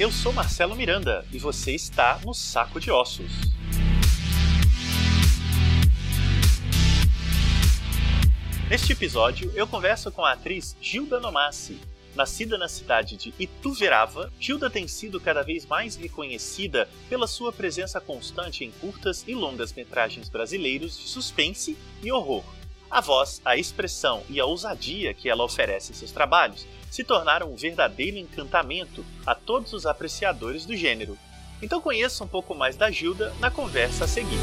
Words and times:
eu 0.00 0.10
sou 0.10 0.32
Marcelo 0.32 0.74
Miranda 0.74 1.26
e 1.30 1.38
você 1.38 1.74
está 1.74 2.18
no 2.24 2.32
Saco 2.32 2.80
de 2.80 2.90
Ossos. 2.90 3.30
Neste 8.70 8.92
episódio, 8.92 9.52
eu 9.54 9.66
converso 9.66 10.10
com 10.10 10.24
a 10.24 10.32
atriz 10.32 10.74
Gilda 10.80 11.20
Nomassi. 11.20 11.78
Nascida 12.14 12.56
na 12.56 12.66
cidade 12.66 13.14
de 13.14 13.34
Ituverava, 13.38 14.32
Gilda 14.40 14.70
tem 14.70 14.88
sido 14.88 15.20
cada 15.20 15.42
vez 15.42 15.66
mais 15.66 15.96
reconhecida 15.96 16.88
pela 17.10 17.26
sua 17.26 17.52
presença 17.52 18.00
constante 18.00 18.64
em 18.64 18.70
curtas 18.70 19.22
e 19.28 19.34
longas 19.34 19.70
metragens 19.70 20.30
brasileiros 20.30 20.96
de 20.96 21.08
suspense 21.08 21.76
e 22.02 22.10
horror. 22.10 22.42
A 22.90 23.00
voz, 23.00 23.40
a 23.44 23.56
expressão 23.56 24.24
e 24.28 24.40
a 24.40 24.44
ousadia 24.44 25.14
que 25.14 25.28
ela 25.28 25.44
oferece 25.44 25.92
em 25.92 25.94
seus 25.94 26.10
trabalhos 26.10 26.66
se 26.90 27.04
tornaram 27.04 27.52
um 27.52 27.54
verdadeiro 27.54 28.18
encantamento 28.18 29.06
a 29.24 29.32
todos 29.32 29.72
os 29.72 29.86
apreciadores 29.86 30.66
do 30.66 30.76
gênero. 30.76 31.16
Então 31.62 31.80
conheça 31.80 32.24
um 32.24 32.26
pouco 32.26 32.52
mais 32.52 32.76
da 32.76 32.90
Gilda 32.90 33.32
na 33.38 33.48
conversa 33.48 34.06
a 34.06 34.08
seguir. 34.08 34.40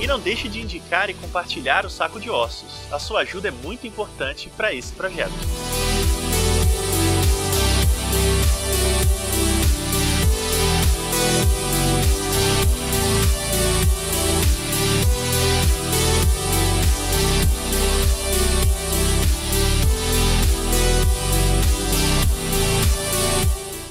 E 0.00 0.06
não 0.08 0.18
deixe 0.18 0.48
de 0.48 0.60
indicar 0.60 1.08
e 1.08 1.14
compartilhar 1.14 1.86
o 1.86 1.90
Saco 1.90 2.18
de 2.18 2.28
Ossos. 2.28 2.92
A 2.92 2.98
sua 2.98 3.20
ajuda 3.20 3.48
é 3.48 3.52
muito 3.52 3.86
importante 3.86 4.50
para 4.56 4.74
esse 4.74 4.92
projeto. 4.94 5.30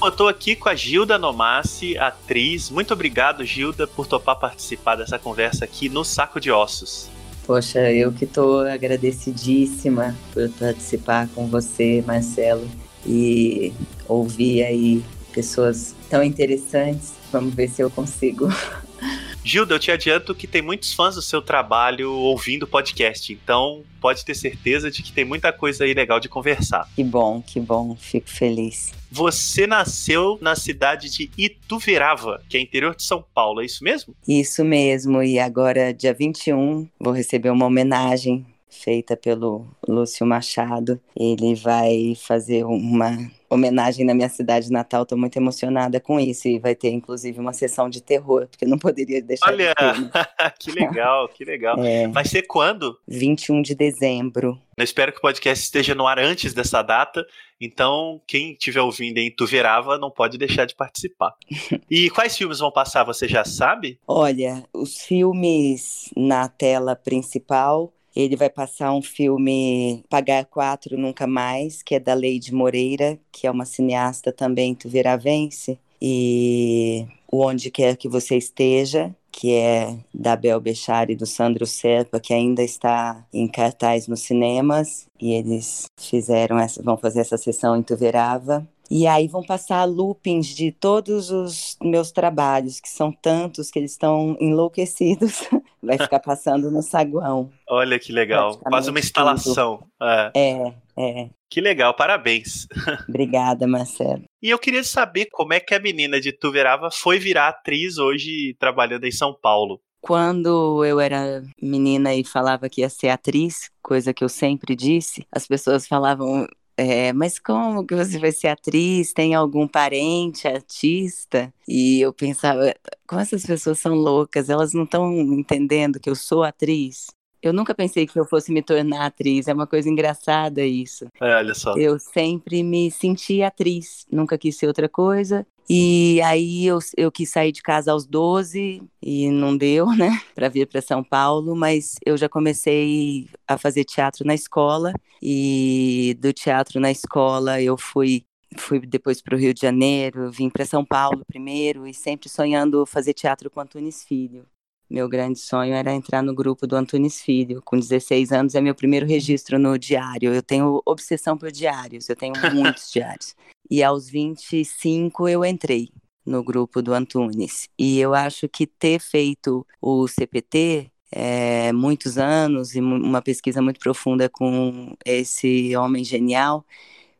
Eu 0.02 0.10
tô 0.10 0.28
aqui 0.28 0.56
com 0.56 0.70
a 0.70 0.74
Gilda 0.74 1.18
Nomassi, 1.18 1.96
atriz. 1.98 2.70
Muito 2.70 2.94
obrigado, 2.94 3.44
Gilda, 3.44 3.86
por 3.86 4.06
topar 4.06 4.38
participar 4.38 4.96
dessa 4.96 5.18
conversa 5.18 5.66
aqui 5.66 5.90
no 5.90 6.04
Saco 6.04 6.40
de 6.40 6.50
Ossos. 6.50 7.10
Poxa, 7.46 7.92
eu 7.92 8.10
que 8.10 8.24
tô 8.24 8.60
agradecidíssima 8.60 10.16
por 10.32 10.48
participar 10.50 11.28
com 11.34 11.46
você, 11.48 12.02
Marcelo, 12.06 12.66
e 13.04 13.74
ouvir 14.08 14.62
aí 14.62 15.04
pessoas 15.34 15.94
tão 16.08 16.22
interessantes. 16.22 17.12
Vamos 17.30 17.54
ver 17.54 17.68
se 17.68 17.82
eu 17.82 17.90
consigo 17.90 18.48
Gilda, 19.42 19.74
eu 19.74 19.78
te 19.78 19.90
adianto 19.90 20.34
que 20.34 20.46
tem 20.46 20.60
muitos 20.60 20.92
fãs 20.92 21.14
do 21.14 21.22
seu 21.22 21.40
trabalho 21.40 22.12
ouvindo 22.12 22.64
o 22.64 22.66
podcast, 22.66 23.32
então 23.32 23.82
pode 24.00 24.24
ter 24.24 24.34
certeza 24.34 24.90
de 24.90 25.02
que 25.02 25.12
tem 25.12 25.24
muita 25.24 25.52
coisa 25.52 25.84
aí 25.84 25.94
legal 25.94 26.20
de 26.20 26.28
conversar. 26.28 26.88
Que 26.94 27.02
bom, 27.02 27.42
que 27.42 27.58
bom, 27.58 27.96
fico 27.96 28.28
feliz. 28.28 28.92
Você 29.10 29.66
nasceu 29.66 30.38
na 30.40 30.54
cidade 30.54 31.10
de 31.10 31.30
Ituverava, 31.36 32.42
que 32.48 32.56
é 32.56 32.60
interior 32.60 32.94
de 32.94 33.02
São 33.02 33.24
Paulo, 33.34 33.62
é 33.62 33.64
isso 33.64 33.82
mesmo? 33.82 34.14
Isso 34.28 34.64
mesmo, 34.64 35.22
e 35.22 35.38
agora, 35.38 35.92
dia 35.92 36.14
21, 36.14 36.86
vou 36.98 37.12
receber 37.12 37.50
uma 37.50 37.66
homenagem 37.66 38.46
feita 38.70 39.16
pelo 39.16 39.66
Lúcio 39.86 40.26
Machado. 40.26 41.00
Ele 41.16 41.54
vai 41.54 42.14
fazer 42.16 42.64
uma 42.64 43.30
homenagem 43.50 44.06
na 44.06 44.14
minha 44.14 44.28
cidade 44.28 44.70
natal. 44.70 45.02
Estou 45.02 45.18
muito 45.18 45.36
emocionada 45.36 46.00
com 46.00 46.20
isso 46.20 46.48
e 46.48 46.58
vai 46.58 46.74
ter 46.74 46.90
inclusive 46.90 47.38
uma 47.40 47.52
sessão 47.52 47.90
de 47.90 48.00
terror, 48.00 48.46
porque 48.46 48.64
não 48.64 48.78
poderia 48.78 49.20
deixar 49.20 49.48
Olha, 49.48 49.74
de 49.74 50.08
ter, 50.08 50.54
que 50.58 50.70
legal, 50.70 51.28
que 51.28 51.44
legal. 51.44 51.82
É, 51.82 52.06
vai 52.08 52.24
ser 52.24 52.42
quando? 52.42 52.96
21 53.08 53.60
de 53.60 53.74
dezembro. 53.74 54.58
Eu 54.76 54.84
espero 54.84 55.12
que 55.12 55.18
o 55.18 55.22
podcast 55.22 55.64
esteja 55.64 55.94
no 55.94 56.06
ar 56.06 56.18
antes 56.18 56.54
dessa 56.54 56.80
data, 56.80 57.26
então 57.60 58.20
quem 58.26 58.52
estiver 58.52 58.80
ouvindo 58.80 59.18
em 59.18 59.30
Tuverava 59.30 59.98
não 59.98 60.10
pode 60.10 60.38
deixar 60.38 60.64
de 60.64 60.74
participar. 60.74 61.34
e 61.90 62.08
quais 62.08 62.36
filmes 62.36 62.60
vão 62.60 62.70
passar, 62.70 63.04
você 63.04 63.28
já 63.28 63.44
sabe? 63.44 63.98
Olha, 64.06 64.64
os 64.72 65.02
filmes 65.02 66.10
na 66.16 66.48
tela 66.48 66.96
principal 66.96 67.92
ele 68.14 68.36
vai 68.36 68.50
passar 68.50 68.92
um 68.92 69.02
filme 69.02 70.04
Pagar 70.08 70.44
Quatro 70.44 70.98
Nunca 70.98 71.26
Mais, 71.26 71.82
que 71.82 71.94
é 71.94 72.00
da 72.00 72.14
Leide 72.14 72.52
Moreira, 72.52 73.18
que 73.30 73.46
é 73.46 73.50
uma 73.50 73.64
cineasta 73.64 74.32
também 74.32 74.74
tuveravense, 74.74 75.78
e 76.00 77.06
O 77.30 77.44
Onde 77.44 77.70
Quer 77.70 77.96
Que 77.96 78.08
Você 78.08 78.36
Esteja, 78.36 79.14
que 79.30 79.54
é 79.54 79.96
da 80.12 80.34
Bel 80.34 80.60
Bechar 80.60 81.10
e 81.10 81.16
do 81.16 81.26
Sandro 81.26 81.66
Serpa, 81.66 82.18
que 82.18 82.34
ainda 82.34 82.62
está 82.62 83.24
em 83.32 83.46
cartaz 83.46 84.08
nos 84.08 84.20
cinemas, 84.20 85.06
e 85.20 85.32
eles 85.32 85.84
fizeram 85.98 86.58
essa, 86.58 86.82
vão 86.82 86.96
fazer 86.96 87.20
essa 87.20 87.36
sessão 87.36 87.76
em 87.76 87.82
Tuverava. 87.82 88.66
E 88.90 89.06
aí 89.06 89.28
vão 89.28 89.42
passar 89.42 89.84
loopings 89.84 90.48
de 90.48 90.72
todos 90.72 91.30
os 91.30 91.76
meus 91.80 92.10
trabalhos, 92.10 92.80
que 92.80 92.88
são 92.88 93.12
tantos 93.12 93.70
que 93.70 93.78
eles 93.78 93.92
estão 93.92 94.36
enlouquecidos. 94.40 95.48
Vai 95.80 95.96
ficar 95.96 96.18
passando 96.18 96.70
no 96.70 96.82
saguão. 96.82 97.50
Olha 97.68 97.98
que 97.98 98.12
legal. 98.12 98.58
Quase 98.58 98.90
uma 98.90 98.98
instalação. 98.98 99.86
É. 100.02 100.30
é, 100.34 100.74
é. 100.98 101.30
Que 101.48 101.60
legal, 101.60 101.94
parabéns. 101.94 102.66
Obrigada, 103.08 103.66
Marcelo. 103.66 104.24
E 104.42 104.50
eu 104.50 104.58
queria 104.58 104.84
saber 104.84 105.26
como 105.32 105.52
é 105.54 105.60
que 105.60 105.74
a 105.74 105.80
menina 105.80 106.20
de 106.20 106.32
Tuverava 106.32 106.90
foi 106.90 107.18
virar 107.18 107.48
atriz 107.48 107.96
hoje 107.96 108.54
trabalhando 108.58 109.04
em 109.04 109.12
São 109.12 109.32
Paulo. 109.32 109.80
Quando 110.00 110.84
eu 110.84 110.98
era 110.98 111.42
menina 111.60 112.14
e 112.14 112.24
falava 112.24 112.68
que 112.68 112.80
ia 112.80 112.88
ser 112.88 113.10
atriz, 113.10 113.70
coisa 113.82 114.14
que 114.14 114.24
eu 114.24 114.28
sempre 114.28 114.74
disse, 114.74 115.26
as 115.30 115.46
pessoas 115.46 115.86
falavam: 115.86 116.46
é, 116.80 117.12
mas 117.12 117.38
como 117.38 117.86
que 117.86 117.94
você 117.94 118.18
vai 118.18 118.32
ser 118.32 118.48
atriz? 118.48 119.12
Tem 119.12 119.34
algum 119.34 119.68
parente 119.68 120.48
artista? 120.48 121.52
E 121.68 122.00
eu 122.00 122.12
pensava, 122.12 122.74
como 123.06 123.20
essas 123.20 123.44
pessoas 123.44 123.78
são 123.78 123.94
loucas, 123.94 124.48
elas 124.48 124.72
não 124.72 124.84
estão 124.84 125.12
entendendo 125.12 126.00
que 126.00 126.08
eu 126.08 126.14
sou 126.14 126.42
atriz. 126.42 127.08
Eu 127.42 127.52
nunca 127.52 127.74
pensei 127.74 128.06
que 128.06 128.18
eu 128.18 128.26
fosse 128.26 128.52
me 128.52 128.62
tornar 128.62 129.06
atriz, 129.06 129.48
é 129.48 129.54
uma 129.54 129.66
coisa 129.66 129.88
engraçada 129.88 130.64
isso. 130.64 131.06
É, 131.20 131.36
olha 131.36 131.54
só. 131.54 131.76
Eu 131.76 131.98
sempre 131.98 132.62
me 132.62 132.90
senti 132.90 133.42
atriz, 133.42 134.06
nunca 134.10 134.36
quis 134.36 134.56
ser 134.56 134.66
outra 134.66 134.88
coisa. 134.88 135.46
E 135.72 136.20
aí 136.22 136.66
eu, 136.66 136.80
eu 136.96 137.12
quis 137.12 137.30
sair 137.30 137.52
de 137.52 137.62
casa 137.62 137.92
aos 137.92 138.04
12 138.04 138.82
e 139.00 139.30
não 139.30 139.56
deu, 139.56 139.86
né, 139.92 140.20
para 140.34 140.48
vir 140.48 140.66
para 140.66 140.82
São 140.82 141.02
Paulo, 141.02 141.54
mas 141.54 141.94
eu 142.04 142.16
já 142.16 142.28
comecei 142.28 143.28
a 143.46 143.56
fazer 143.56 143.84
teatro 143.84 144.26
na 144.26 144.34
escola 144.34 144.92
e 145.22 146.16
do 146.18 146.32
teatro 146.32 146.80
na 146.80 146.90
escola 146.90 147.62
eu 147.62 147.78
fui 147.78 148.24
fui 148.58 148.80
depois 148.80 149.22
para 149.22 149.36
o 149.36 149.38
Rio 149.38 149.54
de 149.54 149.60
Janeiro, 149.60 150.28
vim 150.28 150.50
para 150.50 150.66
São 150.66 150.84
Paulo 150.84 151.24
primeiro 151.24 151.86
e 151.86 151.94
sempre 151.94 152.28
sonhando 152.28 152.84
fazer 152.84 153.14
teatro 153.14 153.48
com 153.48 153.60
Antunes 153.60 154.02
Filho. 154.02 154.44
Meu 154.90 155.08
grande 155.08 155.38
sonho 155.38 155.72
era 155.72 155.94
entrar 155.94 156.20
no 156.20 156.34
grupo 156.34 156.66
do 156.66 156.74
Antunes 156.74 157.22
Filho. 157.22 157.62
Com 157.64 157.78
16 157.78 158.32
anos 158.32 158.54
é 158.56 158.60
meu 158.60 158.74
primeiro 158.74 159.06
registro 159.06 159.56
no 159.56 159.78
diário. 159.78 160.34
Eu 160.34 160.42
tenho 160.42 160.82
obsessão 160.84 161.38
por 161.38 161.52
diários, 161.52 162.08
eu 162.08 162.16
tenho 162.16 162.32
muitos 162.52 162.90
diários. 162.90 163.36
E 163.70 163.84
aos 163.84 164.10
25 164.10 165.28
eu 165.28 165.44
entrei 165.44 165.90
no 166.26 166.42
grupo 166.42 166.82
do 166.82 166.92
Antunes. 166.92 167.68
E 167.78 168.00
eu 168.00 168.14
acho 168.14 168.48
que 168.48 168.66
ter 168.66 169.00
feito 169.00 169.64
o 169.80 170.08
CPT 170.08 170.90
é, 171.12 171.72
muitos 171.72 172.18
anos 172.18 172.74
e 172.74 172.80
uma 172.80 173.22
pesquisa 173.22 173.62
muito 173.62 173.78
profunda 173.78 174.28
com 174.28 174.96
esse 175.04 175.74
homem 175.76 176.02
genial 176.02 176.64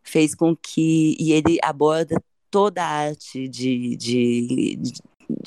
fez 0.03 0.35
com 0.35 0.57
que 0.57 1.17
e 1.21 1.33
ele 1.33 1.59
aborda 1.63 2.21
toda 2.51 2.83
a 2.83 2.89
arte 2.89 3.49
de, 3.49 3.97
de, 3.97 4.77
de 4.77 4.93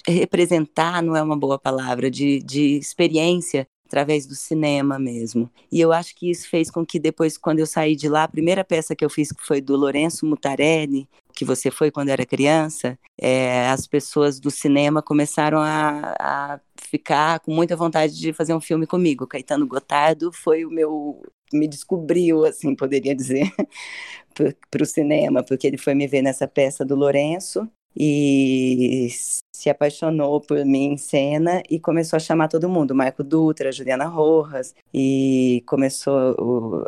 representar 0.07 1.01
não 1.01 1.15
é 1.15 1.21
uma 1.21 1.38
boa 1.38 1.57
palavra 1.59 2.09
de, 2.09 2.39
de 2.39 2.77
experiência 2.77 3.68
através 3.94 4.25
do 4.25 4.33
cinema 4.33 4.97
mesmo. 4.97 5.50
E 5.71 5.80
eu 5.80 5.94
acho 5.94 6.15
que 6.15 6.30
isso 6.31 6.50
fez 6.50 6.71
com 6.71 6.83
que 6.83 7.00
depois, 7.00 7.38
quando 7.38 7.59
eu 7.59 7.68
saí 7.68 7.95
de 7.95 8.09
lá, 8.09 8.24
a 8.24 8.27
primeira 8.27 8.63
peça 8.63 8.95
que 8.95 9.06
eu 9.06 9.09
fiz 9.09 9.31
que 9.31 9.45
foi 9.45 9.62
do 9.62 9.75
Lourenço 9.75 10.25
Mutarelli, 10.25 11.07
que 11.35 11.45
você 11.45 11.69
foi 11.69 11.91
quando 11.91 12.09
era 12.09 12.25
criança, 12.25 12.97
é, 13.19 13.68
as 13.69 13.85
pessoas 13.85 14.39
do 14.39 14.50
cinema 14.50 15.01
começaram 15.01 15.59
a, 15.59 16.15
a 16.19 16.59
ficar 16.89 17.39
com 17.41 17.53
muita 17.53 17.75
vontade 17.75 18.18
de 18.19 18.33
fazer 18.33 18.56
um 18.56 18.62
filme 18.62 18.88
comigo. 18.88 19.27
Caetano 19.27 19.68
Gotardo 19.68 20.31
foi 20.31 20.65
o 20.65 20.71
meu 20.71 21.21
me 21.53 21.68
descobriu, 21.68 22.45
assim, 22.45 22.75
poderia 22.75 23.15
dizer, 23.15 23.51
para 24.71 24.81
o 24.83 24.85
cinema, 24.88 25.44
porque 25.44 25.68
ele 25.68 25.77
foi 25.77 25.94
me 25.94 26.07
ver 26.07 26.24
nessa 26.24 26.47
peça 26.47 26.83
do 26.83 26.95
Lourenço 26.95 27.69
e 27.95 29.07
se 29.56 29.69
apaixonou 29.69 30.42
por 30.42 30.66
mim 30.66 30.94
em 30.94 30.98
cena 30.98 31.62
e 31.69 31.80
começou 31.80 32.18
a 32.18 32.19
chamar 32.19 32.48
todo 32.48 32.69
mundo, 32.69 32.95
Marco 32.95 33.24
Dutra, 33.24 33.72
Juliana 33.72 34.06
Rojas, 34.06 34.74
e 34.94 35.63
começou 35.66 36.36
o, 36.40 36.86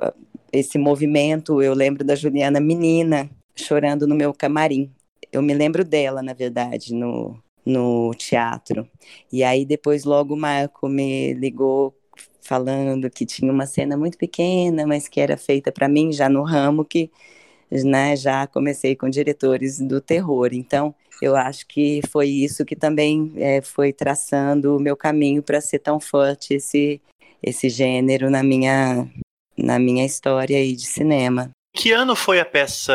esse 0.52 0.78
movimento. 0.78 1.62
Eu 1.62 1.74
lembro 1.74 2.04
da 2.04 2.16
Juliana 2.16 2.60
menina 2.60 3.30
chorando 3.56 4.07
no 4.07 4.16
meu 4.16 4.34
camarim. 4.34 4.92
Eu 5.31 5.42
me 5.42 5.54
lembro 5.54 5.84
dela, 5.84 6.22
na 6.22 6.34
verdade, 6.34 6.94
no, 6.94 7.38
no 7.66 8.13
teatro. 8.16 8.88
E 9.31 9.44
aí 9.44 9.66
depois 9.66 10.04
logo 10.04 10.34
o 10.34 10.38
Marco 10.38 10.88
me 10.88 11.34
ligou 11.34 11.96
falando 12.42 13.10
que 13.10 13.25
tinha 13.25 13.52
uma 13.52 13.66
cena 13.66 13.98
muito 13.98 14.18
pequena, 14.18 14.86
mas 14.86 15.07
que 15.07 15.19
era 15.19 15.36
feita 15.36 15.72
para 15.72 15.88
mim 15.88 16.12
já 16.12 16.30
no 16.30 16.44
ramo 16.44 16.86
que 16.86 17.12
né, 17.72 18.16
já 18.16 18.48
comecei 18.48 18.96
com 18.96 19.10
diretores 19.10 19.80
do 19.80 20.00
terror. 20.00 20.50
Então, 20.54 20.94
eu 21.22 21.36
acho 21.36 21.66
que 21.68 22.02
foi 22.12 22.28
isso 22.28 22.66
que 22.66 22.76
também 22.76 23.32
é, 23.38 23.62
foi 23.62 23.94
traçando 23.94 24.76
o 24.76 24.80
meu 24.80 24.96
caminho 24.96 25.42
para 25.42 25.62
ser 25.62 25.80
tão 25.80 26.00
forte 26.00 26.56
esse, 26.56 27.02
esse 27.42 27.70
gênero 27.70 28.30
na 28.30 28.44
minha, 28.44 29.08
na 29.58 29.80
minha 29.80 30.06
história 30.06 30.58
aí 30.58 30.76
de 30.76 30.86
cinema. 30.86 31.52
Que 31.76 31.92
ano 31.92 32.16
foi 32.16 32.40
a 32.40 32.46
peça 32.46 32.94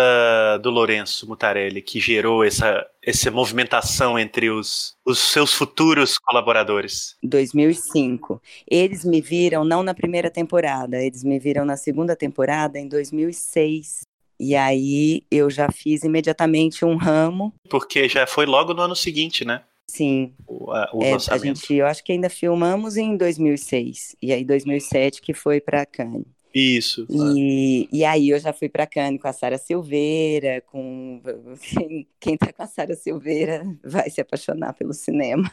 do 0.63 0.71
Lourenço 0.71 1.29
Mutarelli 1.29 1.83
que 1.83 2.01
gerou 2.01 2.43
essa, 2.43 2.87
essa 3.05 3.31
movimentação 3.31 4.19
entre 4.19 4.49
os, 4.49 4.95
os 5.05 5.19
seus 5.19 5.53
futuros 5.53 6.17
colaboradores? 6.17 7.15
2005. 7.23 8.41
Eles 8.67 9.05
me 9.05 9.21
viram 9.21 9.67
não 9.67 9.83
na 9.83 9.93
primeira 9.93 10.31
temporada, 10.31 10.97
eles 10.97 11.23
me 11.23 11.39
viram 11.39 11.67
na 11.67 11.77
segunda 11.77 12.17
temporada 12.17 12.79
em 12.79 12.89
2006. 12.89 14.01
E 14.41 14.57
aí 14.57 15.23
eu 15.31 15.51
já 15.51 15.71
fiz 15.71 16.03
imediatamente 16.03 16.83
um 16.83 16.97
ramo. 16.97 17.53
Porque 17.69 18.09
já 18.09 18.27
foi 18.27 18.47
logo 18.47 18.73
no 18.73 18.81
ano 18.81 18.97
seguinte, 18.97 19.45
né? 19.45 19.63
Sim. 19.87 20.33
O, 20.47 20.71
a, 20.71 20.89
o 20.95 21.03
é, 21.03 21.13
a 21.13 21.37
gente, 21.37 21.75
eu 21.75 21.87
acho 21.87 22.03
que 22.03 22.13
ainda 22.13 22.31
filmamos 22.31 22.97
em 22.97 23.19
2006 23.19 24.17
e 24.23 24.33
aí 24.33 24.43
2007 24.43 25.21
que 25.21 25.35
foi 25.35 25.61
para 25.61 25.85
Cannes. 25.85 26.25
Isso. 26.55 27.06
E, 27.08 27.88
e 27.93 28.05
aí 28.05 28.31
eu 28.31 28.38
já 28.38 28.52
fui 28.52 28.69
para 28.69 28.87
Cannes 28.87 29.20
com 29.20 29.29
a 29.29 29.32
Sara 29.32 29.56
Silveira, 29.56 30.62
com 30.67 31.23
quem, 31.62 32.08
quem 32.19 32.37
tá 32.37 32.52
com 32.52 32.62
a 32.62 32.67
Sara 32.67 32.94
Silveira 32.94 33.64
vai 33.85 34.11
se 34.11 34.20
apaixonar 34.20 34.73
pelo 34.75 34.93
cinema. 34.93 35.50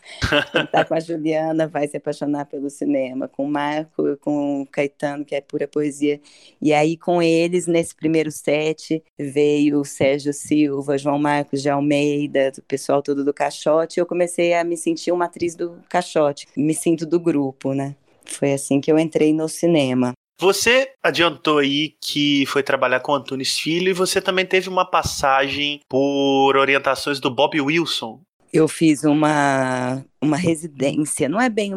quem 0.51 0.65
tá 0.65 0.83
com 0.83 0.95
a 0.95 0.99
Juliana 0.99 1.67
vai 1.67 1.87
se 1.87 1.97
apaixonar 1.97 2.45
pelo 2.45 2.69
cinema, 2.69 3.27
com 3.27 3.45
o 3.45 3.49
Marco, 3.49 4.17
com 4.17 4.61
o 4.61 4.65
Caetano, 4.65 5.23
que 5.23 5.35
é 5.35 5.41
pura 5.41 5.67
poesia. 5.67 6.19
E 6.59 6.73
aí 6.73 6.97
com 6.97 7.21
eles 7.21 7.67
nesse 7.67 7.95
primeiro 7.95 8.31
set 8.31 9.03
veio 9.17 9.79
o 9.79 9.85
Sérgio 9.85 10.33
Silva, 10.33 10.97
João 10.97 11.19
Marcos 11.19 11.61
de 11.61 11.69
Almeida, 11.69 12.51
o 12.57 12.61
pessoal 12.63 13.03
todo 13.03 13.23
do 13.23 13.33
Caixote, 13.33 13.99
eu 13.99 14.05
comecei 14.05 14.53
a 14.53 14.63
me 14.63 14.75
sentir 14.75 15.11
uma 15.11 15.25
atriz 15.25 15.55
do 15.55 15.77
Caixote, 15.89 16.47
me 16.57 16.73
sinto 16.73 17.05
do 17.05 17.19
grupo, 17.19 17.73
né? 17.73 17.95
Foi 18.25 18.53
assim 18.53 18.81
que 18.81 18.91
eu 18.91 18.99
entrei 18.99 19.33
no 19.33 19.47
cinema. 19.47 20.13
Você 20.39 20.91
adiantou 21.01 21.57
aí 21.57 21.95
que 21.99 22.45
foi 22.45 22.61
trabalhar 22.61 22.99
com 22.99 23.15
Antunes 23.15 23.57
Filho 23.57 23.89
e 23.89 23.93
você 23.93 24.21
também 24.21 24.45
teve 24.45 24.69
uma 24.69 24.85
passagem 24.85 25.81
por 25.89 26.55
orientações 26.55 27.19
do 27.19 27.33
Bob 27.33 27.59
Wilson. 27.59 28.21
Eu 28.53 28.67
fiz 28.67 29.03
uma, 29.03 30.05
uma 30.21 30.37
residência, 30.37 31.27
não 31.27 31.41
é 31.41 31.49
bem 31.49 31.73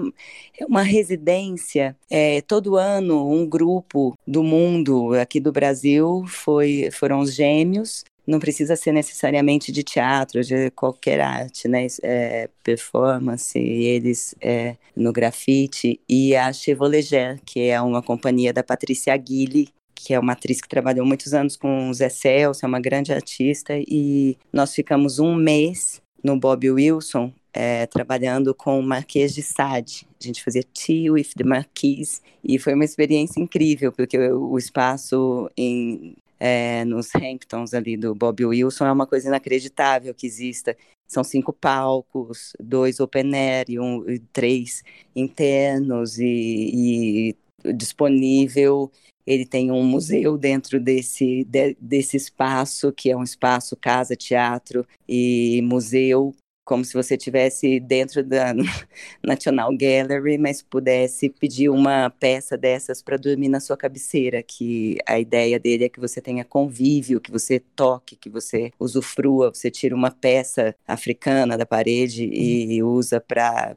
é 0.58 0.66
uma 0.66 0.82
residência. 0.82 1.96
É, 2.08 2.42
todo 2.42 2.76
ano, 2.76 3.28
um 3.28 3.48
grupo 3.48 4.16
do 4.26 4.42
mundo, 4.42 5.14
aqui 5.14 5.40
do 5.40 5.50
Brasil, 5.50 6.24
foi, 6.28 6.90
foram 6.92 7.20
os 7.20 7.34
gêmeos, 7.34 8.04
não 8.30 8.38
precisa 8.38 8.76
ser 8.76 8.92
necessariamente 8.92 9.72
de 9.72 9.82
teatro, 9.82 10.40
de 10.42 10.70
qualquer 10.70 11.20
arte, 11.20 11.66
né? 11.66 11.88
É, 12.00 12.48
performance, 12.62 13.58
eles 13.58 14.36
é, 14.40 14.76
no 14.94 15.12
grafite, 15.12 16.00
e 16.08 16.36
a 16.36 16.52
Chevrolet, 16.52 17.40
que 17.44 17.68
é 17.68 17.80
uma 17.80 18.00
companhia 18.00 18.52
da 18.52 18.62
Patrícia 18.62 19.12
Aguili, 19.12 19.68
que 19.96 20.14
é 20.14 20.18
uma 20.18 20.32
atriz 20.32 20.60
que 20.60 20.68
trabalhou 20.68 21.04
muitos 21.04 21.34
anos 21.34 21.56
com 21.56 21.90
o 21.90 21.94
Zé 21.94 22.08
Celso, 22.08 22.64
é 22.64 22.68
uma 22.68 22.80
grande 22.80 23.12
artista, 23.12 23.74
e 23.76 24.36
nós 24.52 24.72
ficamos 24.72 25.18
um 25.18 25.34
mês 25.34 26.00
no 26.22 26.38
Bob 26.38 26.70
Wilson, 26.70 27.32
é, 27.52 27.84
trabalhando 27.86 28.54
com 28.54 28.78
o 28.78 28.82
Marquês 28.82 29.34
de 29.34 29.42
Sade. 29.42 30.06
A 30.20 30.24
gente 30.24 30.44
fazia 30.44 30.62
Tea 30.62 31.12
with 31.12 31.30
the 31.36 31.42
Marquis, 31.42 32.22
e 32.44 32.60
foi 32.60 32.74
uma 32.74 32.84
experiência 32.84 33.40
incrível, 33.40 33.90
porque 33.90 34.16
o 34.16 34.56
espaço 34.56 35.50
em 35.56 36.14
é, 36.40 36.84
nos 36.86 37.14
Hamptons 37.14 37.74
ali 37.74 37.98
do 37.98 38.14
Bob 38.14 38.46
Wilson 38.46 38.86
é 38.86 38.92
uma 38.92 39.06
coisa 39.06 39.28
inacreditável 39.28 40.14
que 40.14 40.26
exista. 40.26 40.74
São 41.06 41.22
cinco 41.22 41.52
palcos, 41.52 42.54
dois 42.58 42.98
open 42.98 43.34
air 43.34 43.66
e, 43.68 43.78
um, 43.78 44.08
e 44.08 44.18
três 44.18 44.82
internos 45.14 46.18
e, 46.18 47.34
e, 47.64 47.72
disponível. 47.74 48.90
Ele 49.26 49.44
tem 49.44 49.70
um 49.70 49.84
museu 49.84 50.38
dentro 50.38 50.80
desse, 50.80 51.44
de, 51.44 51.76
desse 51.80 52.16
espaço, 52.16 52.90
que 52.92 53.10
é 53.10 53.16
um 53.16 53.22
espaço 53.22 53.76
casa, 53.76 54.16
teatro 54.16 54.86
e 55.06 55.60
museu 55.62 56.34
como 56.70 56.84
se 56.84 56.94
você 56.94 57.16
tivesse 57.16 57.80
dentro 57.80 58.22
da 58.22 58.54
National 59.26 59.76
Gallery, 59.76 60.38
mas 60.38 60.62
pudesse 60.62 61.28
pedir 61.28 61.68
uma 61.68 62.10
peça 62.10 62.56
dessas 62.56 63.02
para 63.02 63.16
dormir 63.16 63.48
na 63.48 63.58
sua 63.58 63.76
cabeceira, 63.76 64.40
que 64.40 64.96
a 65.04 65.18
ideia 65.18 65.58
dele 65.58 65.86
é 65.86 65.88
que 65.88 65.98
você 65.98 66.20
tenha 66.20 66.44
convívio, 66.44 67.20
que 67.20 67.32
você 67.32 67.58
toque, 67.74 68.14
que 68.14 68.30
você 68.30 68.70
usufrua, 68.78 69.52
você 69.52 69.68
tira 69.68 69.96
uma 69.96 70.12
peça 70.12 70.72
africana 70.86 71.58
da 71.58 71.66
parede 71.66 72.30
e 72.32 72.80
usa 72.84 73.20
para 73.20 73.74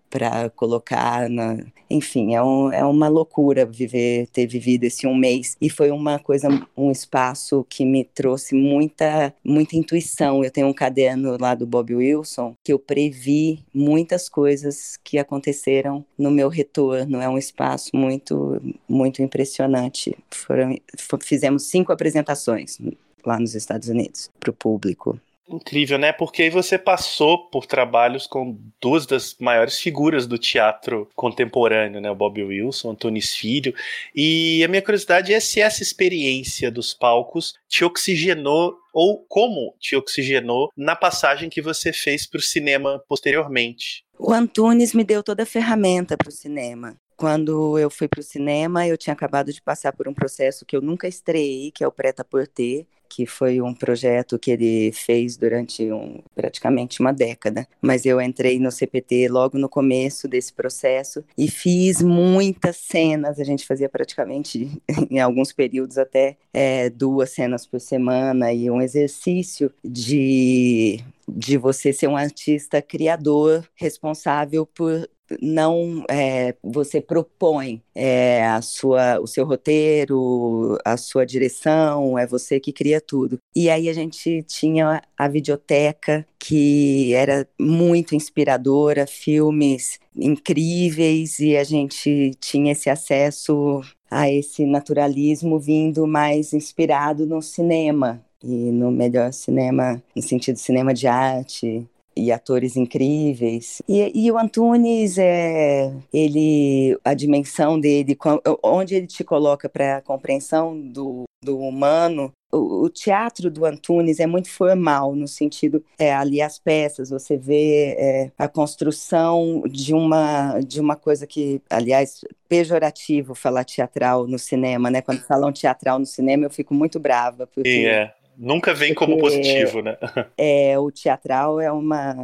colocar 0.55 1.27
na... 1.27 1.57
Enfim, 1.89 2.35
é, 2.35 2.43
um, 2.43 2.71
é 2.71 2.85
uma 2.85 3.07
loucura 3.07 3.65
viver, 3.65 4.27
ter 4.27 4.45
vivido 4.45 4.83
esse 4.83 5.07
um 5.07 5.15
mês. 5.15 5.57
E 5.59 5.67
foi 5.67 5.89
uma 5.89 6.19
coisa, 6.19 6.47
um 6.77 6.91
espaço 6.91 7.65
que 7.67 7.85
me 7.85 8.03
trouxe 8.03 8.53
muita, 8.53 9.33
muita 9.43 9.75
intuição. 9.75 10.43
Eu 10.43 10.51
tenho 10.51 10.67
um 10.67 10.73
caderno 10.73 11.37
lá 11.39 11.55
do 11.55 11.65
Bob 11.65 11.95
Wilson 11.95 12.55
que 12.63 12.71
eu 12.71 12.82
previ 12.85 13.63
muitas 13.73 14.29
coisas 14.29 14.97
que 15.03 15.17
aconteceram 15.17 16.05
no 16.17 16.31
meu 16.31 16.49
retorno. 16.49 17.19
É 17.19 17.29
um 17.29 17.37
espaço 17.37 17.91
muito, 17.93 18.61
muito 18.87 19.21
impressionante. 19.21 20.17
Foram, 20.31 20.77
fizemos 21.21 21.63
cinco 21.63 21.91
apresentações 21.91 22.77
lá 23.25 23.39
nos 23.39 23.55
Estados 23.55 23.87
Unidos 23.89 24.29
para 24.39 24.51
o 24.51 24.53
público. 24.53 25.19
Incrível, 25.47 25.97
né? 25.97 26.13
Porque 26.13 26.43
aí 26.43 26.49
você 26.49 26.77
passou 26.77 27.49
por 27.49 27.65
trabalhos 27.65 28.25
com 28.25 28.57
duas 28.81 29.05
das 29.05 29.35
maiores 29.39 29.79
figuras 29.79 30.25
do 30.25 30.37
teatro 30.37 31.09
contemporâneo, 31.15 31.99
né? 31.99 32.09
O 32.09 32.15
Bob 32.15 32.41
Wilson, 32.41 32.91
Antunes 32.91 33.35
Filho. 33.35 33.73
E 34.15 34.63
a 34.63 34.67
minha 34.67 34.81
curiosidade 34.81 35.33
é 35.33 35.39
se 35.39 35.59
essa 35.59 35.83
experiência 35.83 36.71
dos 36.71 36.93
palcos 36.93 37.55
te 37.67 37.83
oxigenou 37.83 38.75
ou 38.93 39.25
como 39.27 39.75
te 39.79 39.95
oxigenou 39.95 40.71
na 40.77 40.95
passagem 40.95 41.49
que 41.49 41.61
você 41.61 41.91
fez 41.91 42.25
para 42.25 42.39
o 42.39 42.41
cinema 42.41 43.03
posteriormente. 43.07 44.05
O 44.17 44.31
Antunes 44.31 44.93
me 44.93 45.03
deu 45.03 45.21
toda 45.23 45.43
a 45.43 45.47
ferramenta 45.47 46.15
para 46.15 46.29
o 46.29 46.31
cinema. 46.31 46.95
Quando 47.23 47.79
eu 47.79 47.89
fui 47.89 48.05
para 48.05 48.19
o 48.19 48.21
cinema, 48.23 48.85
eu 48.85 48.97
tinha 48.97 49.13
acabado 49.13 49.53
de 49.53 49.61
passar 49.61 49.93
por 49.93 50.09
um 50.09 50.13
processo 50.13 50.65
que 50.65 50.75
eu 50.75 50.81
nunca 50.81 51.07
estreiei, 51.07 51.71
que 51.71 51.81
é 51.81 51.87
o 51.87 51.91
Preta 51.91 52.21
por 52.21 52.45
Ter, 52.45 52.85
que 53.07 53.25
foi 53.25 53.61
um 53.61 53.73
projeto 53.73 54.37
que 54.37 54.51
ele 54.51 54.91
fez 54.91 55.37
durante 55.37 55.89
um, 55.89 56.21
praticamente 56.35 56.99
uma 56.99 57.13
década. 57.13 57.65
Mas 57.81 58.05
eu 58.05 58.19
entrei 58.19 58.59
no 58.59 58.69
CPT 58.69 59.29
logo 59.29 59.57
no 59.57 59.69
começo 59.69 60.27
desse 60.27 60.51
processo 60.51 61.23
e 61.37 61.49
fiz 61.49 62.01
muitas 62.01 62.75
cenas. 62.75 63.39
A 63.39 63.45
gente 63.45 63.65
fazia 63.65 63.87
praticamente, 63.87 64.69
em 65.09 65.21
alguns 65.21 65.53
períodos, 65.53 65.97
até 65.97 66.35
é, 66.53 66.89
duas 66.89 67.29
cenas 67.29 67.65
por 67.65 67.79
semana 67.79 68.51
e 68.51 68.69
um 68.69 68.81
exercício 68.81 69.71
de 69.81 71.01
de 71.25 71.57
você 71.57 71.93
ser 71.93 72.07
um 72.07 72.17
artista 72.17 72.81
criador 72.81 73.65
responsável 73.75 74.65
por 74.65 75.09
não 75.41 76.03
é, 76.09 76.55
você 76.63 77.01
propõe 77.01 77.81
é, 77.95 78.45
a 78.45 78.61
sua, 78.61 79.19
o 79.19 79.27
seu 79.27 79.45
roteiro, 79.45 80.77
a 80.85 80.97
sua 80.97 81.25
direção, 81.25 82.17
é 82.17 82.25
você 82.25 82.59
que 82.59 82.73
cria 82.73 82.99
tudo. 83.01 83.37
E 83.55 83.69
aí 83.69 83.89
a 83.89 83.93
gente 83.93 84.43
tinha 84.43 85.01
a 85.17 85.27
videoteca 85.27 86.25
que 86.39 87.13
era 87.13 87.47
muito 87.59 88.15
inspiradora, 88.15 89.07
filmes 89.07 89.99
incríveis 90.15 91.39
e 91.39 91.57
a 91.57 91.63
gente 91.63 92.31
tinha 92.39 92.73
esse 92.73 92.89
acesso 92.89 93.81
a 94.09 94.29
esse 94.29 94.65
naturalismo 94.65 95.59
vindo 95.59 96.05
mais 96.05 96.53
inspirado 96.53 97.25
no 97.25 97.41
cinema 97.41 98.23
e 98.43 98.71
no 98.71 98.91
melhor 98.91 99.31
cinema, 99.31 100.03
no 100.15 100.21
sentido 100.21 100.57
cinema 100.57 100.93
de 100.93 101.07
arte, 101.07 101.87
e 102.15 102.31
atores 102.31 102.75
incríveis. 102.75 103.81
E, 103.87 104.11
e, 104.13 104.31
o 104.31 104.37
Antunes, 104.37 105.17
é, 105.17 105.93
ele, 106.13 106.97
a 107.03 107.13
dimensão 107.13 107.79
dele, 107.79 108.17
onde 108.63 108.95
ele 108.95 109.07
te 109.07 109.23
coloca 109.23 109.67
para 109.67 109.97
a 109.97 110.01
compreensão 110.01 110.79
do, 110.79 111.23
do 111.43 111.59
humano, 111.59 112.31
o, 112.51 112.83
o, 112.83 112.89
teatro 112.89 113.49
do 113.49 113.65
Antunes 113.65 114.19
é 114.19 114.27
muito 114.27 114.49
formal, 114.49 115.15
no 115.15 115.27
sentido, 115.27 115.83
é, 115.97 116.13
ali 116.13 116.41
as 116.41 116.59
peças, 116.59 117.09
você 117.09 117.35
vê 117.35 117.95
é, 117.97 118.31
a 118.37 118.47
construção 118.47 119.63
de 119.65 119.93
uma, 119.93 120.59
de 120.59 120.79
uma 120.79 120.95
coisa 120.95 121.25
que, 121.25 121.61
aliás, 121.69 122.21
pejorativo 122.47 123.33
falar 123.33 123.63
teatral 123.63 124.27
no 124.27 124.37
cinema, 124.37 124.91
né? 124.91 125.01
Quando 125.01 125.21
falam 125.23 125.51
teatral 125.51 125.97
no 125.97 126.05
cinema, 126.05 126.45
eu 126.45 126.51
fico 126.51 126.73
muito 126.73 126.99
brava, 126.99 127.47
porque... 127.47 127.85
É 127.87 128.13
Nunca 128.37 128.73
vem 128.73 128.93
como 128.93 129.17
positivo, 129.17 129.81
né? 129.81 129.97
É, 130.37 130.77
o 130.79 130.91
teatral 130.91 131.59
é 131.59 131.71
uma, 131.71 132.15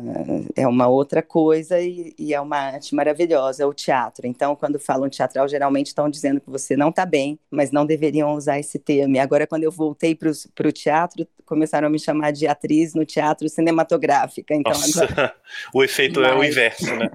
é 0.55 0.67
uma 0.67 0.87
outra 0.87 1.21
coisa 1.21 1.79
e, 1.79 2.13
e, 2.17 2.33
é 2.33 2.41
uma 2.41 2.57
arte 2.57 2.95
maravilhosa, 2.95 3.67
o 3.67 3.73
teatro. 3.73 4.25
Então, 4.25 4.55
quando 4.55 4.79
falam 4.79 5.09
teatral, 5.09 5.47
geralmente 5.47 5.87
estão 5.87 6.09
dizendo 6.09 6.41
que 6.41 6.49
você 6.49 6.75
não 6.75 6.89
está 6.89 7.05
bem, 7.05 7.39
mas 7.49 7.71
não 7.71 7.85
deveriam 7.85 8.33
usar 8.33 8.59
esse 8.59 8.79
termo. 8.79 9.15
E 9.15 9.19
agora, 9.19 9.47
quando 9.47 9.63
eu 9.63 9.71
voltei 9.71 10.15
para 10.15 10.29
o 10.67 10.71
teatro, 10.71 11.27
começaram 11.45 11.87
a 11.87 11.89
me 11.89 11.99
chamar 11.99 12.31
de 12.31 12.47
atriz 12.47 12.93
no 12.93 13.05
teatro 13.05 13.47
cinematográfica. 13.47 14.53
Então, 14.53 14.71
Nossa, 14.71 15.05
agora... 15.05 15.35
o 15.73 15.83
efeito 15.83 16.19
mas... 16.19 16.31
é 16.31 16.35
o 16.35 16.43
inverso, 16.43 16.95
né? 16.95 17.09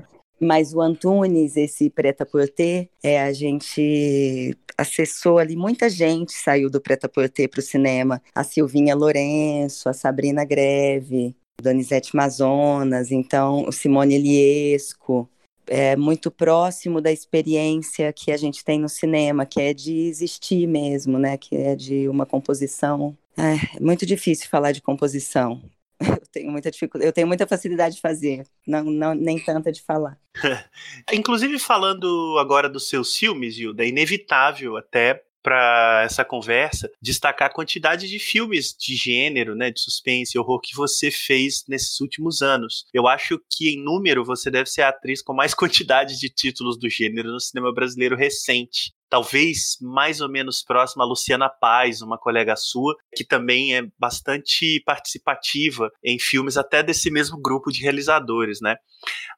Mas 0.45 0.75
o 0.75 0.81
Antunes, 0.81 1.57
esse 1.57 1.89
Preta 1.89 2.27
Porter, 2.27 2.89
é, 3.03 3.23
a 3.23 3.33
gente 3.33 4.57
acessou 4.77 5.39
ali, 5.39 5.57
muita 5.57 5.89
gente 5.89 6.33
saiu 6.33 6.69
do 6.69 6.81
Preta 6.81 7.09
Porter 7.09 7.49
para 7.49 7.61
o 7.61 7.63
cinema. 7.63 8.21
A 8.35 8.45
Silvinha 8.45 8.95
Lourenço, 8.95 9.89
a 9.89 9.93
Sabrina 9.93 10.45
Greve, 10.45 11.35
Donizete 11.61 12.15
Mazonas, 12.15 13.11
então 13.11 13.65
o 13.67 13.73
Simone 13.73 14.17
Eliesco. 14.17 15.29
É 15.67 15.97
muito 15.97 16.31
próximo 16.31 17.01
da 17.01 17.11
experiência 17.11 18.13
que 18.13 18.31
a 18.31 18.37
gente 18.37 18.63
tem 18.63 18.79
no 18.79 18.89
cinema, 18.89 19.47
que 19.47 19.59
é 19.63 19.73
de 19.73 19.97
existir 19.97 20.67
mesmo, 20.67 21.19
né? 21.19 21.39
Que 21.39 21.57
é 21.57 21.75
de 21.75 22.07
uma 22.07 22.27
composição. 22.27 23.17
É 23.37 23.81
muito 23.81 24.05
difícil 24.05 24.49
falar 24.51 24.73
de 24.73 24.83
composição, 24.83 25.63
eu 26.21 26.27
tenho 26.31 26.51
muita 26.51 26.71
dificuldade, 26.71 27.09
eu 27.09 27.13
tenho 27.13 27.27
muita 27.27 27.47
facilidade 27.47 27.97
de 27.97 28.01
fazer, 28.01 28.47
não, 28.67 28.85
não 28.85 29.15
nem 29.15 29.39
tanta 29.39 29.73
de 29.73 29.83
falar. 29.83 30.19
Inclusive 31.13 31.59
falando 31.59 32.37
agora 32.39 32.69
dos 32.69 32.89
seus 32.89 33.17
filmes, 33.17 33.59
Hilda, 33.59 33.85
é 33.85 33.89
inevitável 33.89 34.77
até 34.77 35.23
para 35.45 36.03
essa 36.03 36.25
conversa 36.25 36.91
destacar 37.03 37.51
a 37.51 37.53
quantidade 37.53 38.09
de 38.09 38.19
filmes 38.19 38.75
de 38.75 38.97
gênero, 38.97 39.55
né, 39.55 39.71
de 39.71 39.79
suspense 39.79 40.33
e 40.35 40.41
horror 40.41 40.59
que 40.59 40.75
você 40.75 41.11
fez 41.11 41.65
nesses 41.69 42.01
últimos 42.01 42.41
anos. 42.41 42.87
Eu 42.95 43.07
acho 43.07 43.39
que 43.51 43.69
em 43.69 43.85
número 43.85 44.25
você 44.25 44.51
deve 44.51 44.71
ser 44.71 44.81
a 44.81 44.89
atriz 44.89 45.21
com 45.21 45.35
mais 45.35 45.53
quantidade 45.55 46.19
de 46.19 46.31
títulos 46.31 46.79
do 46.79 46.89
gênero 46.89 47.31
no 47.31 47.39
cinema 47.39 47.73
brasileiro 47.75 48.17
recente 48.17 48.95
talvez 49.15 49.77
mais 49.81 50.21
ou 50.21 50.29
menos 50.29 50.61
próxima 50.61 51.05
a 51.05 51.07
Luciana 51.07 51.49
Paz, 51.49 52.03
uma 52.03 52.19
colega 52.19 52.57
sua, 52.57 52.97
que 53.15 53.25
também 53.25 53.77
é 53.77 53.87
bastante 53.97 54.83
participativa 54.85 55.89
em 56.03 56.19
filmes 56.19 56.57
até 56.57 56.83
desse 56.83 57.13
mesmo 57.13 57.41
grupo 57.41 57.71
de 57.71 57.81
realizadores, 57.81 58.61
né? 58.61 58.75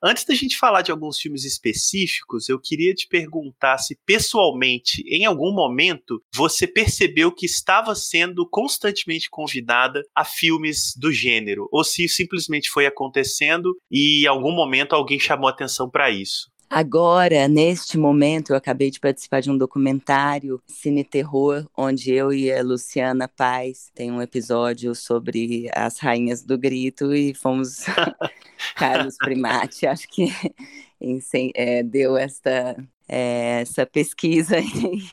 Antes 0.03 0.25
da 0.25 0.35
gente 0.35 0.57
falar 0.57 0.81
de 0.81 0.91
alguns 0.91 1.19
filmes 1.19 1.45
específicos, 1.45 2.49
eu 2.49 2.59
queria 2.59 2.95
te 2.95 3.07
perguntar 3.07 3.77
se 3.77 3.99
pessoalmente, 4.07 5.03
em 5.07 5.27
algum 5.27 5.53
momento, 5.53 6.23
você 6.35 6.67
percebeu 6.67 7.31
que 7.31 7.45
estava 7.45 7.95
sendo 7.95 8.49
constantemente 8.49 9.29
convidada 9.29 10.03
a 10.15 10.25
filmes 10.25 10.95
do 10.97 11.13
gênero, 11.13 11.69
ou 11.71 11.85
se 11.85 12.09
simplesmente 12.09 12.71
foi 12.71 12.87
acontecendo 12.87 13.77
e 13.91 14.23
em 14.25 14.27
algum 14.27 14.53
momento 14.53 14.95
alguém 14.95 15.21
chamou 15.21 15.51
atenção 15.51 15.91
para 15.91 16.11
isso. 16.11 16.56
Agora, 16.69 17.47
neste 17.49 17.97
momento, 17.97 18.51
eu 18.51 18.57
acabei 18.57 18.91
de 18.91 18.99
participar 18.99 19.41
de 19.41 19.51
um 19.51 19.57
documentário 19.57 20.61
Cine 20.67 21.05
Terror, 21.05 21.67
onde 21.77 22.13
eu 22.13 22.33
e 22.33 22.53
a 22.53 22.63
Luciana 22.63 23.29
Paz 23.29 23.91
tem 23.95 24.11
um 24.11 24.21
episódio 24.21 24.95
sobre 24.95 25.71
as 25.75 25.99
rainhas 25.99 26.43
do 26.43 26.59
grito 26.59 27.15
e 27.15 27.33
fomos 27.35 27.85
Carlos 28.77 29.17
Primati, 29.17 29.87
acho 29.87 30.09
que 30.09 30.29
é, 31.55 31.83
deu 31.85 32.17
esta, 32.17 32.77
é, 33.09 33.61
essa 33.61 33.87
pesquisa 33.87 34.59
e 34.61 35.09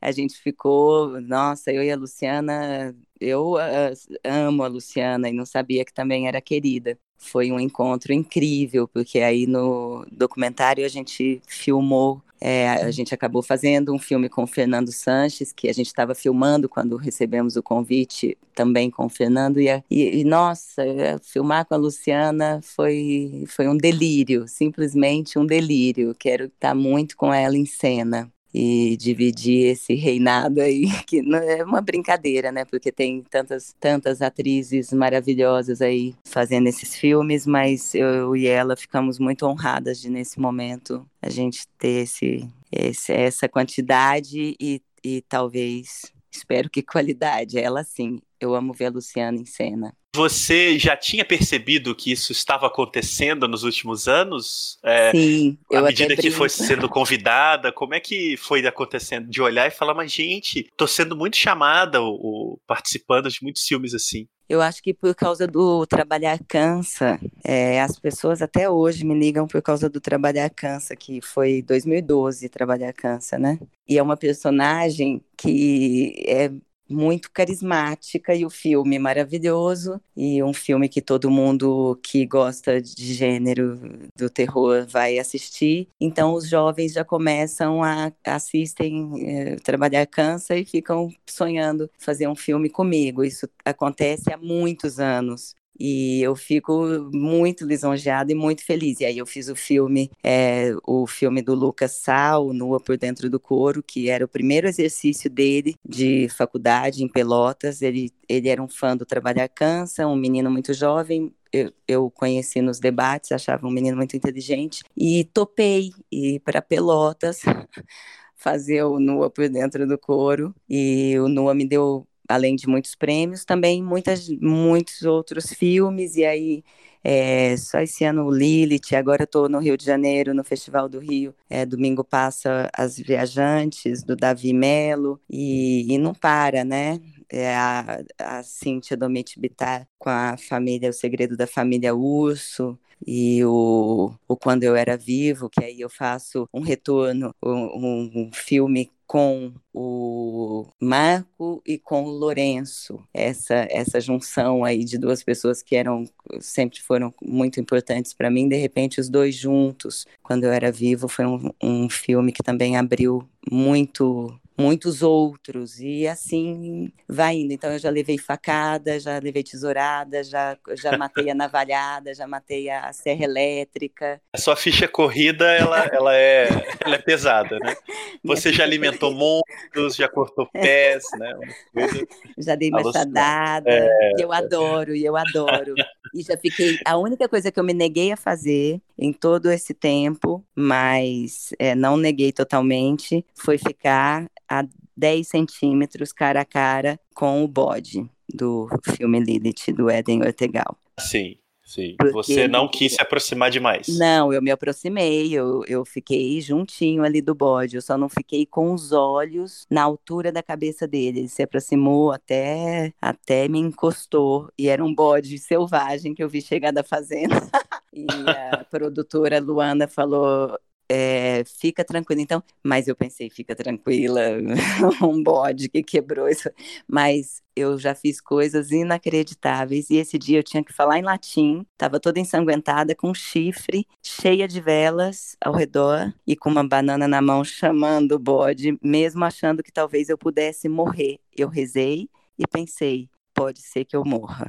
a 0.00 0.10
gente 0.10 0.36
ficou, 0.38 1.20
nossa, 1.20 1.70
eu 1.72 1.82
e 1.82 1.90
a 1.90 1.96
Luciana, 1.96 2.94
eu 3.20 3.54
uh, 3.54 4.18
amo 4.24 4.62
a 4.62 4.68
Luciana 4.68 5.28
e 5.28 5.32
não 5.32 5.46
sabia 5.46 5.84
que 5.84 5.92
também 5.92 6.28
era 6.28 6.40
querida 6.40 6.98
foi 7.16 7.50
um 7.50 7.58
encontro 7.58 8.12
incrível, 8.12 8.86
porque 8.88 9.20
aí 9.20 9.46
no 9.46 10.06
documentário 10.10 10.84
a 10.84 10.88
gente 10.88 11.40
filmou, 11.46 12.22
é, 12.40 12.68
a 12.68 12.90
gente 12.90 13.14
acabou 13.14 13.42
fazendo 13.42 13.94
um 13.94 13.98
filme 13.98 14.28
com 14.28 14.42
o 14.42 14.46
Fernando 14.46 14.92
Sanches, 14.92 15.52
que 15.52 15.68
a 15.68 15.72
gente 15.72 15.86
estava 15.86 16.14
filmando 16.14 16.68
quando 16.68 16.96
recebemos 16.96 17.56
o 17.56 17.62
convite, 17.62 18.36
também 18.54 18.90
com 18.90 19.06
o 19.06 19.08
Fernando, 19.08 19.60
e, 19.60 19.68
e, 19.90 20.20
e 20.20 20.24
nossa, 20.24 20.82
filmar 21.22 21.64
com 21.64 21.74
a 21.74 21.78
Luciana 21.78 22.60
foi, 22.62 23.44
foi 23.48 23.68
um 23.68 23.76
delírio, 23.76 24.46
simplesmente 24.46 25.38
um 25.38 25.46
delírio. 25.46 26.14
Quero 26.18 26.46
estar 26.46 26.74
muito 26.74 27.16
com 27.16 27.32
ela 27.32 27.56
em 27.56 27.66
cena 27.66 28.33
e 28.54 28.96
dividir 28.96 29.66
esse 29.72 29.94
reinado 29.94 30.60
aí, 30.60 30.84
que 31.08 31.20
não 31.20 31.38
é 31.38 31.64
uma 31.64 31.80
brincadeira, 31.80 32.52
né? 32.52 32.64
Porque 32.64 32.92
tem 32.92 33.22
tantas, 33.22 33.74
tantas 33.80 34.22
atrizes 34.22 34.92
maravilhosas 34.92 35.82
aí 35.82 36.14
fazendo 36.24 36.68
esses 36.68 36.94
filmes, 36.94 37.46
mas 37.46 37.94
eu 37.96 38.36
e 38.36 38.46
ela 38.46 38.76
ficamos 38.76 39.18
muito 39.18 39.44
honradas 39.44 40.00
de, 40.00 40.08
nesse 40.08 40.38
momento, 40.38 41.04
a 41.20 41.28
gente 41.28 41.66
ter 41.76 42.04
esse, 42.04 42.48
esse 42.70 43.12
essa 43.12 43.48
quantidade 43.48 44.54
e, 44.60 44.80
e 45.04 45.22
talvez, 45.22 46.12
espero 46.30 46.70
que 46.70 46.82
qualidade. 46.82 47.58
Ela 47.58 47.82
sim, 47.82 48.20
eu 48.38 48.54
amo 48.54 48.72
ver 48.72 48.86
a 48.86 48.90
Luciana 48.90 49.38
em 49.38 49.44
cena. 49.44 49.92
Você 50.14 50.78
já 50.78 50.96
tinha 50.96 51.24
percebido 51.24 51.92
que 51.92 52.12
isso 52.12 52.30
estava 52.30 52.68
acontecendo 52.68 53.48
nos 53.48 53.64
últimos 53.64 54.06
anos? 54.06 54.78
É, 54.84 55.10
Sim, 55.10 55.58
eu 55.68 55.80
À 55.80 55.82
medida 55.82 56.14
que 56.14 56.30
foi 56.30 56.48
sendo 56.48 56.88
convidada, 56.88 57.72
como 57.72 57.94
é 57.94 58.00
que 58.00 58.36
foi 58.36 58.64
acontecendo? 58.64 59.28
De 59.28 59.42
olhar 59.42 59.66
e 59.66 59.72
falar, 59.72 59.92
mas 59.92 60.12
gente, 60.12 60.70
tô 60.76 60.86
sendo 60.86 61.16
muito 61.16 61.36
chamada, 61.36 62.00
ou, 62.00 62.60
participando 62.64 63.28
de 63.28 63.42
muitos 63.42 63.66
filmes 63.66 63.92
assim. 63.92 64.28
Eu 64.48 64.60
acho 64.60 64.82
que 64.82 64.94
por 64.94 65.14
causa 65.16 65.48
do 65.48 65.84
Trabalhar 65.86 66.38
Cansa, 66.46 67.18
é, 67.42 67.80
as 67.80 67.98
pessoas 67.98 68.40
até 68.40 68.70
hoje 68.70 69.04
me 69.04 69.18
ligam 69.18 69.48
por 69.48 69.60
causa 69.62 69.88
do 69.88 70.00
Trabalhar 70.00 70.50
Cansa, 70.50 70.94
que 70.94 71.20
foi 71.20 71.62
2012 71.62 72.48
Trabalhar 72.50 72.92
Cansa, 72.92 73.36
né? 73.36 73.58
E 73.88 73.98
é 73.98 74.02
uma 74.02 74.16
personagem 74.16 75.20
que 75.36 76.14
é 76.26 76.52
muito 76.88 77.30
carismática 77.30 78.34
e 78.34 78.44
o 78.44 78.50
filme 78.50 78.98
maravilhoso 78.98 80.00
e 80.16 80.42
um 80.42 80.52
filme 80.52 80.88
que 80.88 81.00
todo 81.00 81.30
mundo 81.30 81.98
que 82.02 82.26
gosta 82.26 82.80
de 82.80 83.14
gênero 83.14 83.78
do 84.16 84.28
terror 84.30 84.86
vai 84.88 85.18
assistir. 85.18 85.88
Então 86.00 86.34
os 86.34 86.48
jovens 86.48 86.92
já 86.92 87.04
começam 87.04 87.82
a 87.82 88.12
assistem 88.24 89.12
é, 89.26 89.56
trabalhar 89.56 90.06
cansa 90.06 90.56
e 90.56 90.64
ficam 90.64 91.08
sonhando 91.28 91.90
fazer 91.98 92.28
um 92.28 92.34
filme 92.34 92.68
comigo. 92.68 93.24
Isso 93.24 93.48
acontece 93.64 94.32
há 94.32 94.36
muitos 94.36 94.98
anos. 94.98 95.54
E 95.78 96.22
eu 96.22 96.36
fico 96.36 97.10
muito 97.12 97.66
lisonjeada 97.66 98.32
e 98.32 98.34
muito 98.34 98.64
feliz. 98.64 99.00
E 99.00 99.04
aí 99.04 99.18
eu 99.18 99.26
fiz 99.26 99.48
o 99.48 99.56
filme, 99.56 100.10
é, 100.22 100.72
o 100.86 101.06
filme 101.06 101.42
do 101.42 101.54
Lucas 101.54 101.92
Sal, 101.92 102.52
Nua 102.52 102.80
por 102.80 102.96
Dentro 102.96 103.28
do 103.28 103.40
Couro, 103.40 103.82
que 103.82 104.08
era 104.08 104.24
o 104.24 104.28
primeiro 104.28 104.68
exercício 104.68 105.28
dele 105.28 105.74
de 105.84 106.28
faculdade 106.28 107.02
em 107.02 107.08
Pelotas. 107.08 107.82
Ele, 107.82 108.10
ele 108.28 108.48
era 108.48 108.62
um 108.62 108.68
fã 108.68 108.96
do 108.96 109.04
Trabalhar 109.04 109.48
Cansa, 109.48 110.06
um 110.06 110.16
menino 110.16 110.50
muito 110.50 110.72
jovem, 110.72 111.32
eu, 111.54 111.72
eu, 111.86 112.10
conheci 112.10 112.60
nos 112.60 112.80
debates, 112.80 113.30
achava 113.30 113.66
um 113.66 113.70
menino 113.70 113.96
muito 113.96 114.16
inteligente 114.16 114.82
e 114.96 115.24
topei 115.24 115.92
ir 116.10 116.40
para 116.40 116.60
Pelotas 116.60 117.42
fazer 118.34 118.82
o 118.82 118.98
Nua 118.98 119.30
por 119.30 119.48
dentro 119.48 119.86
do 119.86 119.96
couro 119.96 120.52
e 120.68 121.16
o 121.20 121.28
Nua 121.28 121.54
me 121.54 121.64
deu 121.66 122.06
além 122.28 122.56
de 122.56 122.66
muitos 122.68 122.94
prêmios, 122.94 123.44
também 123.44 123.82
muitas, 123.82 124.28
muitos 124.40 125.02
outros 125.02 125.52
filmes, 125.52 126.16
e 126.16 126.24
aí 126.24 126.64
é, 127.02 127.54
só 127.58 127.80
esse 127.80 128.02
ano 128.04 128.30
Lilith, 128.30 128.94
agora 128.96 129.24
estou 129.24 129.46
no 129.46 129.58
Rio 129.58 129.76
de 129.76 129.84
Janeiro, 129.84 130.32
no 130.32 130.42
Festival 130.42 130.88
do 130.88 130.98
Rio, 130.98 131.34
é, 131.50 131.66
domingo 131.66 132.02
passa 132.02 132.70
As 132.74 132.96
Viajantes, 132.96 134.02
do 134.02 134.16
Davi 134.16 134.54
Melo, 134.54 135.20
e, 135.28 135.92
e 135.92 135.98
não 135.98 136.14
para, 136.14 136.64
né? 136.64 136.98
É 137.36 137.56
a, 137.56 138.04
a 138.18 138.42
Cíntia 138.44 138.96
Domit 138.96 139.40
Bittar 139.40 139.88
com 139.98 140.08
a 140.08 140.36
família, 140.36 140.90
o 140.90 140.92
segredo 140.92 141.36
da 141.36 141.48
família 141.48 141.94
Urso, 141.94 142.78
e 143.06 143.44
o, 143.44 144.14
o 144.28 144.36
Quando 144.36 144.62
Eu 144.62 144.76
Era 144.76 144.96
Vivo, 144.96 145.50
que 145.50 145.64
aí 145.64 145.80
eu 145.80 145.90
faço 145.90 146.48
um 146.52 146.60
retorno, 146.60 147.34
um, 147.42 148.26
um 148.26 148.30
filme 148.32 148.90
com 149.06 149.52
o 149.72 150.66
Marco 150.80 151.62
e 151.66 151.78
com 151.78 152.04
o 152.04 152.08
Lourenço, 152.08 152.98
essa 153.12 153.66
essa 153.70 154.00
junção 154.00 154.64
aí 154.64 154.82
de 154.84 154.96
duas 154.96 155.22
pessoas 155.22 155.62
que 155.62 155.76
eram 155.76 156.08
sempre 156.40 156.80
foram 156.80 157.12
muito 157.22 157.60
importantes 157.60 158.14
para 158.14 158.30
mim, 158.30 158.48
de 158.48 158.56
repente 158.56 159.00
os 159.00 159.08
dois 159.10 159.34
juntos, 159.34 160.06
quando 160.22 160.44
eu 160.44 160.52
era 160.52 160.72
vivo, 160.72 161.06
foi 161.06 161.26
um, 161.26 161.50
um 161.62 161.90
filme 161.90 162.32
que 162.32 162.42
também 162.42 162.76
abriu 162.76 163.28
muito 163.50 164.34
muitos 164.56 165.02
outros, 165.02 165.80
e 165.80 166.06
assim 166.06 166.92
vai 167.08 167.36
indo. 167.36 167.52
Então 167.52 167.72
eu 167.72 167.78
já 167.78 167.90
levei 167.90 168.18
facada, 168.18 168.98
já 169.00 169.18
levei 169.18 169.42
tesourada, 169.42 170.22
já, 170.22 170.56
já 170.74 170.96
matei 170.96 171.30
a 171.30 171.34
navalhada, 171.34 172.14
já 172.14 172.26
matei 172.26 172.70
a 172.70 172.92
serra 172.92 173.24
elétrica. 173.24 174.20
A 174.32 174.38
sua 174.38 174.56
ficha 174.56 174.86
corrida, 174.86 175.44
ela, 175.52 175.84
ela, 175.86 176.16
é, 176.16 176.48
ela 176.84 176.94
é 176.94 177.02
pesada, 177.02 177.58
né? 177.58 177.74
Você 178.24 178.52
já 178.52 178.64
alimentou 178.64 179.12
monstros, 179.12 179.96
já 179.96 180.08
cortou 180.08 180.46
pés, 180.46 181.04
né? 181.18 181.34
Já 182.38 182.54
dei 182.54 182.70
machadada, 182.70 183.70
é... 183.70 184.12
eu 184.18 184.32
adoro, 184.32 184.94
e 184.94 185.04
eu 185.04 185.16
adoro. 185.16 185.74
E 186.14 186.22
já 186.22 186.36
fiquei. 186.36 186.78
A 186.84 186.96
única 186.96 187.28
coisa 187.28 187.50
que 187.50 187.58
eu 187.58 187.64
me 187.64 187.72
neguei 187.72 188.12
a 188.12 188.16
fazer 188.16 188.80
em 188.98 189.12
todo 189.12 189.50
esse 189.50 189.74
tempo, 189.74 190.44
mas 190.54 191.50
é, 191.58 191.74
não 191.74 191.96
neguei 191.96 192.32
totalmente, 192.32 193.24
foi 193.34 193.58
ficar 193.58 194.26
a 194.48 194.64
10 194.96 195.26
centímetros 195.26 196.12
cara 196.12 196.40
a 196.40 196.44
cara 196.44 196.98
com 197.14 197.44
o 197.44 197.48
bode 197.48 198.08
do 198.32 198.68
filme 198.96 199.20
Lilith, 199.20 199.72
do 199.74 199.90
Eden 199.90 200.22
Ortegal. 200.22 200.76
Sim. 200.98 201.36
Sim. 201.64 201.96
Porque 201.98 202.12
Você 202.12 202.46
não 202.46 202.68
quis 202.68 202.92
se 202.92 203.00
aproximar 203.00 203.50
demais. 203.50 203.88
Não, 203.88 204.32
eu 204.32 204.42
me 204.42 204.50
aproximei, 204.50 205.32
eu, 205.32 205.64
eu 205.66 205.84
fiquei 205.84 206.40
juntinho 206.40 207.02
ali 207.02 207.22
do 207.22 207.34
bode, 207.34 207.76
eu 207.76 207.82
só 207.82 207.96
não 207.96 208.08
fiquei 208.08 208.44
com 208.44 208.72
os 208.72 208.92
olhos 208.92 209.66
na 209.70 209.82
altura 209.82 210.30
da 210.30 210.42
cabeça 210.42 210.86
dele. 210.86 211.20
Ele 211.20 211.28
se 211.28 211.42
aproximou 211.42 212.12
até, 212.12 212.92
até 213.00 213.48
me 213.48 213.58
encostou, 213.58 214.50
e 214.58 214.68
era 214.68 214.84
um 214.84 214.94
bode 214.94 215.38
selvagem 215.38 216.14
que 216.14 216.22
eu 216.22 216.28
vi 216.28 216.42
chegar 216.42 216.70
da 216.70 216.84
fazenda. 216.84 217.34
e 217.92 218.06
a 218.52 218.64
produtora 218.70 219.40
Luana 219.40 219.88
falou: 219.88 220.58
é, 220.88 221.42
fica 221.44 221.84
tranquila. 221.84 222.20
Então, 222.20 222.42
mas 222.62 222.88
eu 222.88 222.96
pensei, 222.96 223.30
fica 223.30 223.54
tranquila, 223.54 224.20
um 225.02 225.22
bode 225.22 225.68
que 225.68 225.82
quebrou 225.82 226.28
isso. 226.28 226.50
Mas 226.86 227.42
eu 227.56 227.78
já 227.78 227.94
fiz 227.94 228.20
coisas 228.20 228.70
inacreditáveis 228.70 229.88
e 229.90 229.96
esse 229.96 230.18
dia 230.18 230.38
eu 230.38 230.42
tinha 230.42 230.64
que 230.64 230.72
falar 230.72 230.98
em 230.98 231.02
latim, 231.02 231.64
estava 231.72 232.00
toda 232.00 232.18
ensanguentada 232.18 232.94
com 232.94 233.10
um 233.10 233.14
chifre, 233.14 233.86
cheia 234.02 234.48
de 234.48 234.60
velas 234.60 235.36
ao 235.40 235.54
redor 235.54 236.12
e 236.26 236.36
com 236.36 236.50
uma 236.50 236.66
banana 236.66 237.06
na 237.06 237.22
mão 237.22 237.44
chamando 237.44 238.12
o 238.12 238.18
bode, 238.18 238.76
mesmo 238.82 239.24
achando 239.24 239.62
que 239.62 239.72
talvez 239.72 240.08
eu 240.08 240.18
pudesse 240.18 240.68
morrer. 240.68 241.18
Eu 241.36 241.48
rezei 241.48 242.08
e 242.38 242.46
pensei, 242.46 243.08
pode 243.32 243.60
ser 243.60 243.84
que 243.84 243.96
eu 243.96 244.04
morra. 244.04 244.48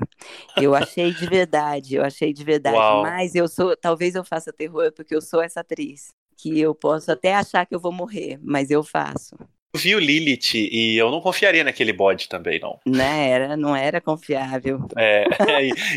Eu 0.57 0.73
achei 0.73 1.13
de 1.13 1.27
verdade, 1.27 1.95
eu 1.95 2.03
achei 2.03 2.33
de 2.33 2.43
verdade, 2.43 2.77
Uau. 2.77 3.03
mas 3.03 3.35
eu 3.35 3.47
sou, 3.47 3.75
talvez 3.77 4.15
eu 4.15 4.23
faça 4.23 4.51
terror 4.51 4.91
porque 4.91 5.15
eu 5.15 5.21
sou 5.21 5.41
essa 5.41 5.61
atriz 5.61 6.13
que 6.37 6.59
eu 6.59 6.75
posso 6.75 7.11
até 7.11 7.35
achar 7.35 7.65
que 7.65 7.75
eu 7.75 7.79
vou 7.79 7.91
morrer, 7.91 8.39
mas 8.43 8.71
eu 8.71 8.83
faço. 8.83 9.35
Eu 9.75 9.77
vi 9.77 9.93
o 9.93 9.99
Lilith 9.99 10.53
e 10.55 10.95
eu 10.95 11.11
não 11.11 11.19
confiaria 11.19 11.61
naquele 11.61 11.91
bode 11.91 12.29
também, 12.29 12.61
não. 12.61 12.79
Não 12.85 13.03
era, 13.03 13.57
não 13.57 13.75
era 13.75 13.99
confiável. 13.99 14.79
É, 14.97 15.25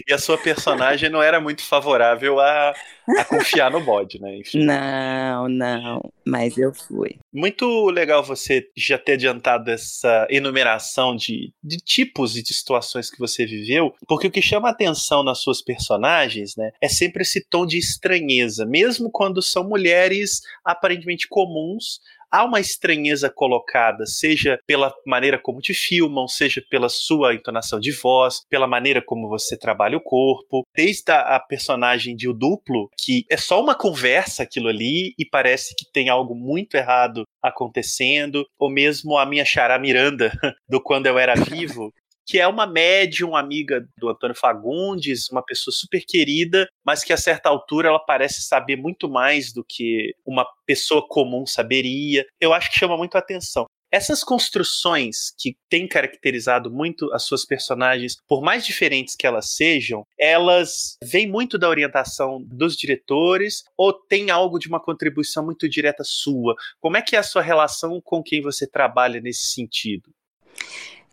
e 0.09 0.13
a 0.13 0.19
sua 0.19 0.37
personagem 0.37 1.09
não 1.09 1.23
era 1.23 1.41
muito 1.41 1.63
favorável 1.63 2.41
a, 2.41 2.75
a 3.17 3.25
confiar 3.25 3.71
no 3.71 3.81
bode, 3.81 4.21
né? 4.21 4.37
Enfim. 4.37 4.65
Não, 4.65 5.49
não, 5.49 6.13
mas 6.27 6.59
eu 6.59 6.75
fui. 6.75 7.19
Muito 7.33 7.89
legal 7.91 8.25
você 8.25 8.67
já 8.77 8.99
ter 8.99 9.13
adiantado 9.13 9.71
essa 9.71 10.27
enumeração 10.29 11.15
de, 11.15 11.53
de 11.63 11.77
tipos 11.77 12.37
e 12.37 12.43
de 12.43 12.53
situações 12.53 13.09
que 13.09 13.19
você 13.21 13.47
viveu, 13.47 13.95
porque 14.09 14.27
o 14.27 14.31
que 14.31 14.43
chama 14.43 14.71
atenção 14.71 15.23
nas 15.23 15.39
suas 15.39 15.63
personagens, 15.63 16.57
né, 16.57 16.73
é 16.83 16.89
sempre 16.89 17.23
esse 17.23 17.47
tom 17.49 17.65
de 17.65 17.79
estranheza, 17.79 18.67
mesmo 18.67 19.09
quando 19.09 19.41
são 19.41 19.63
mulheres 19.63 20.41
aparentemente 20.65 21.29
comuns, 21.29 22.01
há 22.31 22.45
uma 22.45 22.61
estranheza 22.61 23.31
colocada, 23.31 24.07
seja 24.07 24.59
pela 24.67 24.93
maneira 25.07 25.39
como 25.39 25.61
te 25.61 25.75
filmam, 25.75 26.27
seja 26.29 26.63
pela 26.71 26.89
sua 26.89 27.35
entonação 27.35 27.81
de 27.81 27.93
voz, 27.93 28.43
pela 28.49 28.67
maneira 28.67 29.03
como 29.05 29.29
você 29.29 29.57
trabalha 29.57 29.97
o 29.97 30.03
corpo, 30.03 30.67
desde 30.75 31.11
a, 31.11 31.39
personagem 31.41 32.15
de 32.15 32.29
O 32.29 32.33
Duplo, 32.33 32.91
que 32.99 33.25
é 33.31 33.37
só 33.37 33.61
uma 33.61 33.75
conversa 33.75 34.43
aquilo 34.43 34.69
ali 34.69 35.15
e 35.19 35.25
parece 35.25 35.75
que 35.75 35.91
tem 35.91 36.09
algo 36.09 36.35
muito 36.35 36.75
errado 36.77 37.25
acontecendo, 37.43 38.45
ou 38.59 38.71
mesmo 38.71 39.17
a 39.17 39.25
minha 39.25 39.45
chará 39.45 39.79
Miranda, 39.79 40.31
do 40.69 40.83
Quando 40.83 41.07
Eu 41.07 41.19
Era 41.19 41.35
Vivo, 41.35 41.93
que 42.29 42.39
é 42.39 42.47
uma 42.47 42.67
médium 42.67 43.35
amiga 43.35 43.89
do 43.99 44.11
Antônio 44.11 44.37
Fagundes, 44.37 45.31
uma 45.31 45.43
pessoa 45.43 45.75
super 45.75 46.05
querida, 46.07 46.69
mas 46.85 47.03
que 47.03 47.13
a 47.15 47.17
certa 47.17 47.49
altura 47.49 47.89
ela 47.89 47.99
parece 47.99 48.43
saber 48.43 48.77
muito 48.77 49.09
mais 49.09 49.51
do 49.51 49.65
que 49.65 50.15
uma 50.27 50.47
pessoa 50.67 51.03
comum 51.09 51.47
saberia. 51.47 52.27
Eu 52.39 52.53
acho 52.53 52.71
que 52.71 52.79
chama 52.79 52.99
muito 52.99 53.17
a 53.17 53.21
atenção. 53.21 53.65
Essas 53.91 54.23
construções 54.23 55.33
que 55.39 55.57
têm 55.71 55.89
caracterizado 55.89 56.71
muito 56.71 57.11
as 57.15 57.23
suas 57.23 57.47
personagens, 57.47 58.19
por 58.29 58.43
mais 58.43 58.67
diferentes 58.67 59.17
que 59.17 59.27
elas 59.27 59.57
sejam, 59.57 60.05
elas 60.21 60.99
vêm 61.03 61.27
muito 61.27 61.57
da 61.57 61.71
orientação 61.71 62.45
dos 62.45 62.77
diretores 62.77 63.65
ou 63.75 63.91
tem 63.95 64.31
algo 64.31 64.59
de 64.59 64.69
uma 64.69 64.79
contribuição 64.79 65.43
muito 65.43 65.67
direta 65.67 66.05
sua? 66.05 66.55
Como 66.79 66.99
é 66.99 67.03
que 67.03 67.17
é 67.17 67.19
a 67.19 67.23
sua 67.23 67.41
relação 67.41 67.99
com 68.05 68.23
quem 68.23 68.43
você 68.43 68.67
trabalha 68.67 69.19
nesse 69.19 69.47
sentido? 69.47 70.11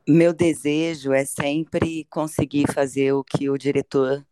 Meu 0.08 0.34
desejo 0.34 1.13
é 1.13 1.26
sempre 1.26 2.06
conseguir 2.12 2.72
fazer 2.72 3.12
o 3.13 3.24
que 3.24 3.50
o 3.50 3.58
diretor 3.58 4.24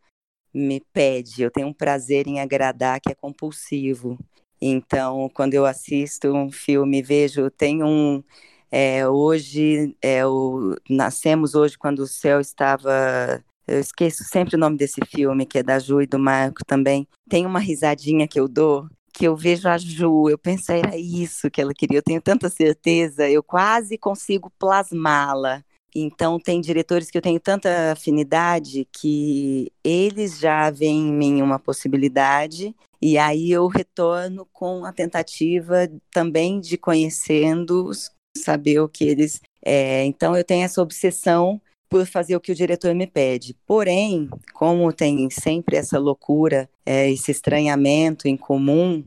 me 0.53 0.79
pede. 0.93 1.41
Eu 1.41 1.51
tenho 1.51 1.67
um 1.67 1.73
prazer 1.73 2.27
em 2.27 2.39
agradar 2.39 3.01
que 3.01 3.12
é 3.12 3.15
compulsivo. 3.15 4.17
Então, 4.62 5.29
quando 5.33 5.55
eu 5.55 5.65
assisto 5.65 6.31
um 6.31 6.51
filme, 6.51 7.01
vejo, 7.01 7.49
tem 7.49 7.83
um. 7.83 8.23
É, 8.71 9.07
hoje, 9.07 9.95
é, 10.01 10.25
o, 10.25 10.75
nascemos 10.89 11.55
hoje 11.55 11.77
quando 11.77 11.99
o 11.99 12.07
céu 12.07 12.39
estava. 12.39 13.43
Eu 13.67 13.79
esqueço 13.79 14.23
sempre 14.25 14.55
o 14.55 14.59
nome 14.59 14.77
desse 14.77 15.01
filme, 15.07 15.45
que 15.45 15.57
é 15.59 15.63
da 15.63 15.79
Ju 15.79 16.01
e 16.01 16.07
do 16.07 16.19
Marco 16.19 16.63
também. 16.67 17.07
Tem 17.29 17.45
uma 17.45 17.59
risadinha 17.59 18.27
que 18.27 18.39
eu 18.39 18.47
dou, 18.47 18.88
que 19.13 19.26
eu 19.26 19.36
vejo 19.36 19.69
a 19.69 19.78
Ju, 19.78 20.30
eu 20.30 20.38
penso, 20.38 20.71
era 20.71 20.97
isso 20.97 21.49
que 21.52 21.62
ela 21.62 21.73
queria, 21.73 21.99
eu 21.99 22.04
tenho 22.04 22.21
tanta 22.21 22.49
certeza, 22.49 23.30
eu 23.30 23.43
quase 23.43 23.97
consigo 23.97 24.52
plasmá-la. 24.58 25.63
Então, 25.95 26.39
tem 26.39 26.60
diretores 26.60 27.12
que 27.12 27.17
eu 27.17 27.21
tenho 27.21 27.39
tanta 27.39 27.91
afinidade 27.91 28.88
que 28.91 29.71
eles 29.84 30.39
já 30.39 30.71
veem 30.71 31.10
em 31.10 31.13
mim 31.13 31.41
uma 31.41 31.60
possibilidade, 31.60 32.76
e 32.99 33.17
aí 33.17 33.52
eu 33.52 33.67
retorno 33.67 34.47
com 34.52 34.86
a 34.86 34.91
tentativa 34.91 35.88
também 36.10 36.60
de 36.60 36.78
conhecendo-os, 36.78 38.10
saber 38.36 38.80
o 38.80 38.89
que 38.89 39.04
eles. 39.04 39.39
É, 39.63 40.04
então, 40.06 40.36
eu 40.36 40.43
tenho 40.43 40.65
essa 40.65 40.82
obsessão 40.82 41.62
por 41.93 42.08
fazer 42.08 42.36
o 42.36 42.41
que 42.41 42.51
o 42.51 42.56
diretor 42.56 42.95
me 42.95 43.06
pede. 43.06 43.56
Porém, 43.67 44.27
como 44.51 44.91
tem 44.91 45.29
sempre 45.29 45.77
essa 45.77 45.99
loucura, 45.99 46.67
é, 46.84 47.12
esse 47.12 47.29
estranhamento 47.29 48.27
em 48.27 48.36
comum, 48.36 49.03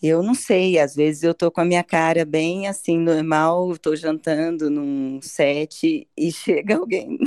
eu 0.00 0.22
não 0.22 0.36
sei, 0.36 0.78
às 0.78 0.94
vezes 0.94 1.24
eu 1.24 1.34
tô 1.34 1.50
com 1.50 1.60
a 1.60 1.64
minha 1.64 1.82
cara 1.82 2.24
bem 2.24 2.68
assim, 2.68 2.96
normal, 2.96 3.76
tô 3.78 3.96
jantando 3.96 4.70
num 4.70 5.20
set 5.20 6.08
e 6.16 6.30
chega 6.30 6.76
alguém 6.76 7.18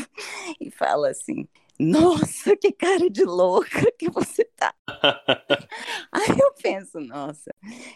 e 0.62 0.72
fala 0.72 1.10
assim: 1.10 1.46
Nossa, 1.78 2.56
que 2.56 2.72
cara 2.72 3.10
de 3.10 3.26
louca 3.26 3.92
que 4.00 4.10
você 4.10 4.46
tá. 4.56 4.74
Aí 6.10 6.40
eu 6.40 6.54
penso, 6.64 7.02
nossa, 7.02 7.54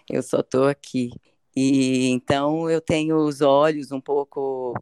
eu 0.09 0.21
só 0.21 0.43
tô 0.43 0.65
aqui. 0.65 1.11
E 1.55 2.09
então 2.09 2.69
eu 2.69 2.81
tenho 2.81 3.15
os 3.15 3.39
olhos 3.39 3.93
um 3.93 4.01
pouco 4.01 4.73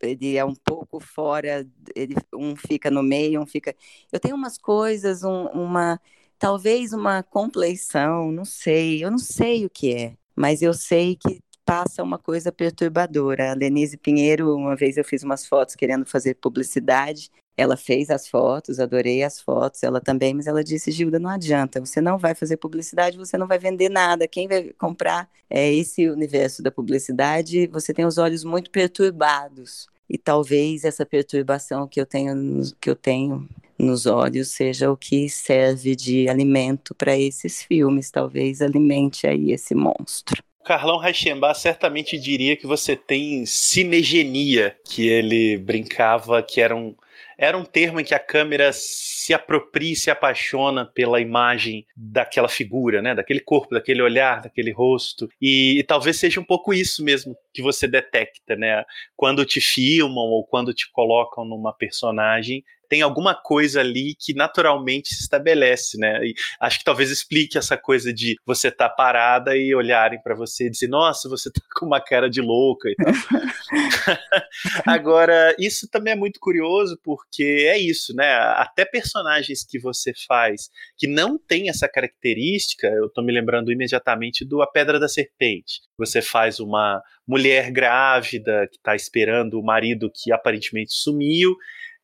ele 0.00 0.36
é 0.36 0.44
um 0.44 0.54
pouco 0.54 1.00
fora, 1.00 1.66
ele 1.94 2.14
um 2.34 2.56
fica 2.56 2.90
no 2.90 3.02
meio, 3.02 3.40
um 3.40 3.46
fica. 3.46 3.74
Eu 4.12 4.20
tenho 4.20 4.36
umas 4.36 4.58
coisas, 4.58 5.22
um, 5.24 5.46
uma 5.48 6.00
talvez 6.38 6.92
uma 6.92 7.22
compleição, 7.22 8.30
não 8.30 8.44
sei, 8.44 9.04
eu 9.04 9.10
não 9.10 9.18
sei 9.18 9.64
o 9.64 9.70
que 9.70 9.94
é, 9.94 10.16
mas 10.34 10.60
eu 10.62 10.74
sei 10.74 11.16
que 11.16 11.40
passa 11.64 12.02
uma 12.02 12.18
coisa 12.18 12.52
perturbadora. 12.52 13.52
A 13.52 13.54
Denise 13.54 13.96
Pinheiro, 13.96 14.54
uma 14.54 14.76
vez 14.76 14.96
eu 14.96 15.04
fiz 15.04 15.22
umas 15.22 15.46
fotos 15.46 15.74
querendo 15.74 16.06
fazer 16.06 16.34
publicidade, 16.36 17.30
ela 17.56 17.76
fez 17.76 18.10
as 18.10 18.28
fotos, 18.28 18.78
adorei 18.78 19.22
as 19.22 19.40
fotos, 19.40 19.82
ela 19.82 20.00
também, 20.00 20.34
mas 20.34 20.46
ela 20.46 20.62
disse, 20.62 20.90
Gilda, 20.90 21.18
não 21.18 21.30
adianta, 21.30 21.80
você 21.80 22.00
não 22.00 22.18
vai 22.18 22.34
fazer 22.34 22.56
publicidade, 22.58 23.16
você 23.16 23.38
não 23.38 23.46
vai 23.46 23.58
vender 23.58 23.88
nada, 23.88 24.28
quem 24.28 24.46
vai 24.46 24.72
comprar 24.78 25.28
é 25.48 25.72
esse 25.72 26.08
universo 26.08 26.62
da 26.62 26.70
publicidade, 26.70 27.66
você 27.68 27.94
tem 27.94 28.04
os 28.04 28.18
olhos 28.18 28.44
muito 28.44 28.70
perturbados. 28.70 29.88
E 30.08 30.16
talvez 30.16 30.84
essa 30.84 31.04
perturbação 31.04 31.88
que 31.88 32.00
eu 32.00 32.06
tenho, 32.06 32.62
que 32.80 32.90
eu 32.90 32.94
tenho 32.94 33.48
nos 33.78 34.06
olhos 34.06 34.48
seja 34.48 34.90
o 34.90 34.96
que 34.96 35.28
serve 35.28 35.96
de 35.96 36.28
alimento 36.28 36.94
para 36.94 37.16
esses 37.18 37.62
filmes, 37.62 38.10
talvez 38.10 38.62
alimente 38.62 39.26
aí 39.26 39.52
esse 39.52 39.74
monstro. 39.74 40.42
Carlão 40.64 40.98
Reichenbach 40.98 41.60
certamente 41.60 42.18
diria 42.18 42.56
que 42.56 42.66
você 42.66 42.96
tem 42.96 43.46
cinegenia, 43.46 44.76
que 44.84 45.06
ele 45.06 45.56
brincava 45.58 46.42
que 46.42 46.60
era 46.60 46.74
um, 46.74 46.92
era 47.38 47.56
um 47.56 47.64
termo 47.64 48.00
em 48.00 48.04
que 48.04 48.14
a 48.14 48.18
câmera 48.18 48.70
se 48.72 49.34
apropria 49.34 49.92
e 49.92 49.96
se 49.96 50.10
apaixona 50.10 50.86
pela 50.86 51.20
imagem 51.20 51.86
daquela 51.94 52.48
figura, 52.48 53.02
né? 53.02 53.14
Daquele 53.14 53.40
corpo, 53.40 53.74
daquele 53.74 54.02
olhar, 54.02 54.42
daquele 54.42 54.72
rosto. 54.72 55.28
E, 55.40 55.78
e 55.78 55.82
talvez 55.82 56.18
seja 56.18 56.40
um 56.40 56.44
pouco 56.44 56.72
isso 56.72 57.04
mesmo 57.04 57.36
que 57.52 57.60
você 57.60 57.86
detecta, 57.86 58.56
né? 58.56 58.84
Quando 59.14 59.44
te 59.44 59.60
filmam 59.60 60.24
ou 60.24 60.46
quando 60.46 60.72
te 60.72 60.90
colocam 60.90 61.44
numa 61.44 61.72
personagem, 61.72 62.64
tem 62.88 63.02
alguma 63.02 63.34
coisa 63.34 63.80
ali 63.80 64.14
que 64.18 64.34
naturalmente 64.34 65.14
se 65.14 65.22
estabelece, 65.22 65.98
né? 65.98 66.24
E 66.24 66.34
acho 66.60 66.78
que 66.78 66.84
talvez 66.84 67.10
explique 67.10 67.58
essa 67.58 67.76
coisa 67.76 68.12
de 68.12 68.36
você 68.44 68.68
estar 68.68 68.88
tá 68.88 68.94
parada 68.94 69.56
e 69.56 69.74
olharem 69.74 70.20
para 70.22 70.34
você 70.34 70.66
e 70.66 70.70
dizer, 70.70 70.88
nossa, 70.88 71.28
você 71.28 71.50
tá 71.50 71.60
com 71.74 71.86
uma 71.86 72.00
cara 72.00 72.28
de 72.28 72.40
louca 72.40 72.88
e 72.88 72.94
tal. 72.96 73.12
Agora, 74.86 75.54
isso 75.58 75.88
também 75.88 76.12
é 76.12 76.16
muito 76.16 76.38
curioso 76.40 76.98
porque 77.02 77.66
é 77.68 77.78
isso, 77.78 78.14
né? 78.14 78.32
Até 78.56 78.84
personagens 78.84 79.64
que 79.64 79.78
você 79.78 80.12
faz 80.26 80.70
que 80.96 81.06
não 81.06 81.38
tem 81.38 81.68
essa 81.68 81.88
característica, 81.88 82.86
eu 82.88 83.08
tô 83.08 83.22
me 83.22 83.32
lembrando 83.32 83.72
imediatamente 83.72 84.44
do 84.44 84.62
A 84.62 84.66
Pedra 84.66 84.98
da 84.98 85.08
Serpente. 85.08 85.80
Você 85.98 86.22
faz 86.22 86.60
uma 86.60 87.02
mulher 87.26 87.70
grávida 87.70 88.68
que 88.70 88.76
está 88.76 88.94
esperando 88.94 89.58
o 89.58 89.64
marido 89.64 90.10
que 90.14 90.32
aparentemente 90.32 90.94
sumiu 90.94 91.56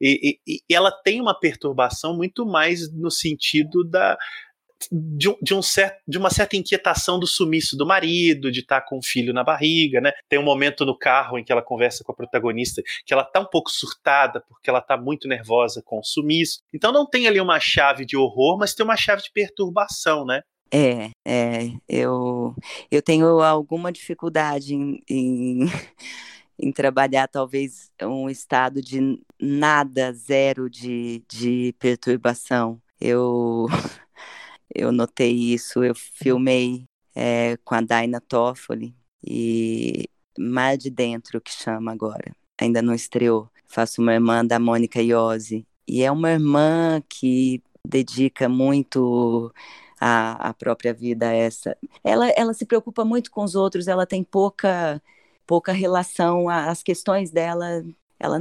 e, 0.03 0.39
e, 0.47 0.61
e 0.69 0.75
ela 0.75 0.91
tem 0.91 1.21
uma 1.21 1.39
perturbação 1.39 2.17
muito 2.17 2.45
mais 2.45 2.93
no 2.93 3.11
sentido 3.11 3.85
da, 3.85 4.19
de, 4.91 5.29
um, 5.29 5.37
de, 5.41 5.55
um 5.55 5.63
certo, 5.63 6.01
de 6.09 6.19
uma 6.19 6.31
certa 6.31 6.57
inquietação 6.57 7.19
do 7.19 7.27
sumiço 7.27 7.77
do 7.77 7.87
marido, 7.87 8.51
de 8.51 8.61
estar 8.61 8.81
tá 8.81 8.87
com 8.87 8.99
o 8.99 9.03
filho 9.03 9.33
na 9.33 9.45
barriga, 9.45 10.01
né? 10.01 10.13
Tem 10.29 10.39
um 10.39 10.45
momento 10.45 10.85
no 10.85 10.99
carro 10.99 11.39
em 11.39 11.45
que 11.45 11.53
ela 11.53 11.63
conversa 11.63 12.03
com 12.03 12.13
a 12.13 12.17
protagonista 12.17 12.83
que 13.07 13.15
ela 13.15 13.25
tá 13.25 13.41
um 13.41 13.47
pouco 13.47 13.71
surtada 13.71 14.43
porque 14.49 14.69
ela 14.69 14.81
tá 14.81 14.97
muito 14.97 15.29
nervosa 15.29 15.83
com 15.85 15.99
o 15.99 16.05
sumiço. 16.05 16.61
Então 16.75 16.93
não 16.93 17.09
tem 17.09 17.29
ali 17.29 17.41
uma 17.41 17.61
chave 17.61 18.05
de 18.05 18.17
horror, 18.17 18.59
mas 18.59 18.75
tem 18.75 18.85
uma 18.85 18.97
chave 18.97 19.23
de 19.23 19.31
perturbação, 19.33 20.25
né? 20.25 20.43
É, 20.75 21.11
é, 21.27 21.71
eu, 21.87 22.55
eu 22.91 23.03
tenho 23.03 23.43
alguma 23.43 23.93
dificuldade 23.93 24.75
em, 24.75 25.03
em 25.09 25.67
em 26.63 26.71
trabalhar 26.71 27.27
talvez 27.27 27.91
um 28.01 28.31
estado 28.31 28.81
de 28.81 29.21
nada, 29.41 30.13
zero 30.13 30.71
de, 30.71 31.25
de 31.29 31.75
perturbação. 31.79 32.81
Eu, 33.01 33.67
eu 34.73 34.93
notei 34.93 35.33
isso, 35.33 35.83
eu 35.83 35.95
filmei 35.95 36.85
é, 37.15 37.57
com 37.65 37.75
a 37.75 37.81
Daina 37.81 38.21
Toffoli 38.21 38.95
e 39.25 40.09
Mar 40.39 40.77
de 40.79 40.89
Dentro, 40.89 41.41
que 41.41 41.53
chama 41.53 41.93
agora, 41.93 42.35
ainda 42.59 42.81
não 42.81 42.95
estreou. 42.95 43.51
Faço 43.67 44.01
uma 44.01 44.15
irmã 44.15 44.45
da 44.47 44.61
Mônica 44.61 45.03
Iose, 45.03 45.67
e 45.87 46.03
é 46.03 46.13
uma 46.13 46.31
irmã 46.31 47.03
que 47.09 47.61
dedica 47.87 48.49
muito 48.49 49.53
a, 50.01 50.51
a 50.51 50.55
própria 50.55 50.95
vida 50.95 51.29
a 51.29 51.33
essa. 51.33 51.77
Ela, 52.05 52.29
ela 52.31 52.55
se 52.55 52.65
preocupa 52.65 53.05
muito 53.05 53.31
com 53.31 53.43
os 53.43 53.55
outros, 53.55 53.89
ela 53.89 54.07
tem 54.07 54.23
pouca 54.23 55.03
pouca 55.47 55.73
relação 55.73 56.49
às 56.49 56.83
questões 56.83 57.31
dela, 57.31 57.85
ela 58.19 58.39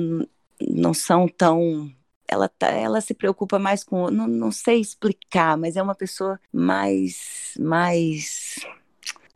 não 0.59 0.93
são 0.93 1.27
tão 1.27 1.91
ela, 2.31 2.47
tá, 2.47 2.67
ela 2.67 3.01
se 3.01 3.13
preocupa 3.13 3.59
mais 3.59 3.83
com, 3.83 4.09
não, 4.09 4.25
não 4.25 4.51
sei 4.51 4.79
explicar, 4.79 5.57
mas 5.57 5.75
é 5.75 5.83
uma 5.83 5.93
pessoa 5.93 6.39
mais, 6.51 7.53
mais, 7.59 8.59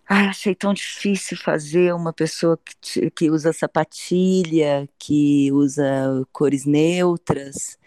achei 0.07 0.55
tão 0.55 0.73
difícil 0.73 1.37
fazer 1.37 1.93
uma 1.93 2.13
pessoa 2.13 2.57
que, 2.81 3.11
que 3.11 3.29
usa 3.29 3.51
sapatilha, 3.51 4.87
que 4.97 5.51
usa 5.51 5.83
cores 6.31 6.65
neutras. 6.65 7.77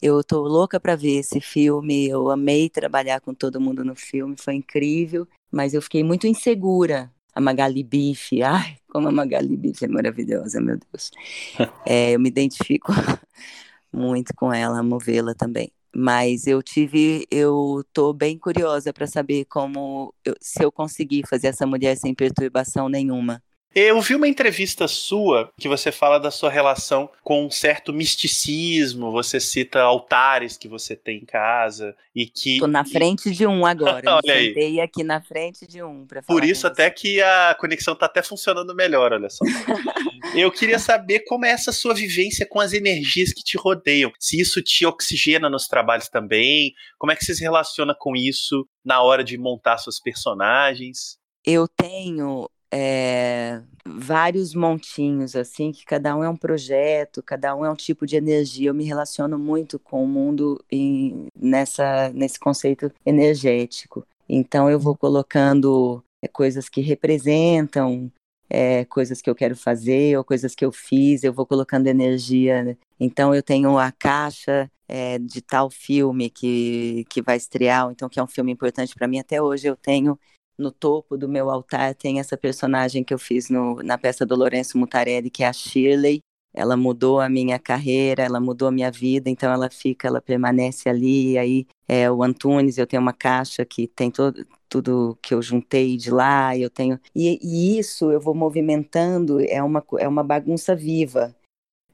Eu 0.00 0.24
tô 0.24 0.40
louca 0.42 0.80
para 0.80 0.96
ver 0.96 1.18
esse 1.18 1.40
filme. 1.40 2.08
Eu 2.08 2.30
amei 2.30 2.70
trabalhar 2.70 3.20
com 3.20 3.34
todo 3.34 3.60
mundo 3.60 3.84
no 3.84 3.94
filme, 3.94 4.36
foi 4.38 4.54
incrível, 4.54 5.28
mas 5.50 5.74
eu 5.74 5.82
fiquei 5.82 6.02
muito 6.02 6.26
insegura 6.26 7.12
a 7.36 7.40
Magali 7.40 7.84
Bife. 7.84 8.42
Ai, 8.42 8.78
como 8.88 9.08
a 9.08 9.12
Magali 9.12 9.56
Bife 9.56 9.84
é 9.84 9.88
maravilhosa, 9.88 10.60
meu 10.60 10.78
Deus. 10.78 11.10
É, 11.86 12.12
eu 12.14 12.20
me 12.20 12.28
identifico 12.28 12.92
muito 13.92 14.34
com 14.34 14.52
ela, 14.52 14.80
amo 14.80 14.98
vê-la 14.98 15.34
também. 15.34 15.70
Mas 15.94 16.46
eu 16.46 16.62
tive, 16.62 17.26
eu 17.30 17.84
tô 17.92 18.12
bem 18.12 18.38
curiosa 18.38 18.92
para 18.92 19.06
saber 19.06 19.46
como, 19.46 20.14
eu, 20.24 20.34
se 20.40 20.62
eu 20.64 20.72
conseguir 20.72 21.24
fazer 21.28 21.48
essa 21.48 21.66
mulher 21.66 21.96
sem 21.96 22.14
perturbação 22.14 22.88
nenhuma. 22.88 23.42
Eu 23.78 24.00
vi 24.00 24.14
uma 24.14 24.26
entrevista 24.26 24.88
sua 24.88 25.52
que 25.60 25.68
você 25.68 25.92
fala 25.92 26.18
da 26.18 26.30
sua 26.30 26.48
relação 26.48 27.10
com 27.22 27.44
um 27.44 27.50
certo 27.50 27.92
misticismo, 27.92 29.12
você 29.12 29.38
cita 29.38 29.82
altares 29.82 30.56
que 30.56 30.66
você 30.66 30.96
tem 30.96 31.18
em 31.18 31.26
casa 31.26 31.94
e 32.14 32.24
que. 32.24 32.58
Tô 32.58 32.66
na 32.66 32.86
frente 32.86 33.30
de 33.32 33.46
um 33.46 33.66
agora. 33.66 34.00
olha 34.24 34.32
aí. 34.32 34.46
Sentei 34.46 34.80
aqui 34.80 35.04
na 35.04 35.20
frente 35.20 35.66
de 35.66 35.82
um 35.82 36.06
para 36.06 36.22
Por 36.22 36.42
isso 36.42 36.66
até 36.66 36.88
que 36.88 37.20
a 37.20 37.54
conexão 37.60 37.94
tá 37.94 38.06
até 38.06 38.22
funcionando 38.22 38.74
melhor, 38.74 39.12
olha 39.12 39.28
só. 39.28 39.44
Eu 40.34 40.50
queria 40.50 40.78
saber 40.78 41.20
como 41.26 41.44
é 41.44 41.50
essa 41.50 41.70
sua 41.70 41.92
vivência 41.92 42.46
com 42.46 42.58
as 42.58 42.72
energias 42.72 43.30
que 43.30 43.44
te 43.44 43.58
rodeiam. 43.58 44.10
Se 44.18 44.40
isso 44.40 44.62
te 44.62 44.86
oxigena 44.86 45.50
nos 45.50 45.68
trabalhos 45.68 46.08
também, 46.08 46.72
como 46.98 47.12
é 47.12 47.16
que 47.16 47.26
você 47.26 47.34
se 47.34 47.42
relaciona 47.42 47.94
com 47.94 48.16
isso 48.16 48.66
na 48.82 49.02
hora 49.02 49.22
de 49.22 49.36
montar 49.36 49.76
suas 49.76 50.00
personagens? 50.00 51.18
Eu 51.44 51.68
tenho 51.68 52.48
é, 52.72 53.62
vários 53.86 54.54
montinhos, 54.54 55.36
assim, 55.36 55.72
que 55.72 55.84
cada 55.84 56.16
um 56.16 56.24
é 56.24 56.28
um 56.28 56.36
projeto, 56.36 57.22
cada 57.22 57.54
um 57.54 57.64
é 57.64 57.70
um 57.70 57.76
tipo 57.76 58.06
de 58.06 58.16
energia. 58.16 58.70
Eu 58.70 58.74
me 58.74 58.84
relaciono 58.84 59.38
muito 59.38 59.78
com 59.78 60.04
o 60.04 60.08
mundo 60.08 60.62
em, 60.70 61.26
nessa, 61.38 62.10
nesse 62.10 62.38
conceito 62.38 62.92
energético. 63.04 64.06
Então, 64.28 64.68
eu 64.68 64.78
vou 64.78 64.96
colocando 64.96 66.02
é, 66.22 66.28
coisas 66.28 66.68
que 66.68 66.80
representam 66.80 68.10
é, 68.48 68.84
coisas 68.84 69.20
que 69.20 69.28
eu 69.28 69.34
quero 69.34 69.56
fazer 69.56 70.16
ou 70.16 70.24
coisas 70.24 70.54
que 70.54 70.64
eu 70.64 70.72
fiz, 70.72 71.24
eu 71.24 71.32
vou 71.32 71.46
colocando 71.46 71.86
energia. 71.86 72.62
Né? 72.62 72.76
Então, 72.98 73.34
eu 73.34 73.42
tenho 73.42 73.78
a 73.78 73.92
caixa 73.92 74.70
é, 74.88 75.18
de 75.18 75.40
tal 75.42 75.70
filme 75.70 76.30
que, 76.30 77.04
que 77.08 77.20
vai 77.20 77.36
estrear, 77.36 77.90
então, 77.90 78.08
que 78.08 78.18
é 78.18 78.22
um 78.22 78.28
filme 78.28 78.52
importante 78.52 78.94
para 78.94 79.08
mim. 79.08 79.18
Até 79.18 79.40
hoje, 79.42 79.66
eu 79.66 79.76
tenho 79.76 80.18
no 80.58 80.70
topo 80.70 81.16
do 81.16 81.28
meu 81.28 81.50
altar 81.50 81.94
tem 81.94 82.18
essa 82.18 82.36
personagem 82.36 83.04
que 83.04 83.12
eu 83.12 83.18
fiz 83.18 83.50
no, 83.50 83.76
na 83.82 83.98
peça 83.98 84.24
do 84.24 84.36
Lourenço 84.36 84.78
Mutarelli, 84.78 85.30
que 85.30 85.42
é 85.42 85.48
a 85.48 85.52
Shirley. 85.52 86.20
Ela 86.54 86.74
mudou 86.74 87.20
a 87.20 87.28
minha 87.28 87.58
carreira, 87.58 88.22
ela 88.22 88.40
mudou 88.40 88.68
a 88.68 88.72
minha 88.72 88.90
vida, 88.90 89.28
então 89.28 89.52
ela 89.52 89.68
fica, 89.68 90.08
ela 90.08 90.22
permanece 90.22 90.88
ali. 90.88 91.32
E 91.32 91.38
aí 91.38 91.66
é 91.86 92.10
o 92.10 92.22
Antunes, 92.22 92.78
eu 92.78 92.86
tenho 92.86 93.02
uma 93.02 93.12
caixa 93.12 93.64
que 93.66 93.86
tem 93.86 94.10
todo, 94.10 94.46
tudo 94.66 95.18
que 95.20 95.34
eu 95.34 95.42
juntei 95.42 95.98
de 95.98 96.10
lá, 96.10 96.56
eu 96.56 96.70
tenho. 96.70 96.98
E, 97.14 97.38
e 97.42 97.78
isso 97.78 98.10
eu 98.10 98.18
vou 98.18 98.34
movimentando, 98.34 99.38
é 99.40 99.62
uma, 99.62 99.84
é 99.98 100.08
uma 100.08 100.24
bagunça 100.24 100.74
viva. 100.74 101.36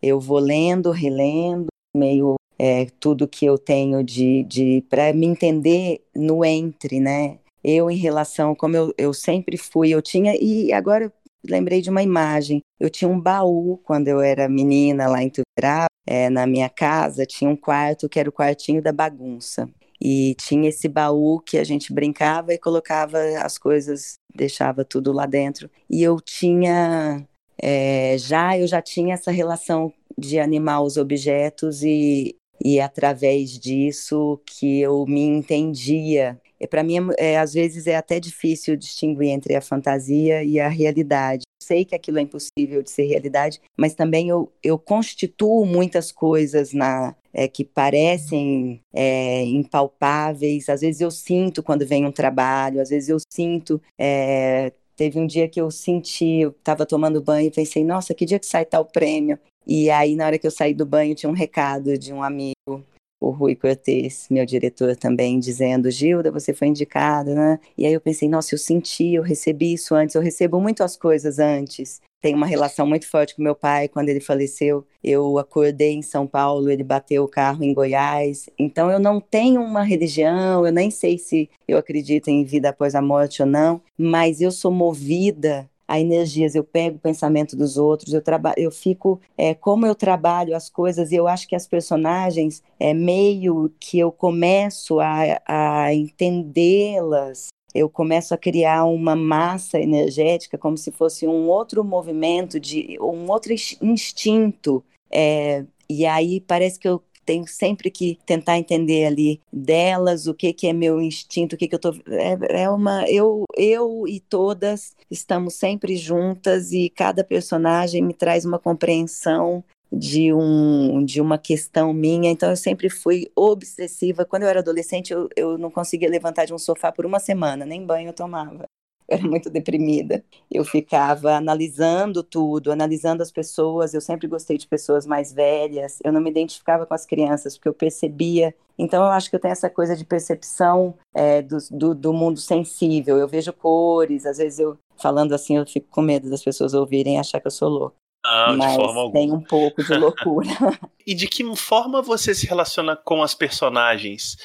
Eu 0.01 0.21
vou 0.21 0.39
lendo, 0.39 0.93
relendo, 0.93 1.67
meio 1.97 2.37
é, 2.59 2.87
tudo 3.01 3.27
que 3.27 3.45
eu 3.45 3.59
tenho 3.59 4.05
de, 4.05 4.45
de 4.45 4.85
para 4.89 5.13
me 5.13 5.27
entender 5.27 6.05
no 6.15 6.45
entre, 6.45 7.01
né? 7.01 7.39
Eu 7.65 7.91
em 7.91 7.97
relação, 7.97 8.55
como 8.55 8.77
eu, 8.77 8.95
eu 8.99 9.15
sempre 9.15 9.57
fui, 9.57 9.91
eu 9.91 10.03
tinha, 10.03 10.35
e 10.41 10.73
agora 10.73 11.05
eu 11.05 11.13
lembrei 11.49 11.81
de 11.81 11.91
uma 11.91 12.03
imagem, 12.03 12.63
eu 12.79 12.91
tinha 12.91 13.09
um 13.09 13.21
baú 13.21 13.79
quando 13.85 14.09
eu 14.09 14.21
era 14.21 14.49
menina 14.49 15.09
lá 15.09 15.23
em 15.23 15.31
Tuverá, 15.31 15.87
é, 16.07 16.29
na 16.29 16.47
minha 16.47 16.69
casa, 16.69 17.27
tinha 17.27 17.51
um 17.51 17.57
quarto 17.57 18.09
que 18.09 18.19
era 18.19 18.29
o 18.29 18.33
quartinho 18.33 18.83
da 18.83 18.93
bagunça. 18.93 19.69
E 20.05 20.35
tinha 20.35 20.69
esse 20.69 20.89
baú 20.89 21.39
que 21.39 21.57
a 21.59 21.65
gente 21.65 21.93
brincava 21.93 22.53
e 22.53 22.59
colocava 22.59 23.19
as 23.41 23.57
coisas, 23.57 24.15
deixava 24.35 24.85
tudo 24.85 25.13
lá 25.13 25.27
dentro. 25.27 25.71
E 25.89 26.03
eu 26.03 26.21
tinha, 26.21 27.25
é, 27.57 28.17
já, 28.19 28.59
eu 28.59 28.67
já 28.67 28.83
tinha 28.83 29.15
essa 29.15 29.31
relação 29.31 29.93
de 30.19 30.41
animar 30.41 30.83
os 30.83 30.97
objetos 30.97 31.85
e, 31.85 32.35
e 32.61 32.81
através 32.81 33.57
disso 33.59 34.41
que 34.45 34.81
eu 34.81 35.07
me 35.07 35.21
entendia 35.21 36.41
para 36.67 36.83
mim, 36.83 36.97
é, 37.19 37.39
às 37.39 37.55
vezes 37.55 37.87
é 37.87 37.97
até 37.97 38.21
difícil 38.21 38.77
distinguir 38.77 39.29
entre 39.29 39.55
a 39.55 39.61
fantasia 39.61 40.43
e 40.45 40.61
a 40.61 40.69
realidade. 40.69 41.43
Sei 41.63 41.85
que 41.85 41.95
aquilo 41.95 42.19
é 42.19 42.23
impossível 42.23 42.83
de 42.83 42.91
ser 42.91 43.05
realidade, 43.05 43.61
mas 43.77 43.95
também 43.95 44.29
eu, 44.29 44.53
eu 44.63 44.79
constituo 44.79 45.65
muitas 45.65 46.11
coisas 46.11 46.73
na, 46.73 47.15
é, 47.33 47.49
que 47.49 47.65
parecem 47.65 48.81
é, 48.93 49.45
impalpáveis. 49.45 50.69
Às 50.69 50.81
vezes 50.81 51.01
eu 51.01 51.11
sinto 51.11 51.63
quando 51.63 51.87
vem 51.87 52.05
um 52.05 52.13
trabalho, 52.13 52.81
às 52.81 52.91
vezes 52.91 53.09
eu 53.09 53.19
sinto. 53.33 53.81
É, 53.99 54.73
teve 54.97 55.19
um 55.19 55.27
dia 55.27 55.49
que 55.49 55.61
eu 55.61 55.71
senti, 55.71 56.41
eu 56.41 56.51
estava 56.51 56.85
tomando 56.85 57.23
banho 57.23 57.49
e 57.49 57.51
pensei, 57.51 57.85
nossa, 57.85 58.15
que 58.15 58.25
dia 58.25 58.39
que 58.39 58.47
sai 58.47 58.65
tal 58.65 58.85
prêmio? 58.85 59.39
E 59.67 59.91
aí, 59.91 60.17
na 60.17 60.27
hora 60.27 60.39
que 60.39 60.47
eu 60.47 60.51
saí 60.51 60.75
do 60.75 60.85
banho, 60.85 61.15
tinha 61.15 61.31
um 61.31 61.35
recado 61.35 61.97
de 61.97 62.13
um 62.13 62.23
amigo 62.23 62.85
o 63.23 63.31
Rui 63.31 63.55
Cortez, 63.55 64.27
meu 64.29 64.45
diretor 64.45 64.97
também, 64.97 65.39
dizendo, 65.39 65.91
Gilda, 65.91 66.31
você 66.33 66.53
foi 66.53 66.67
indicada, 66.69 67.33
né? 67.33 67.61
E 67.79 67.87
aí 67.87 67.93
eu 67.93 68.01
pensei, 68.01 68.29
nossa, 68.29 68.53
eu 68.53 68.59
senti, 68.59 69.15
eu 69.15 69.23
recebi 69.23 69.73
isso 69.75 69.95
antes, 69.95 70.17
eu 70.17 70.23
recebo 70.23 70.61
muitas 70.61 70.97
coisas 70.97 71.39
antes. 71.39 72.01
tenho 72.21 72.37
uma 72.37 72.47
relação 72.47 72.87
muito 72.87 73.09
forte 73.09 73.35
com 73.35 73.43
meu 73.43 73.55
pai. 73.55 73.89
Quando 73.89 74.09
ele 74.09 74.21
faleceu, 74.21 74.87
eu 75.03 75.39
acordei 75.39 75.93
em 75.93 76.03
São 76.03 76.27
Paulo, 76.27 76.71
ele 76.71 76.85
bateu 76.85 77.25
o 77.25 77.29
carro 77.29 77.65
em 77.65 77.73
Goiás. 77.75 78.49
Então 78.59 78.91
eu 78.91 78.99
não 78.99 79.21
tenho 79.21 79.61
uma 79.63 79.83
religião, 79.83 80.67
eu 80.67 80.73
nem 80.73 80.91
sei 80.91 81.19
se 81.19 81.49
eu 81.67 81.79
acredito 81.79 82.29
em 82.29 82.45
vida 82.45 82.71
após 82.71 82.95
a 82.95 83.03
morte 83.03 83.43
ou 83.43 83.49
não, 83.49 83.81
mas 83.97 84.41
eu 84.41 84.51
sou 84.51 84.71
movida 84.73 85.69
a 85.93 86.01
energias, 86.01 86.55
eu 86.55 86.65
pego 86.65 86.97
o 86.97 87.01
pensamento 87.01 87.55
dos 87.55 87.77
outros, 87.77 88.15
eu 88.15 88.23
trabalho, 88.23 88.55
eu 88.57 88.71
fico, 88.71 89.21
é, 89.37 89.53
como 89.53 89.85
eu 89.87 89.95
trabalho 89.95 90.57
as 90.57 90.71
coisas, 90.71 91.13
e 91.13 91.17
eu 91.17 91.29
acho 91.29 91.47
que 91.47 91.55
as 91.55 91.67
personagens, 91.67 92.63
é 92.81 92.95
meio 92.95 93.71
que 93.79 93.99
eu 93.99 94.11
começo 94.11 95.01
a, 95.01 95.39
a 95.47 95.93
entendê-las, 95.93 97.49
eu 97.75 97.91
começo 97.91 98.33
a 98.33 98.39
criar 98.39 98.87
uma 98.87 99.15
massa 99.15 99.79
energética 99.79 100.57
como 100.57 100.79
se 100.79 100.91
fosse 100.91 101.27
um 101.27 101.47
outro 101.51 101.85
movimento, 101.85 102.59
de 102.59 102.97
um 102.99 103.31
outro 103.31 103.53
instinto. 103.53 104.83
É, 105.11 105.67
e 105.91 106.07
aí 106.07 106.41
parece 106.41 106.79
que 106.79 106.89
eu 106.89 107.03
tenho 107.25 107.47
sempre 107.47 107.91
que 107.91 108.19
tentar 108.27 108.59
entender 108.59 109.07
ali 109.07 109.41
delas 109.53 110.27
o 110.27 110.35
que 110.35 110.53
que 110.53 110.67
é 110.67 110.73
meu 110.73 111.01
instinto, 111.01 111.55
o 111.55 111.59
que 111.59 111.69
que 111.69 111.75
eu 111.75 111.79
tô 111.79 111.95
é, 112.09 112.63
é 112.63 112.71
uma 112.71 113.09
eu 113.09 113.45
eu 113.57 114.05
e 114.07 114.21
todas 114.21 114.95
estamos 115.11 115.55
sempre 115.55 115.97
juntas 115.97 116.73
e 116.73 116.89
cada 116.91 117.25
personagem 117.25 118.03
me 118.03 118.15
traz 118.15 118.45
uma 118.45 118.59
compreensão 118.59 119.65
de, 119.93 120.33
um, 120.33 121.05
de 121.05 121.21
uma 121.21 121.37
questão 121.37 121.93
minha, 121.93 122.31
então 122.31 122.49
eu 122.49 122.57
sempre 122.57 122.89
fui 122.89 123.31
obsessiva. 123.37 124.25
Quando 124.25 124.45
eu 124.45 124.49
era 124.49 124.61
adolescente, 124.61 125.13
eu, 125.13 125.29
eu 125.37 125.59
não 125.59 125.71
conseguia 125.71 126.09
levantar 126.09 126.47
de 126.47 126.55
um 126.55 126.59
sofá 126.59 126.91
por 126.91 127.05
uma 127.05 127.19
semana, 127.19 127.67
nem 127.67 127.85
banho 127.85 128.09
eu 128.09 128.15
tomava. 128.15 128.65
Eu 129.13 129.19
era 129.19 129.29
muito 129.29 129.51
deprimida. 129.51 130.25
Eu 130.51 130.65
ficava 130.65 131.35
analisando 131.35 132.23
tudo, 132.23 132.73
analisando 132.73 133.23
as 133.23 133.31
pessoas. 133.31 133.93
Eu 133.93 134.01
sempre 134.01 134.27
gostei 134.27 134.57
de 134.57 134.67
pessoas 134.67 135.07
mais 135.07 135.33
velhas. 135.33 135.99
Eu 136.03 136.13
não 136.13 136.21
me 136.21 136.31
identificava 136.31 136.87
com 136.87 136.95
as 136.95 137.05
crianças, 137.05 137.57
porque 137.57 137.69
eu 137.69 137.75
percebia. 137.75 138.55
Então, 138.79 139.05
eu 139.05 139.11
acho 139.11 139.29
que 139.29 139.37
eu 139.37 139.41
tenho 139.41 139.53
essa 139.53 139.69
coisa 139.69 139.95
de 139.95 140.05
percepção 140.05 140.95
é, 141.15 141.43
do, 141.43 141.59
do, 141.71 141.95
do 141.95 142.13
mundo 142.13 142.41
sensível. 142.41 143.19
Eu 143.19 143.29
vejo 143.29 143.53
cores, 143.53 144.25
às 144.25 144.39
vezes 144.39 144.59
eu 144.59 144.79
falando 144.97 145.35
assim, 145.35 145.57
eu 145.57 145.67
fico 145.67 145.89
com 145.91 146.01
medo 146.01 146.31
das 146.31 146.43
pessoas 146.43 146.75
ouvirem 146.75 147.17
e 147.17 147.19
achar 147.19 147.41
que 147.41 147.47
eu 147.49 147.51
sou 147.51 147.69
louca. 147.69 147.97
Não, 148.25 148.57
mas 148.57 148.71
de 148.71 148.77
forma 148.77 149.01
alguma. 149.01 149.13
tem 149.13 149.33
um 149.33 149.41
pouco 149.41 149.83
de 149.83 149.95
loucura. 149.95 150.49
e 151.05 151.13
de 151.13 151.27
que 151.27 151.45
forma 151.57 152.01
você 152.01 152.35
se 152.35 152.47
relaciona 152.47 152.95
com 152.95 153.21
as 153.23 153.35
personagens? 153.35 154.37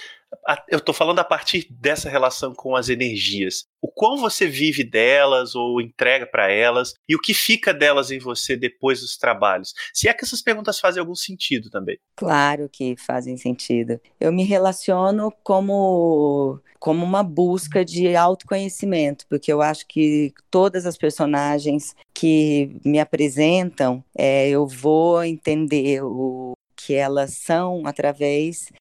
Eu 0.70 0.80
estou 0.80 0.94
falando 0.94 1.20
a 1.20 1.24
partir 1.24 1.68
dessa 1.70 2.10
relação 2.10 2.54
com 2.54 2.76
as 2.76 2.90
energias. 2.90 3.66
O 3.82 3.88
quão 3.88 4.18
você 4.18 4.48
vive 4.48 4.84
delas 4.84 5.56
ou 5.56 5.82
entrega 5.82 6.26
para 6.26 6.52
elas 6.52 6.94
e 7.08 7.16
o 7.16 7.20
que 7.20 7.34
fica 7.34 7.74
delas 7.74 8.12
em 8.12 8.20
você 8.20 8.56
depois 8.56 9.02
dos 9.02 9.18
trabalhos? 9.18 9.74
Se 9.94 10.08
é 10.08 10.14
que 10.14 10.26
essas 10.26 10.42
perguntas 10.42 10.80
fazem 10.80 11.00
algum 11.00 11.16
sentido 11.16 11.70
também. 11.70 11.98
Claro 12.16 12.70
que 12.72 12.96
fazem 12.98 13.38
sentido. 13.38 14.00
Eu 14.20 14.32
me 14.32 14.44
relaciono 14.44 15.32
como 15.44 16.62
como 16.80 17.04
uma 17.04 17.24
busca 17.24 17.84
de 17.84 18.16
autoconhecimento, 18.16 19.26
porque 19.28 19.52
eu 19.52 19.62
acho 19.62 19.86
que 19.88 20.32
todas 20.50 20.86
as 20.86 20.96
personagens 20.96 21.96
que 22.14 22.80
me 22.86 23.00
apresentam, 23.00 24.04
é, 24.16 24.48
eu 24.50 24.68
vou 24.68 25.24
entender 25.24 26.04
o, 26.04 26.54
que 26.78 26.94
elas 26.94 27.34
são 27.34 27.82
através 27.86 28.72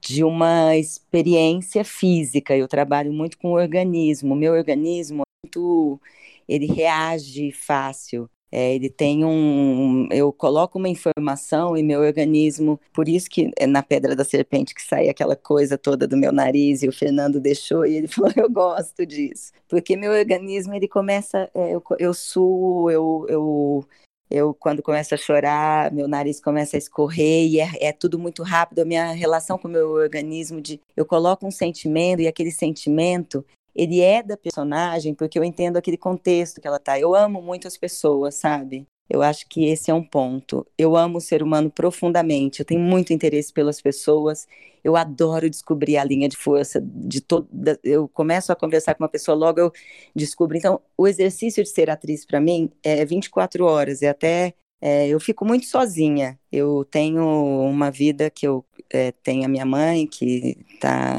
de 0.00 0.24
uma 0.24 0.76
experiência 0.76 1.84
física. 1.84 2.56
Eu 2.56 2.66
trabalho 2.66 3.12
muito 3.12 3.38
com 3.38 3.52
o 3.52 3.54
organismo. 3.54 4.34
O 4.34 4.36
meu 4.36 4.52
organismo 4.52 5.22
muito, 5.44 6.00
ele 6.48 6.66
reage 6.66 7.52
fácil. 7.52 8.28
É, 8.52 8.74
ele 8.74 8.90
tem 8.90 9.24
um. 9.24 10.08
Eu 10.10 10.32
coloco 10.32 10.76
uma 10.76 10.88
informação 10.88 11.76
e 11.76 11.82
meu 11.84 12.00
organismo. 12.00 12.80
Por 12.92 13.08
isso 13.08 13.30
que 13.30 13.50
é 13.56 13.66
na 13.66 13.80
Pedra 13.80 14.16
da 14.16 14.24
Serpente 14.24 14.74
que 14.74 14.82
sai 14.82 15.08
aquela 15.08 15.36
coisa 15.36 15.78
toda 15.78 16.06
do 16.08 16.16
meu 16.16 16.32
nariz 16.32 16.82
e 16.82 16.88
o 16.88 16.92
Fernando 16.92 17.40
deixou 17.40 17.86
e 17.86 17.94
ele 17.94 18.08
falou: 18.08 18.32
Eu 18.36 18.50
gosto 18.50 19.06
disso. 19.06 19.52
Porque 19.68 19.96
meu 19.96 20.10
organismo 20.12 20.74
ele 20.74 20.88
começa. 20.88 21.48
É, 21.54 21.74
eu, 21.74 21.82
eu 22.00 22.12
suo, 22.12 22.90
eu, 22.90 23.24
eu 23.28 23.86
eu, 24.30 24.54
quando 24.54 24.82
começo 24.82 25.14
a 25.14 25.18
chorar, 25.18 25.92
meu 25.92 26.06
nariz 26.06 26.40
começa 26.40 26.76
a 26.76 26.78
escorrer 26.78 27.48
e 27.48 27.58
é, 27.60 27.88
é, 27.88 27.92
tudo 27.92 28.18
muito 28.18 28.42
rápido. 28.42 28.80
A 28.80 28.84
minha 28.84 29.10
relação 29.12 29.58
com 29.58 29.66
o 29.66 29.70
meu 29.70 29.90
organismo, 29.90 30.60
de 30.60 30.80
eu 30.96 31.04
coloco 31.04 31.46
um 31.46 31.50
sentimento 31.50 32.20
e 32.20 32.28
aquele 32.28 32.52
sentimento, 32.52 33.44
ele 33.74 34.00
é 34.00 34.22
da 34.22 34.36
personagem 34.36 35.14
porque 35.14 35.38
eu 35.38 35.44
entendo 35.44 35.76
aquele 35.76 35.96
contexto 35.96 36.60
que 36.60 36.68
ela 36.68 36.78
tá. 36.78 36.98
Eu 36.98 37.14
amo 37.14 37.42
muito 37.42 37.66
as 37.66 37.76
pessoas, 37.76 38.36
sabe? 38.36 38.86
Eu 39.10 39.22
acho 39.22 39.48
que 39.48 39.64
esse 39.64 39.90
é 39.90 39.94
um 39.94 40.04
ponto. 40.04 40.64
Eu 40.78 40.96
amo 40.96 41.18
o 41.18 41.20
ser 41.20 41.42
humano 41.42 41.68
profundamente. 41.68 42.60
Eu 42.60 42.64
tenho 42.64 42.80
muito 42.80 43.12
interesse 43.12 43.52
pelas 43.52 43.82
pessoas. 43.82 44.46
Eu 44.84 44.96
adoro 44.96 45.50
descobrir 45.50 45.96
a 45.96 46.04
linha 46.04 46.28
de 46.28 46.36
força 46.36 46.80
de 46.80 47.20
toda. 47.20 47.78
Eu 47.82 48.08
começo 48.08 48.52
a 48.52 48.56
conversar 48.56 48.94
com 48.94 49.02
uma 49.02 49.10
pessoa, 49.10 49.36
logo 49.36 49.58
eu 49.58 49.72
descubro. 50.14 50.56
Então, 50.56 50.80
o 50.96 51.08
exercício 51.08 51.64
de 51.64 51.68
ser 51.68 51.90
atriz 51.90 52.24
para 52.24 52.40
mim 52.40 52.70
é 52.84 53.04
24 53.04 53.64
horas. 53.64 54.00
É 54.00 54.10
até 54.10 54.54
é, 54.80 55.08
eu 55.08 55.18
fico 55.18 55.44
muito 55.44 55.66
sozinha. 55.66 56.38
Eu 56.52 56.84
tenho 56.88 57.24
uma 57.64 57.90
vida 57.90 58.30
que 58.30 58.46
eu 58.46 58.64
é, 58.92 59.10
tenho 59.10 59.44
a 59.44 59.48
minha 59.48 59.66
mãe 59.66 60.06
que 60.06 60.56
está 60.72 61.16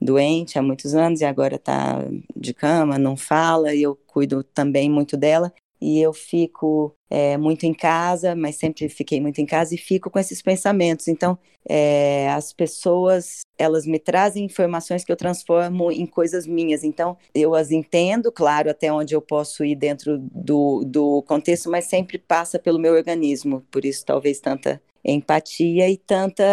doente 0.00 0.58
há 0.58 0.62
muitos 0.62 0.94
anos 0.94 1.20
e 1.20 1.24
agora 1.26 1.56
está 1.56 2.02
de 2.34 2.54
cama, 2.54 2.98
não 2.98 3.16
fala, 3.16 3.74
e 3.74 3.82
eu 3.82 3.96
cuido 4.06 4.42
também 4.42 4.90
muito 4.90 5.16
dela 5.16 5.52
e 5.80 6.00
eu 6.00 6.12
fico 6.12 6.94
é, 7.10 7.36
muito 7.36 7.64
em 7.64 7.74
casa, 7.74 8.34
mas 8.34 8.56
sempre 8.56 8.88
fiquei 8.88 9.20
muito 9.20 9.40
em 9.40 9.46
casa 9.46 9.74
e 9.74 9.78
fico 9.78 10.10
com 10.10 10.18
esses 10.18 10.42
pensamentos. 10.42 11.08
Então, 11.08 11.38
é, 11.68 12.28
as 12.30 12.52
pessoas, 12.52 13.40
elas 13.58 13.86
me 13.86 13.98
trazem 13.98 14.44
informações 14.44 15.04
que 15.04 15.12
eu 15.12 15.16
transformo 15.16 15.90
em 15.90 16.06
coisas 16.06 16.46
minhas. 16.46 16.84
Então, 16.84 17.16
eu 17.34 17.54
as 17.54 17.70
entendo, 17.70 18.30
claro, 18.32 18.70
até 18.70 18.92
onde 18.92 19.14
eu 19.14 19.20
posso 19.20 19.64
ir 19.64 19.74
dentro 19.74 20.18
do, 20.18 20.82
do 20.84 21.22
contexto, 21.22 21.70
mas 21.70 21.86
sempre 21.86 22.18
passa 22.18 22.58
pelo 22.58 22.78
meu 22.78 22.94
organismo. 22.94 23.62
Por 23.70 23.84
isso, 23.84 24.04
talvez 24.04 24.40
tanta 24.40 24.80
empatia 25.04 25.88
e 25.88 25.96
tanta 25.96 26.44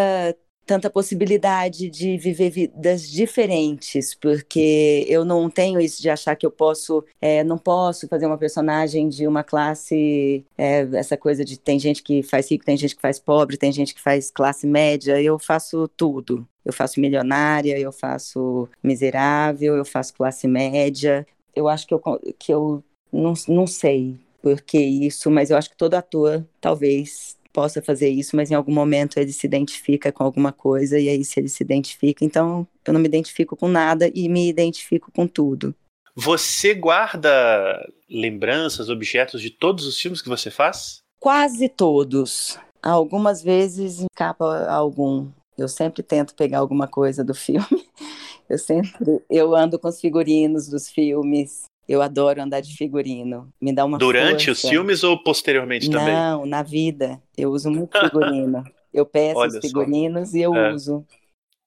tanta 0.66 0.90
possibilidade 0.90 1.90
de 1.90 2.18
viver 2.18 2.50
vidas 2.50 3.10
diferentes, 3.10 4.16
porque 4.16 5.06
eu 5.08 5.26
não 5.26 5.50
tenho 5.50 5.80
isso 5.80 6.02
de 6.02 6.10
achar 6.10 6.36
que 6.36 6.46
eu 6.46 6.52
posso, 6.52 7.04
é, 7.22 7.44
não 7.44 7.58
posso 7.58 8.08
fazer 8.08 8.26
uma 8.26 8.38
personagem 8.38 9.10
de 9.10 9.28
uma 9.28 9.44
classe, 9.44 10.46
é, 10.58 10.88
essa 10.94 11.18
coisa 11.18 11.44
de 11.44 11.60
tem 11.60 11.78
gente 11.80 12.02
que 12.02 12.24
faz 12.24 12.50
rico, 12.50 12.66
tem 12.66 12.78
gente 12.78 12.96
que 12.96 13.02
faz 13.02 13.20
pobre, 13.20 13.58
tem 13.58 13.72
gente 13.72 13.94
que 13.94 14.02
faz 14.02 14.32
classe 14.32 14.66
média, 14.66 15.22
eu 15.22 15.38
faço 15.38 15.88
tudo. 15.90 16.48
Eu 16.66 16.72
faço 16.72 17.02
milionária, 17.02 17.78
eu 17.78 17.92
faço 17.92 18.70
miserável, 18.82 19.76
eu 19.76 19.84
faço 19.84 20.14
classe 20.14 20.48
média. 20.48 21.28
Eu 21.54 21.68
acho 21.68 21.86
que 21.86 21.94
eu, 21.94 22.02
que 22.40 22.54
eu 22.54 22.82
não, 23.12 23.34
não 23.50 23.68
sei 23.68 24.18
por 24.42 24.62
que 24.62 24.78
isso, 24.78 25.30
mas 25.30 25.50
eu 25.50 25.58
acho 25.58 25.70
que 25.70 25.78
todo 25.78 25.94
ator 25.94 26.46
talvez 26.60 27.38
possa 27.54 27.82
fazer 27.82 28.10
isso, 28.10 28.36
mas 28.36 28.50
em 28.50 28.56
algum 28.56 28.74
momento 28.74 29.18
ele 29.18 29.32
se 29.32 29.46
identifica 29.46 30.12
com 30.12 30.24
alguma 30.24 30.52
coisa, 30.52 31.00
e 31.00 31.08
aí 31.08 31.24
se 31.24 31.40
ele 31.40 31.48
se 31.48 31.64
identifica, 31.64 32.26
então 32.26 32.68
eu 32.86 32.94
não 32.94 33.00
me 33.00 33.08
identifico 33.08 33.56
com 33.56 33.68
nada 33.68 34.12
e 34.14 34.28
me 34.28 34.50
identifico 34.50 35.12
com 35.12 35.28
tudo. 35.28 35.74
Você 36.16 36.74
guarda 36.74 37.32
lembranças, 38.10 38.90
objetos 38.90 39.42
de 39.42 39.50
todos 39.50 39.86
os 39.86 40.00
filmes 40.00 40.22
que 40.22 40.30
você 40.30 40.52
faz? 40.52 41.00
Quase 41.20 41.70
todos. 41.70 42.60
Algumas 42.82 43.42
vezes 43.42 44.02
escapa 44.02 44.68
algum. 44.68 45.30
Eu 45.58 45.68
sempre 45.68 46.04
tento 46.04 46.36
pegar 46.36 46.60
alguma 46.60 46.88
coisa 46.88 47.24
do 47.24 47.34
filme. 47.34 47.66
Eu 48.50 48.58
sempre 48.58 49.24
eu 49.30 49.56
ando 49.56 49.80
com 49.80 49.88
os 49.88 50.02
figurinos 50.02 50.68
dos 50.68 50.90
filmes. 50.90 51.64
Eu 51.88 52.02
adoro 52.02 52.42
andar 52.42 52.62
de 52.62 52.76
figurino. 52.76 53.52
Me 53.62 53.74
dá 53.74 53.84
uma 53.86 53.98
Durante 53.98 54.46
força. 54.46 54.66
os 54.66 54.70
filmes 54.70 55.04
ou 55.04 55.22
posteriormente 55.22 55.90
também? 55.90 56.14
Não, 56.14 56.46
na 56.46 56.64
vida. 56.64 57.22
Eu 57.38 57.52
uso 57.52 57.70
muito 57.70 57.98
figurino. 58.00 58.64
Eu 58.94 59.06
peço 59.06 59.40
Olha 59.40 59.50
os 59.50 59.60
figurinos 59.60 60.32
só. 60.32 60.38
e 60.38 60.42
eu 60.42 60.56
é. 60.56 60.74
uso. 60.74 61.06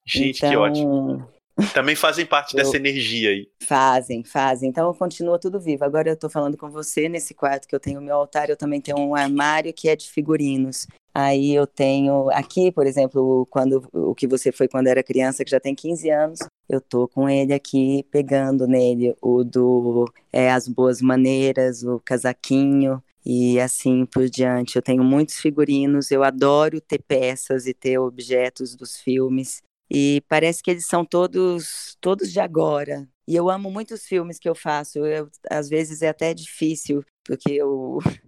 Gente, 0.06 0.38
então, 0.38 0.50
que 0.50 0.56
ótimo. 0.56 1.28
Também 1.72 1.96
fazem 1.96 2.26
parte 2.26 2.54
eu... 2.54 2.62
dessa 2.62 2.76
energia 2.76 3.30
aí. 3.30 3.48
Fazem, 3.60 4.22
fazem. 4.22 4.68
Então 4.68 4.92
continua 4.92 5.38
tudo 5.38 5.58
vivo. 5.58 5.84
Agora 5.84 6.08
eu 6.08 6.14
estou 6.14 6.28
falando 6.28 6.56
com 6.56 6.70
você 6.70 7.08
nesse 7.08 7.34
quarto 7.34 7.66
que 7.66 7.74
eu 7.74 7.80
tenho 7.80 8.00
o 8.00 8.02
meu 8.02 8.16
altar, 8.16 8.50
eu 8.50 8.56
também 8.56 8.80
tenho 8.80 8.98
um 8.98 9.14
armário 9.14 9.72
que 9.72 9.88
é 9.88 9.96
de 9.96 10.08
figurinos. 10.10 10.86
Aí 11.14 11.54
eu 11.54 11.66
tenho 11.66 12.28
aqui, 12.30 12.70
por 12.70 12.86
exemplo, 12.86 13.46
quando 13.50 13.88
o 13.90 14.14
que 14.14 14.26
você 14.26 14.52
foi 14.52 14.68
quando 14.68 14.88
era 14.88 15.02
criança, 15.02 15.44
que 15.44 15.50
já 15.50 15.58
tem 15.58 15.74
15 15.74 16.10
anos, 16.10 16.38
eu 16.68 16.78
tô 16.78 17.08
com 17.08 17.26
ele 17.26 17.54
aqui 17.54 18.04
pegando 18.10 18.66
nele 18.66 19.16
o 19.22 19.42
do 19.42 20.04
é, 20.30 20.50
as 20.50 20.68
boas 20.68 21.00
maneiras, 21.00 21.82
o 21.82 21.98
casaquinho 22.00 23.02
e 23.24 23.58
assim 23.58 24.04
por 24.04 24.28
diante. 24.28 24.76
Eu 24.76 24.82
tenho 24.82 25.02
muitos 25.02 25.36
figurinos, 25.36 26.10
eu 26.10 26.22
adoro 26.22 26.82
ter 26.82 26.98
peças 26.98 27.66
e 27.66 27.72
ter 27.72 27.98
objetos 27.98 28.76
dos 28.76 28.98
filmes 28.98 29.62
e 29.90 30.22
parece 30.28 30.62
que 30.62 30.70
eles 30.70 30.86
são 30.86 31.04
todos 31.04 31.96
todos 32.00 32.32
de 32.32 32.40
agora. 32.40 33.08
E 33.28 33.34
eu 33.36 33.50
amo 33.50 33.70
muitos 33.70 34.04
filmes 34.06 34.38
que 34.38 34.48
eu 34.48 34.54
faço. 34.54 34.98
Eu, 35.00 35.28
às 35.50 35.68
vezes 35.68 36.02
é 36.02 36.08
até 36.08 36.32
difícil 36.34 37.04
porque 37.24 37.52
eu 37.52 37.98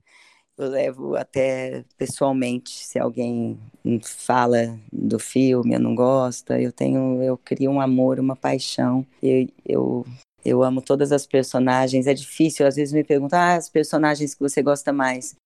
eu 0.59 0.69
levo 0.69 1.17
até 1.17 1.85
pessoalmente, 1.97 2.71
se 2.71 2.99
alguém 2.99 3.59
fala 4.03 4.79
do 4.93 5.19
filme, 5.19 5.75
eu 5.75 5.81
não 5.81 5.95
gosta, 5.95 6.61
eu 6.61 6.73
tenho, 6.73 7.23
eu 7.23 7.39
crio 7.39 7.71
um 7.71 7.81
amor, 7.81 8.19
uma 8.19 8.35
paixão. 8.35 9.07
Eu, 9.23 9.49
eu, 9.65 10.07
eu 10.45 10.63
amo 10.65 10.83
todas 10.83 11.13
as 11.13 11.27
personagens. 11.27 12.09
É 12.09 12.15
difícil, 12.15 12.67
às 12.67 12.75
vezes 12.75 12.93
me 12.93 13.05
perguntam, 13.05 13.39
ah, 13.39 13.55
as 13.55 13.69
personagens 13.71 14.35
que 14.35 14.41
você 14.41 14.61
gosta 14.61 14.93
mais. 14.93 15.37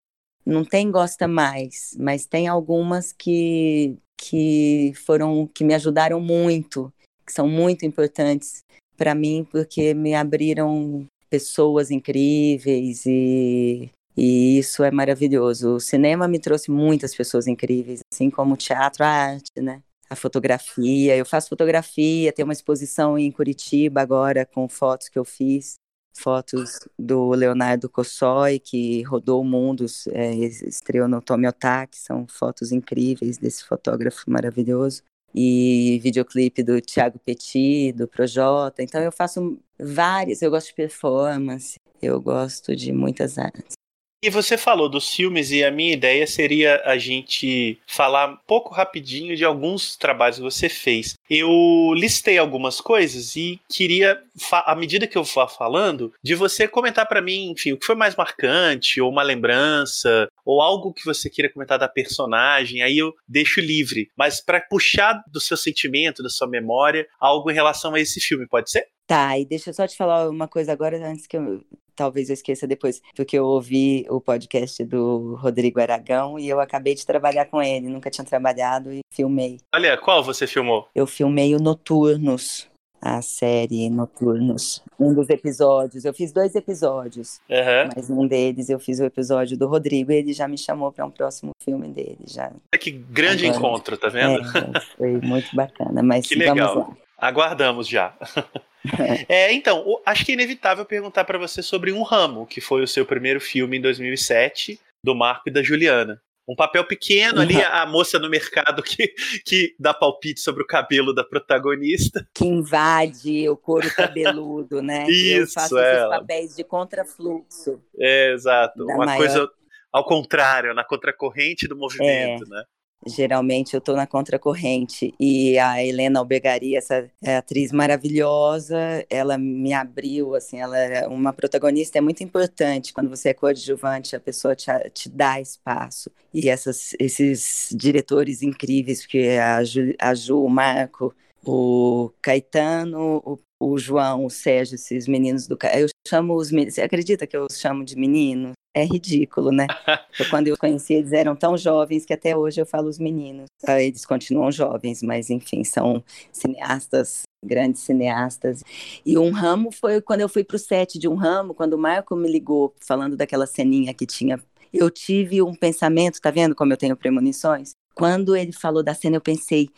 Não 0.44 0.64
tem 0.64 0.90
gosta 0.90 1.28
mais, 1.28 1.96
mas 2.00 2.26
tem 2.26 2.48
algumas 2.48 3.12
que 3.12 3.96
que 4.22 4.92
foram 5.04 5.48
que 5.52 5.64
me 5.64 5.74
ajudaram 5.74 6.20
muito, 6.20 6.92
que 7.26 7.32
são 7.32 7.48
muito 7.48 7.84
importantes 7.84 8.60
para 8.96 9.14
mim 9.14 9.44
porque 9.50 9.94
me 9.94 10.14
abriram 10.14 11.04
pessoas 11.28 11.90
incríveis 11.90 13.04
e, 13.04 13.90
e 14.16 14.58
isso 14.58 14.84
é 14.84 14.90
maravilhoso. 14.90 15.76
O 15.76 15.80
cinema 15.80 16.28
me 16.28 16.38
trouxe 16.38 16.70
muitas 16.70 17.14
pessoas 17.14 17.48
incríveis, 17.48 18.00
assim 18.12 18.30
como 18.30 18.54
o 18.54 18.56
teatro, 18.56 19.02
a 19.02 19.08
arte, 19.08 19.50
né? 19.60 19.82
A 20.08 20.14
fotografia. 20.14 21.16
Eu 21.16 21.26
faço 21.26 21.48
fotografia, 21.48 22.32
tem 22.32 22.44
uma 22.44 22.52
exposição 22.52 23.18
em 23.18 23.32
Curitiba 23.32 24.02
agora 24.02 24.46
com 24.46 24.68
fotos 24.68 25.08
que 25.08 25.18
eu 25.18 25.24
fiz. 25.24 25.74
Fotos 26.14 26.80
do 26.98 27.30
Leonardo 27.30 27.88
Cossoi, 27.88 28.58
que 28.58 29.02
rodou 29.02 29.40
o 29.40 29.44
mundo, 29.44 29.86
é, 30.10 30.34
estreou 30.34 31.08
no 31.08 31.22
Tomiotaki, 31.22 31.98
são 31.98 32.26
fotos 32.28 32.70
incríveis 32.70 33.38
desse 33.38 33.64
fotógrafo 33.64 34.30
maravilhoso 34.30 35.02
e 35.34 35.98
videoclipe 36.02 36.62
do 36.62 36.80
Thiago 36.80 37.18
Petit, 37.18 37.92
do 37.92 38.06
Projota. 38.06 38.82
Então 38.82 39.00
eu 39.00 39.10
faço 39.10 39.58
várias, 39.78 40.42
eu 40.42 40.50
gosto 40.50 40.68
de 40.68 40.74
performance, 40.74 41.78
eu 42.00 42.20
gosto 42.20 42.76
de 42.76 42.92
muitas 42.92 43.38
artes. 43.38 43.81
E 44.24 44.30
você 44.30 44.56
falou 44.56 44.88
dos 44.88 45.12
filmes, 45.12 45.50
e 45.50 45.64
a 45.64 45.70
minha 45.72 45.92
ideia 45.92 46.24
seria 46.28 46.80
a 46.84 46.96
gente 46.96 47.76
falar 47.88 48.30
um 48.30 48.38
pouco 48.46 48.72
rapidinho 48.72 49.34
de 49.34 49.44
alguns 49.44 49.96
trabalhos 49.96 50.36
que 50.36 50.44
você 50.44 50.68
fez. 50.68 51.14
Eu 51.28 51.92
listei 51.92 52.38
algumas 52.38 52.80
coisas 52.80 53.34
e 53.34 53.60
queria, 53.68 54.22
à 54.52 54.76
medida 54.76 55.08
que 55.08 55.18
eu 55.18 55.24
for 55.24 55.50
falando, 55.50 56.12
de 56.22 56.36
você 56.36 56.68
comentar 56.68 57.08
para 57.08 57.20
mim, 57.20 57.50
enfim, 57.50 57.72
o 57.72 57.76
que 57.76 57.84
foi 57.84 57.96
mais 57.96 58.14
marcante, 58.14 59.00
ou 59.00 59.10
uma 59.10 59.24
lembrança, 59.24 60.28
ou 60.44 60.62
algo 60.62 60.92
que 60.92 61.04
você 61.04 61.28
queira 61.28 61.52
comentar 61.52 61.76
da 61.76 61.88
personagem, 61.88 62.80
aí 62.80 62.98
eu 62.98 63.12
deixo 63.26 63.60
livre. 63.60 64.08
Mas 64.16 64.40
para 64.40 64.60
puxar 64.60 65.20
do 65.32 65.40
seu 65.40 65.56
sentimento, 65.56 66.22
da 66.22 66.28
sua 66.28 66.46
memória, 66.46 67.08
algo 67.18 67.50
em 67.50 67.54
relação 67.54 67.92
a 67.94 68.00
esse 68.00 68.20
filme, 68.20 68.46
pode 68.46 68.70
ser? 68.70 68.86
Tá, 69.04 69.36
e 69.36 69.44
deixa 69.44 69.70
eu 69.70 69.74
só 69.74 69.86
te 69.86 69.96
falar 69.96 70.28
uma 70.30 70.46
coisa 70.46 70.72
agora, 70.72 70.96
antes 71.06 71.26
que 71.26 71.36
eu. 71.36 71.60
Talvez 71.94 72.28
eu 72.28 72.34
esqueça 72.34 72.66
depois, 72.66 73.00
porque 73.14 73.38
eu 73.38 73.44
ouvi 73.44 74.06
o 74.08 74.20
podcast 74.20 74.84
do 74.84 75.34
Rodrigo 75.36 75.80
Aragão 75.80 76.38
e 76.38 76.48
eu 76.48 76.60
acabei 76.60 76.94
de 76.94 77.06
trabalhar 77.06 77.46
com 77.46 77.62
ele, 77.62 77.88
nunca 77.88 78.10
tinha 78.10 78.24
trabalhado 78.24 78.92
e 78.92 79.00
filmei. 79.10 79.58
Olha, 79.74 79.96
qual 79.96 80.22
você 80.22 80.46
filmou? 80.46 80.88
Eu 80.94 81.06
filmei 81.06 81.54
o 81.54 81.58
Noturnos, 81.58 82.68
a 83.02 83.20
série 83.20 83.90
Noturnos. 83.90 84.82
Um 84.98 85.12
dos 85.12 85.28
episódios, 85.28 86.04
eu 86.04 86.14
fiz 86.14 86.32
dois 86.32 86.54
episódios, 86.54 87.40
uhum. 87.50 87.90
mas 87.94 88.08
um 88.08 88.26
deles 88.26 88.70
eu 88.70 88.78
fiz 88.78 89.00
o 89.00 89.04
episódio 89.04 89.58
do 89.58 89.66
Rodrigo 89.66 90.12
e 90.12 90.16
ele 90.16 90.32
já 90.32 90.46
me 90.46 90.56
chamou 90.56 90.92
para 90.92 91.04
um 91.04 91.10
próximo 91.10 91.50
filme 91.62 91.88
dele. 91.88 92.24
Já. 92.26 92.52
Que 92.80 92.92
grande 92.92 93.46
Agora, 93.46 93.58
encontro, 93.58 93.96
tá 93.96 94.08
vendo? 94.08 94.40
É, 94.40 94.80
foi 94.96 95.20
muito 95.20 95.54
bacana, 95.54 96.02
mas 96.02 96.26
que 96.26 96.36
legal. 96.36 96.96
Aguardamos 97.18 97.88
já. 97.88 98.14
é, 99.28 99.52
então, 99.52 99.84
acho 100.04 100.24
que 100.24 100.32
é 100.32 100.34
inevitável 100.34 100.84
perguntar 100.84 101.24
para 101.24 101.38
você 101.38 101.62
sobre 101.62 101.92
Um 101.92 102.02
Ramo, 102.02 102.46
que 102.46 102.60
foi 102.60 102.82
o 102.82 102.88
seu 102.88 103.06
primeiro 103.06 103.40
filme 103.40 103.78
em 103.78 103.80
2007, 103.80 104.78
do 105.02 105.14
Marco 105.14 105.48
e 105.48 105.52
da 105.52 105.62
Juliana. 105.62 106.20
Um 106.48 106.56
papel 106.56 106.84
pequeno 106.84 107.40
ali, 107.40 107.62
a 107.62 107.86
moça 107.86 108.18
no 108.18 108.28
mercado 108.28 108.82
que, 108.82 109.14
que 109.46 109.74
dá 109.78 109.94
palpite 109.94 110.40
sobre 110.40 110.62
o 110.62 110.66
cabelo 110.66 111.14
da 111.14 111.22
protagonista. 111.22 112.26
Que 112.34 112.44
invade 112.44 113.48
o 113.48 113.56
couro 113.56 113.88
cabeludo, 113.94 114.82
né? 114.82 115.06
Isso, 115.08 115.58
Eu 115.58 115.62
faço 115.62 115.78
ela. 115.78 115.98
esses 115.98 116.20
papéis 116.20 116.56
de 116.56 116.64
contrafluxo. 116.64 117.80
É, 117.96 118.32
exato. 118.32 118.84
Uma 118.84 119.06
maior... 119.06 119.18
coisa 119.18 119.50
ao 119.92 120.04
contrário, 120.04 120.74
na 120.74 120.82
contracorrente 120.82 121.68
do 121.68 121.76
movimento, 121.76 122.44
é. 122.44 122.48
né? 122.48 122.64
Geralmente 123.06 123.74
eu 123.74 123.78
estou 123.78 123.96
na 123.96 124.06
contracorrente 124.06 125.12
e 125.18 125.58
a 125.58 125.84
Helena 125.84 126.20
Albergaria, 126.20 126.78
essa 126.78 127.10
é 127.22 127.36
atriz 127.36 127.72
maravilhosa, 127.72 129.04
ela 129.10 129.36
me 129.36 129.72
abriu, 129.72 130.34
assim, 130.34 130.60
ela 130.60 130.78
é 130.78 131.06
uma 131.08 131.32
protagonista, 131.32 131.98
é 131.98 132.00
muito 132.00 132.22
importante 132.22 132.92
quando 132.92 133.10
você 133.10 133.30
é 133.30 133.34
coadjuvante, 133.34 134.14
a 134.14 134.20
pessoa 134.20 134.54
te, 134.54 134.66
te 134.90 135.08
dá 135.08 135.40
espaço. 135.40 136.10
E 136.32 136.48
essas, 136.48 136.94
esses 136.98 137.68
diretores 137.72 138.42
incríveis, 138.42 139.02
porque 139.02 139.38
a 139.40 139.64
Ju, 139.64 139.94
a 139.98 140.14
Ju, 140.14 140.42
o 140.44 140.48
Marco, 140.48 141.14
o 141.44 142.10
Caetano, 142.22 143.20
o, 143.24 143.38
o 143.64 143.78
João, 143.78 144.24
o 144.24 144.30
Sérgio, 144.30 144.74
esses 144.74 145.06
meninos 145.06 145.46
do... 145.46 145.58
Eu 145.74 145.88
chamo 146.06 146.34
os 146.34 146.50
meninos, 146.50 146.74
você 146.74 146.82
acredita 146.82 147.26
que 147.26 147.36
eu 147.36 147.46
os 147.50 147.58
chamo 147.58 147.84
de 147.84 147.96
meninos? 147.96 148.52
é 148.74 148.84
ridículo, 148.84 149.52
né? 149.52 149.66
quando 150.30 150.48
eu 150.48 150.56
conheci, 150.56 150.94
eles 150.94 151.12
eram 151.12 151.36
tão 151.36 151.56
jovens 151.56 152.04
que 152.04 152.12
até 152.12 152.36
hoje 152.36 152.60
eu 152.60 152.66
falo 152.66 152.88
os 152.88 152.98
meninos. 152.98 153.46
Ah, 153.66 153.80
eles 153.82 154.04
continuam 154.04 154.50
jovens, 154.50 155.02
mas 155.02 155.30
enfim, 155.30 155.62
são 155.62 156.02
cineastas, 156.32 157.22
grandes 157.44 157.82
cineastas. 157.82 158.62
E 159.04 159.18
um 159.18 159.30
ramo 159.30 159.70
foi 159.70 160.00
quando 160.00 160.20
eu 160.20 160.28
fui 160.28 160.42
para 160.42 160.56
o 160.56 160.58
set 160.58 160.98
de 160.98 161.08
um 161.08 161.14
ramo, 161.14 161.54
quando 161.54 161.74
o 161.74 161.78
Marco 161.78 162.16
me 162.16 162.30
ligou 162.30 162.74
falando 162.80 163.16
daquela 163.16 163.46
ceninha 163.46 163.92
que 163.92 164.06
tinha. 164.06 164.40
Eu 164.72 164.90
tive 164.90 165.42
um 165.42 165.54
pensamento, 165.54 166.20
tá 166.20 166.30
vendo 166.30 166.54
como 166.54 166.72
eu 166.72 166.78
tenho 166.78 166.96
premonições? 166.96 167.72
Quando 167.94 168.34
ele 168.34 168.52
falou 168.52 168.82
da 168.82 168.94
cena, 168.94 169.16
eu 169.16 169.20
pensei, 169.20 169.68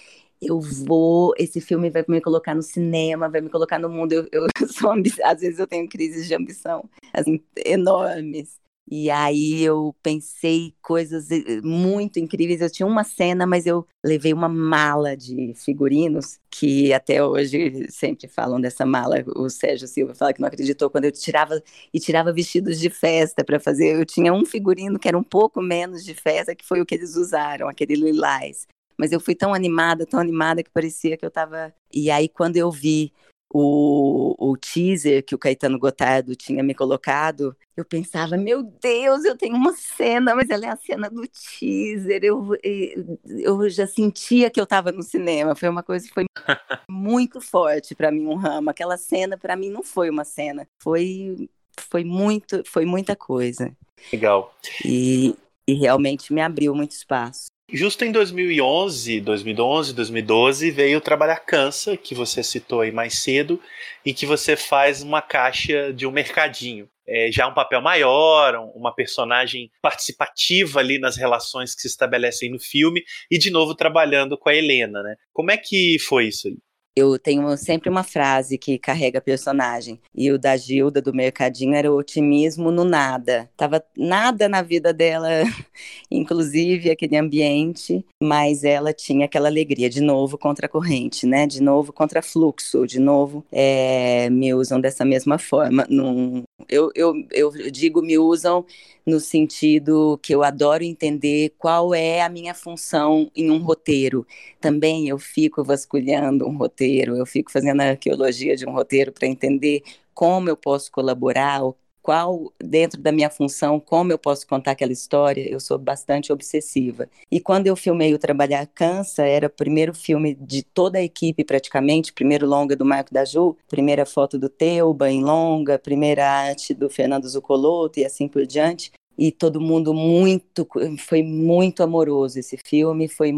eu 0.47 0.61
vou, 0.61 1.35
esse 1.39 1.61
filme 1.61 1.91
vai 1.91 2.05
me 2.09 2.21
colocar 2.21 2.55
no 2.55 2.63
cinema, 2.63 3.29
vai 3.29 3.41
me 3.41 3.51
colocar 3.51 3.79
no 3.79 3.89
mundo. 3.89 4.13
Eu, 4.13 4.29
eu 4.33 4.47
sou 4.69 4.93
às 5.25 5.41
vezes 5.41 5.59
eu 5.59 5.67
tenho 5.67 5.89
crises 5.89 6.27
de 6.27 6.35
ambição 6.35 6.89
assim, 7.13 7.41
enormes. 7.65 8.59
E 8.91 9.11
aí 9.11 9.63
eu 9.63 9.97
pensei 10.03 10.75
coisas 10.83 11.31
eh, 11.31 11.61
muito 11.63 12.19
incríveis. 12.19 12.61
Eu 12.61 12.71
tinha 12.71 12.87
uma 12.87 13.03
cena, 13.03 13.47
mas 13.47 13.65
eu 13.67 13.87
levei 14.05 14.33
uma 14.33 14.49
mala 14.49 15.17
de 15.17 15.55
figurinos, 15.55 16.39
que 16.51 16.93
até 16.93 17.25
hoje 17.25 17.87
sempre 17.91 18.29
falam 18.29 18.61
dessa 18.61 18.85
mala. 18.85 19.25
O 19.37 19.49
Sérgio 19.49 19.89
Silva 19.89 20.15
fala 20.15 20.35
que 20.35 20.41
não 20.41 20.49
acreditou 20.49 20.91
quando 20.91 21.07
eu 21.07 21.13
tirava 21.13 21.63
e 21.95 21.99
tirava 21.99 22.33
vestidos 22.33 22.79
de 22.79 22.91
festa 22.91 23.43
para 23.43 23.59
fazer. 23.59 23.97
Eu 23.99 24.05
tinha 24.05 24.33
um 24.35 24.45
figurino 24.45 24.99
que 24.99 25.09
era 25.09 25.19
um 25.19 25.25
pouco 25.25 25.63
menos 25.63 26.05
de 26.05 26.15
festa, 26.15 26.55
que 26.55 26.65
foi 26.65 26.81
o 26.81 26.87
que 26.87 26.95
eles 26.95 27.17
usaram, 27.17 27.69
aquele 27.69 27.95
lilás. 27.95 28.67
Mas 28.99 29.13
eu 29.13 29.21
fui 29.21 29.35
tão 29.35 29.55
animada, 29.55 30.07
tão 30.07 30.21
animada 30.21 30.63
que 30.63 30.71
parecia 30.71 31.17
que 31.17 31.25
eu 31.25 31.29
estava. 31.29 31.75
E 31.93 32.11
aí, 32.11 32.29
quando 32.29 32.57
eu 32.57 32.71
vi 32.71 33.13
o, 33.57 34.35
o 34.37 34.57
teaser 34.57 35.25
que 35.25 35.33
o 35.33 35.39
Caetano 35.39 35.79
Gotardo 35.79 36.35
tinha 36.35 36.61
me 36.61 36.75
colocado, 36.75 37.57
eu 37.77 37.85
pensava, 37.85 38.37
meu 38.37 38.65
Deus, 38.65 39.25
eu 39.25 39.37
tenho 39.37 39.55
uma 39.55 39.73
cena, 39.73 40.35
mas 40.35 40.51
ela 40.51 40.67
é 40.67 40.69
a 40.71 40.77
cena 40.77 41.09
do 41.09 41.23
teaser. 41.29 42.25
Eu, 42.25 42.51
eu 42.63 43.69
já 43.69 43.87
sentia 43.87 44.51
que 44.51 44.59
eu 44.59 44.65
estava 44.65 44.91
no 44.91 45.05
cinema. 45.05 45.55
Foi 45.55 45.69
uma 45.69 45.85
coisa 45.85 46.05
que 46.05 46.13
foi 46.13 46.25
muito 46.91 47.41
forte 47.41 47.95
para 47.95 48.11
mim, 48.11 48.27
um 48.27 48.35
ramo. 48.35 48.71
Aquela 48.71 48.97
cena, 48.97 49.39
para 49.39 49.55
mim, 49.55 49.71
não 49.71 49.85
foi 49.85 50.11
uma 50.11 50.25
cena. 50.25 50.67
Foi, 50.83 51.49
foi, 51.79 52.03
muito, 52.03 52.63
foi 52.67 52.85
muita 52.85 53.15
coisa. 53.15 53.73
Legal. 54.13 54.53
E, 54.85 55.37
e 55.67 55.75
realmente 55.75 56.33
me 56.33 56.41
abriu 56.41 56.75
muito 56.75 56.91
espaço. 56.91 57.47
Justo 57.73 58.05
em 58.05 58.13
2011, 58.13 59.21
2011, 59.23 59.95
2012 59.95 60.71
veio 60.71 61.01
Trabalhar 61.01 61.41
Cansa, 61.41 61.97
que 61.97 62.15
você 62.15 62.43
citou 62.43 62.83
aí 62.83 62.93
mais 62.93 63.19
cedo, 63.23 63.61
e 64.05 64.13
que 64.13 64.27
você 64.27 64.55
faz 64.55 65.03
uma 65.03 65.23
caixa 65.23 65.93
de 65.93 66.07
um 66.07 66.11
mercadinho. 66.11 66.89
É, 67.07 67.31
já 67.33 67.47
um 67.49 67.55
papel 67.55 67.81
maior, 67.81 68.55
uma 68.75 68.95
personagem 68.95 69.71
participativa 69.81 70.81
ali 70.81 70.99
nas 70.99 71.17
relações 71.17 71.75
que 71.75 71.81
se 71.81 71.89
estabelecem 71.89 72.51
no 72.51 72.61
filme, 72.61 73.03
e 73.31 73.39
de 73.39 73.51
novo 73.51 73.75
trabalhando 73.75 74.37
com 74.39 74.51
a 74.51 74.55
Helena, 74.55 75.03
né? 75.03 75.17
Como 75.33 75.51
é 75.51 75.57
que 75.57 75.99
foi 75.99 76.29
isso 76.29 76.49
aí? 76.49 76.57
Eu 76.97 77.19
tenho 77.19 77.57
sempre 77.57 77.91
uma 77.91 78.05
frase 78.05 78.57
que 78.57 78.79
carrega 78.79 79.21
personagem. 79.21 80.01
E 80.15 80.31
o 80.31 80.39
da 80.39 80.57
Gilda 80.57 81.03
do 81.03 81.13
Mercadinho 81.13 81.75
era 81.75 81.91
o 81.93 81.97
otimismo 81.97 82.71
no 82.71 82.85
nada. 82.85 83.51
Tava 83.57 83.85
nada 83.97 84.49
na 84.49 84.63
vida 84.63 84.93
dela, 84.93 85.29
inclusive 86.09 86.91
aquele 86.91 87.17
ambiente, 87.17 88.05
mas 88.23 88.63
ela 88.63 88.93
tinha 88.93 89.25
aquela 89.25 89.49
alegria. 89.49 89.91
De 89.91 90.01
novo 90.01 90.39
contra 90.39 90.67
a 90.67 90.69
corrente, 90.69 91.27
né? 91.27 91.47
De 91.47 91.61
novo 91.61 91.93
contra 91.93 92.23
fluxo. 92.23 92.87
De 92.87 93.01
novo 93.01 93.45
é, 93.51 94.31
me 94.31 94.55
usam 94.55 94.81
dessa 94.81 95.05
mesma 95.05 95.37
forma. 95.37 95.85
Num, 95.89 96.45
eu, 96.69 96.91
eu, 96.95 97.15
eu 97.31 97.71
digo 97.71 98.03
me 98.03 98.19
usam 98.19 98.65
no 99.07 99.21
sentido 99.21 100.19
que 100.23 100.35
eu 100.35 100.43
adoro 100.43 100.83
entender 100.83 101.55
qual 101.59 101.95
é 101.95 102.23
a 102.23 102.29
minha 102.29 102.55
função 102.55 103.31
em 103.35 103.51
um 103.51 103.59
roteiro. 103.59 104.27
Também 104.61 105.09
eu 105.09 105.19
fico 105.19 105.63
vasculhando 105.63 106.47
um 106.47 106.57
roteiro, 106.57 107.17
eu 107.17 107.27
fico 107.27 107.51
fazendo 107.53 107.81
a 107.83 107.91
arqueologia 107.91 108.57
de 108.57 108.67
um 108.67 108.73
roteiro 108.73 109.13
para 109.13 109.27
entender 109.29 109.83
como 110.15 110.49
eu 110.49 110.57
posso 110.57 110.91
colaborar, 110.91 111.61
qual, 112.05 112.53
dentro 112.63 113.01
da 113.01 113.11
minha 113.11 113.31
função, 113.31 113.81
como 113.81 114.13
eu 114.13 114.19
posso 114.19 114.47
contar 114.47 114.73
aquela 114.73 114.93
história, 114.93 115.51
eu 115.51 115.59
sou 115.59 115.79
bastante 115.79 116.31
obsessiva. 116.31 117.09
E 117.31 117.41
quando 117.41 117.67
eu 117.67 117.75
filmei 117.75 118.13
o 118.13 118.19
Trabalhar 118.19 118.67
Cansa, 118.67 119.25
era 119.25 119.47
o 119.47 119.51
primeiro 119.51 119.95
filme 119.95 120.35
de 120.35 120.63
toda 120.63 120.99
a 120.99 121.03
equipe, 121.03 121.43
praticamente, 121.43 122.13
primeiro 122.13 122.47
longa 122.47 122.77
do 122.77 122.85
Marco 122.85 123.13
da 123.13 123.25
Ju, 123.25 123.57
primeira 123.71 124.05
foto 124.05 124.39
do 124.39 124.51
Teuba 124.51 125.11
em 125.11 125.25
longa, 125.25 125.79
primeira 125.79 126.29
arte 126.29 126.75
do 126.75 126.91
Fernando 126.91 127.27
Zucoloto 127.27 127.99
e 127.99 128.05
assim 128.05 128.29
por 128.29 128.45
diante 128.47 128.93
e 129.19 129.31
todo 129.33 129.61
mundo 129.61 129.95
muito 129.95 130.67
foi 130.99 131.23
muito 131.23 131.83
amoroso 131.83 132.39
esse 132.39 132.59
filme 132.67 133.09
foi 133.09 133.33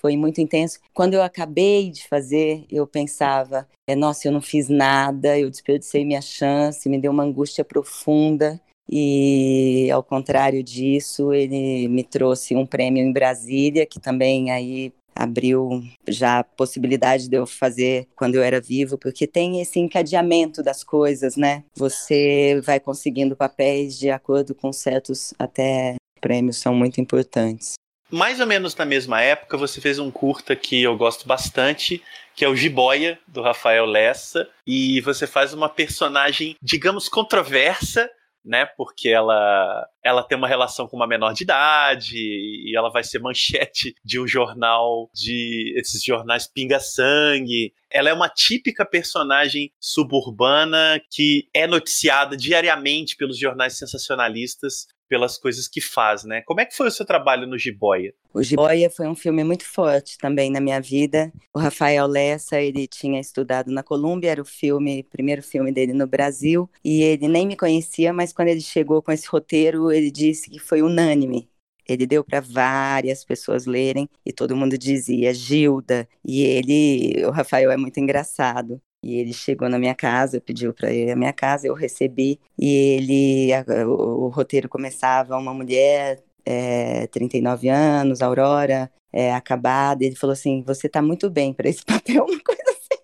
foi 0.00 0.16
muito 0.16 0.40
intenso. 0.40 0.80
Quando 0.94 1.14
eu 1.14 1.22
acabei 1.22 1.90
de 1.90 2.06
fazer 2.08 2.64
eu 2.70 2.86
pensava 2.86 3.68
é, 3.86 3.94
nossa 3.94 4.28
eu 4.28 4.32
não 4.32 4.40
fiz 4.40 4.68
nada 4.68 5.38
eu 5.38 5.50
desperdicei 5.50 6.04
minha 6.04 6.22
chance 6.22 6.88
me 6.88 6.98
deu 6.98 7.12
uma 7.12 7.24
angústia 7.24 7.64
profunda. 7.64 8.60
E 8.90 9.90
ao 9.90 10.02
contrário 10.02 10.62
disso 10.62 11.32
ele 11.34 11.86
me 11.88 12.02
trouxe 12.02 12.56
um 12.56 12.64
prêmio 12.64 13.02
em 13.04 13.12
Brasília 13.12 13.84
que 13.84 14.00
também 14.00 14.50
aí 14.50 14.94
abriu 15.18 15.82
já 16.06 16.38
a 16.38 16.44
possibilidade 16.44 17.28
de 17.28 17.36
eu 17.36 17.44
fazer 17.44 18.06
quando 18.14 18.36
eu 18.36 18.42
era 18.42 18.60
vivo, 18.60 18.96
porque 18.96 19.26
tem 19.26 19.60
esse 19.60 19.80
encadeamento 19.80 20.62
das 20.62 20.84
coisas, 20.84 21.36
né? 21.36 21.64
Você 21.76 22.60
vai 22.64 22.78
conseguindo 22.78 23.34
papéis 23.34 23.98
de 23.98 24.10
acordo 24.10 24.54
com 24.54 24.72
certos 24.72 25.34
até 25.36 25.96
prêmios 26.20 26.58
são 26.58 26.74
muito 26.74 27.00
importantes. 27.00 27.74
Mais 28.10 28.40
ou 28.40 28.46
menos 28.46 28.74
na 28.74 28.84
mesma 28.84 29.20
época, 29.20 29.56
você 29.56 29.80
fez 29.80 29.98
um 29.98 30.10
curta 30.10 30.56
que 30.56 30.82
eu 30.82 30.96
gosto 30.96 31.26
bastante, 31.26 32.02
que 32.34 32.44
é 32.44 32.48
o 32.48 32.56
Jiboia, 32.56 33.18
do 33.26 33.42
Rafael 33.42 33.84
Lessa, 33.84 34.48
e 34.66 35.00
você 35.02 35.26
faz 35.26 35.52
uma 35.52 35.68
personagem, 35.68 36.54
digamos, 36.62 37.08
controversa, 37.08 38.08
né? 38.44 38.66
Porque 38.66 39.08
ela 39.08 39.86
ela 40.02 40.22
tem 40.22 40.38
uma 40.38 40.48
relação 40.48 40.88
com 40.88 40.96
uma 40.96 41.06
menor 41.06 41.34
de 41.34 41.42
idade 41.42 42.16
e 42.16 42.76
ela 42.76 42.90
vai 42.90 43.04
ser 43.04 43.18
manchete 43.18 43.94
de 44.04 44.18
um 44.18 44.26
jornal 44.26 45.10
de 45.12 45.74
esses 45.76 46.02
jornais 46.02 46.46
pinga-sangue. 46.46 47.72
Ela 47.90 48.10
é 48.10 48.12
uma 48.12 48.28
típica 48.28 48.86
personagem 48.86 49.72
suburbana 49.80 51.00
que 51.10 51.48
é 51.54 51.66
noticiada 51.66 52.36
diariamente 52.36 53.16
pelos 53.16 53.38
jornais 53.38 53.76
sensacionalistas 53.76 54.86
pelas 55.08 55.38
coisas 55.38 55.66
que 55.66 55.80
faz, 55.80 56.24
né? 56.24 56.42
Como 56.42 56.60
é 56.60 56.66
que 56.66 56.76
foi 56.76 56.88
o 56.88 56.90
seu 56.90 57.06
trabalho 57.06 57.46
no 57.46 57.58
Jiboia? 57.58 58.12
O 58.32 58.42
Jiboia 58.42 58.90
foi 58.90 59.08
um 59.08 59.14
filme 59.14 59.42
muito 59.42 59.64
forte 59.64 60.18
também 60.18 60.50
na 60.50 60.60
minha 60.60 60.80
vida. 60.80 61.32
O 61.54 61.58
Rafael 61.58 62.06
Lessa, 62.06 62.60
ele 62.60 62.86
tinha 62.86 63.20
estudado 63.20 63.70
na 63.72 63.82
Colômbia, 63.82 64.30
era 64.30 64.42
o 64.42 64.44
filme, 64.44 65.02
primeiro 65.04 65.42
filme 65.42 65.72
dele 65.72 65.92
no 65.92 66.06
Brasil, 66.06 66.70
e 66.84 67.02
ele 67.02 67.26
nem 67.26 67.46
me 67.46 67.56
conhecia, 67.56 68.12
mas 68.12 68.32
quando 68.32 68.48
ele 68.48 68.60
chegou 68.60 69.02
com 69.02 69.10
esse 69.10 69.26
roteiro, 69.28 69.90
ele 69.90 70.10
disse 70.10 70.50
que 70.50 70.58
foi 70.58 70.82
unânime. 70.82 71.48
Ele 71.88 72.06
deu 72.06 72.22
para 72.22 72.40
várias 72.40 73.24
pessoas 73.24 73.64
lerem 73.64 74.08
e 74.24 74.30
todo 74.30 74.54
mundo 74.54 74.76
dizia 74.76 75.32
Gilda. 75.32 76.06
E 76.22 76.42
ele, 76.42 77.24
o 77.24 77.30
Rafael 77.30 77.70
é 77.70 77.78
muito 77.78 77.98
engraçado. 77.98 78.78
E 79.02 79.16
ele 79.16 79.32
chegou 79.32 79.68
na 79.68 79.78
minha 79.78 79.94
casa, 79.94 80.40
pediu 80.40 80.74
para 80.74 80.92
ir 80.92 81.10
à 81.10 81.16
minha 81.16 81.32
casa, 81.32 81.66
eu 81.66 81.74
recebi. 81.74 82.40
E 82.58 82.68
ele, 82.96 83.52
a, 83.52 83.64
o, 83.86 84.26
o, 84.26 84.28
roteiro 84.28 84.68
começava 84.68 85.36
uma 85.36 85.54
mulher, 85.54 86.22
é, 86.44 87.06
39 87.08 87.68
anos, 87.68 88.22
Aurora, 88.22 88.90
é, 89.12 89.32
acabada. 89.32 90.04
Ele 90.04 90.16
falou 90.16 90.32
assim: 90.32 90.62
Você 90.66 90.88
tá 90.88 91.00
muito 91.00 91.30
bem 91.30 91.52
para 91.52 91.68
esse 91.68 91.84
papel, 91.86 92.24
uma 92.24 92.40
coisa 92.40 92.62
assim. 92.66 92.98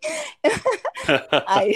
Aí, 1.46 1.74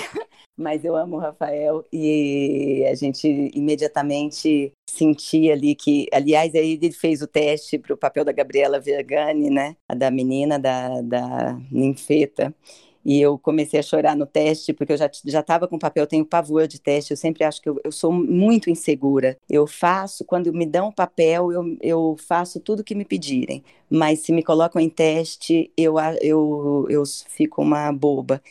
mas 0.59 0.85
eu 0.85 0.97
amo 0.97 1.17
o 1.17 1.21
Rafael 1.21 1.85
e 1.93 2.85
a 2.91 2.95
gente 2.97 3.29
imediatamente 3.55 4.73
sentia 4.91 5.53
ali 5.53 5.75
que, 5.77 6.07
aliás, 6.13 6.53
aí 6.55 6.73
ele 6.73 6.91
fez 6.91 7.23
o 7.23 7.27
teste 7.29 7.79
para 7.79 7.95
o 7.95 7.97
papel 7.97 8.25
da 8.25 8.33
Gabriela 8.33 8.81
Vergani, 8.81 9.51
né, 9.51 9.77
a 9.89 9.95
da 9.95 10.11
menina 10.11 10.59
da, 10.59 11.01
da 11.03 11.57
ninfeta. 11.71 12.53
E 13.05 13.21
eu 13.21 13.39
comecei 13.39 13.81
a 13.81 13.83
chorar 13.83 14.17
no 14.17 14.27
teste, 14.27 14.73
porque 14.73 14.93
eu 14.93 14.97
já 14.97 15.07
estava 15.41 15.67
com 15.67 15.79
papel, 15.79 16.03
eu 16.05 16.07
tenho 16.09 16.25
pavor 16.27 16.67
de 16.67 16.81
teste, 16.81 17.13
eu 17.13 17.17
sempre 17.17 17.45
acho 17.45 17.63
que 17.63 17.69
eu, 17.69 17.81
eu 17.85 17.93
sou 17.93 18.13
muito 18.13 18.69
insegura. 18.71 19.37
Eu 19.49 19.67
faço, 19.67 20.25
quando 20.25 20.53
me 20.53 20.67
dão 20.67 20.93
papel, 20.93 21.53
eu, 21.53 21.77
eu 21.81 22.17
faço 22.19 22.61
tudo 22.61 22.85
que 22.85 22.95
me 22.95 23.05
pedirem. 23.05 23.63
Mas 23.91 24.21
se 24.21 24.33
me 24.33 24.43
colocam 24.43 24.81
em 24.81 24.91
teste, 24.91 25.71
eu, 25.77 25.95
eu, 26.21 26.87
eu 26.91 27.03
fico 27.29 27.63
uma 27.63 27.91
boba. 27.93 28.43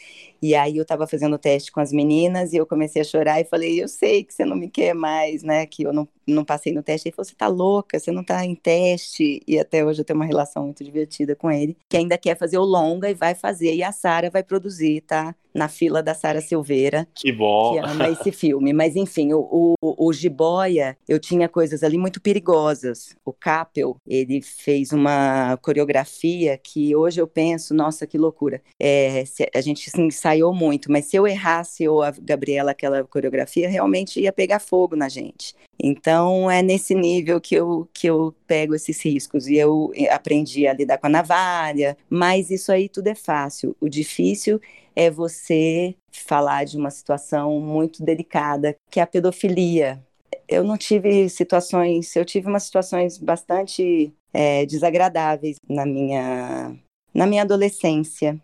E 0.41 0.55
aí 0.55 0.77
eu 0.77 0.83
estava 0.83 1.07
fazendo 1.07 1.33
o 1.35 1.39
teste 1.39 1.71
com 1.71 1.79
as 1.79 1.91
meninas 1.91 2.53
e 2.53 2.57
eu 2.57 2.65
comecei 2.65 3.01
a 3.01 3.05
chorar 3.05 3.39
e 3.41 3.45
falei, 3.45 3.81
eu 3.81 3.87
sei 3.87 4.23
que 4.23 4.33
você 4.33 4.45
não 4.45 4.55
me 4.55 4.69
quer 4.69 4.93
mais, 4.93 5.43
né? 5.43 5.65
Que 5.65 5.83
eu 5.83 5.93
não, 5.93 6.07
não 6.27 6.45
passei 6.45 6.73
no 6.73 6.83
teste. 6.83 7.07
Ele 7.07 7.15
falou, 7.15 7.25
você 7.25 7.35
tá 7.35 7.47
louca, 7.47 7.99
você 7.99 8.11
não 8.11 8.23
tá 8.23 8.45
em 8.45 8.55
teste. 8.55 9.41
E 9.47 9.59
até 9.59 9.83
hoje 9.83 10.01
eu 10.01 10.05
tenho 10.05 10.19
uma 10.19 10.25
relação 10.25 10.63
muito 10.65 10.83
divertida 10.83 11.35
com 11.35 11.51
ele, 11.51 11.77
que 11.89 11.97
ainda 11.97 12.17
quer 12.17 12.37
fazer 12.37 12.57
o 12.57 12.63
longa 12.63 13.09
e 13.09 13.13
vai 13.13 13.35
fazer. 13.35 13.73
E 13.75 13.83
a 13.83 13.91
Sara 13.91 14.29
vai 14.29 14.43
produzir, 14.43 15.01
tá? 15.01 15.35
Na 15.57 15.67
fila 15.67 16.03
da 16.03 16.13
Sara 16.13 16.39
Silveira. 16.39 17.07
Que 17.15 17.31
bom! 17.31 17.73
Que 17.73 17.79
ama 17.79 18.09
esse 18.09 18.31
filme. 18.31 18.71
Mas, 18.71 18.95
enfim, 18.95 19.33
o, 19.33 19.75
o, 19.81 20.07
o 20.07 20.13
Jiboia, 20.13 20.95
eu 21.07 21.19
tinha 21.19 21.49
coisas 21.49 21.83
ali 21.83 21.97
muito 21.97 22.21
perigosas. 22.21 23.15
O 23.25 23.33
Capel, 23.33 23.97
ele 24.07 24.41
fez 24.41 24.93
uma 24.93 25.57
coreografia 25.57 26.57
que 26.57 26.95
hoje 26.95 27.19
eu 27.19 27.27
penso, 27.27 27.73
nossa, 27.73 28.05
que 28.05 28.17
loucura. 28.17 28.61
É, 28.79 29.23
a 29.53 29.61
gente 29.61 29.89
assim, 29.89 30.05
ensaiou 30.05 30.53
muito, 30.53 30.91
mas 30.91 31.05
se 31.05 31.15
eu 31.15 31.27
errasse 31.27 31.87
ou 31.87 32.03
a 32.03 32.11
Gabriela 32.11 32.71
aquela 32.71 33.03
coreografia, 33.03 33.67
realmente 33.67 34.19
ia 34.19 34.31
pegar 34.31 34.59
fogo 34.59 34.95
na 34.95 35.09
gente. 35.09 35.55
Então 35.81 36.49
é 36.49 36.61
nesse 36.61 36.95
nível 36.95 37.39
que 37.39 37.55
eu, 37.55 37.87
que 37.93 38.07
eu 38.07 38.33
pego 38.47 38.73
esses 38.75 38.99
riscos. 39.03 39.47
E 39.47 39.55
eu 39.55 39.91
aprendi 40.09 40.67
a 40.67 40.73
lidar 40.73 40.97
com 40.97 41.07
a 41.07 41.09
navalha, 41.09 41.97
mas 42.09 42.49
isso 42.49 42.71
aí 42.71 42.89
tudo 42.89 43.07
é 43.07 43.15
fácil. 43.15 43.75
O 43.79 43.87
difícil 43.87 44.59
é 44.95 45.11
você 45.11 45.95
falar 46.11 46.65
de 46.65 46.77
uma 46.77 46.89
situação 46.89 47.59
muito 47.59 48.03
delicada, 48.03 48.75
que 48.89 48.99
é 48.99 49.03
a 49.03 49.07
pedofilia. 49.07 50.03
Eu 50.47 50.63
não 50.63 50.77
tive 50.77 51.29
situações, 51.29 52.15
eu 52.15 52.25
tive 52.25 52.47
umas 52.47 52.63
situações 52.63 53.17
bastante 53.17 54.11
é, 54.33 54.65
desagradáveis 54.65 55.57
na 55.69 55.85
minha, 55.85 56.75
na 57.13 57.27
minha 57.27 57.43
adolescência. 57.43 58.41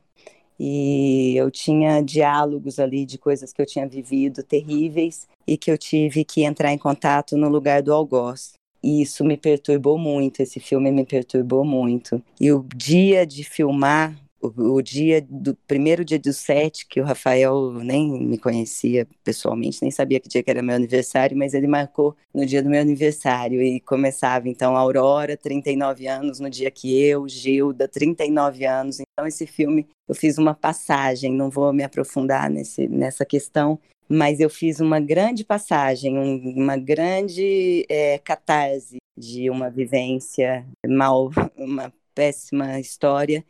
E 0.60 1.36
eu 1.36 1.49
tinha 1.49 2.01
diálogos 2.01 2.80
ali 2.80 3.06
de 3.06 3.18
coisas 3.18 3.51
que 3.51 3.62
eu 3.62 3.66
tinha 3.66 3.88
vivido 3.88 4.43
terríveis 4.43 5.28
e 5.47 5.58
que 5.58 5.72
eu 5.72 5.78
tive 5.78 6.24
que 6.24 6.43
entrar 6.43 6.72
em 6.72 6.78
contato 6.78 7.36
no 7.36 7.49
lugar 7.49 7.82
do 7.82 7.93
algoz. 7.93 8.54
E 8.84 9.01
isso 9.01 9.24
me 9.24 9.38
perturbou 9.38 9.97
muito, 9.97 10.41
esse 10.41 10.60
filme 10.60 10.91
me 10.91 11.06
perturbou 11.06 11.64
muito. 11.64 12.22
E 12.39 12.51
o 12.51 12.66
dia 12.76 13.26
de 13.26 13.43
filmar 13.43 14.14
o, 14.44 14.76
o, 14.76 14.82
dia 14.82 15.26
do 15.28 15.56
primeiro 15.66 16.04
dia 16.04 16.20
do 16.20 16.34
set, 16.34 16.86
que 16.86 17.00
o 17.00 17.04
Rafael 17.06 17.72
nem 17.76 18.12
me 18.22 18.38
conhecia 18.38 19.08
pessoalmente, 19.24 19.82
nem 19.82 19.89
sabia 19.89 20.20
que 20.20 20.28
dia 20.28 20.44
que 20.44 20.52
era 20.52 20.62
meu 20.62 20.76
aniversário, 20.76 21.38
mas 21.38 21.54
ele 21.54 21.66
marcou 21.66 22.16
no 22.34 22.46
dia 22.46 22.62
do 22.62 22.70
meu 22.70 22.82
aniversário 22.82 23.62
e 23.62 23.80
começava 23.80 24.50
então 24.50 24.76
Aurora, 24.76 25.38
39 25.38 26.08
anos, 26.08 26.39
no 26.41 26.50
dia 26.50 26.70
que 26.70 27.02
eu, 27.02 27.28
Gilda, 27.28 27.88
39 27.88 28.66
anos. 28.66 29.00
Então 29.00 29.26
esse 29.26 29.48
filme 29.48 29.88
eu 30.10 30.14
fiz 30.14 30.38
uma 30.38 30.54
passagem, 30.54 31.32
não 31.32 31.50
vou 31.50 31.72
me 31.72 31.84
aprofundar 31.84 32.50
nesse, 32.50 32.88
nessa 32.88 33.24
questão, 33.24 33.80
mas 34.10 34.41
eu 34.41 34.50
fiz 34.50 34.82
uma 34.82 35.00
grande 35.00 35.46
passagem, 35.46 36.20
um, 36.20 36.54
uma 36.58 36.76
grande 36.76 37.86
é, 37.88 38.18
catarse 38.18 38.98
de 39.18 39.50
uma 39.50 39.70
vivência 39.70 40.66
mal, 40.86 41.32
uma 41.56 41.94
péssima 42.14 42.80
história 42.80 43.44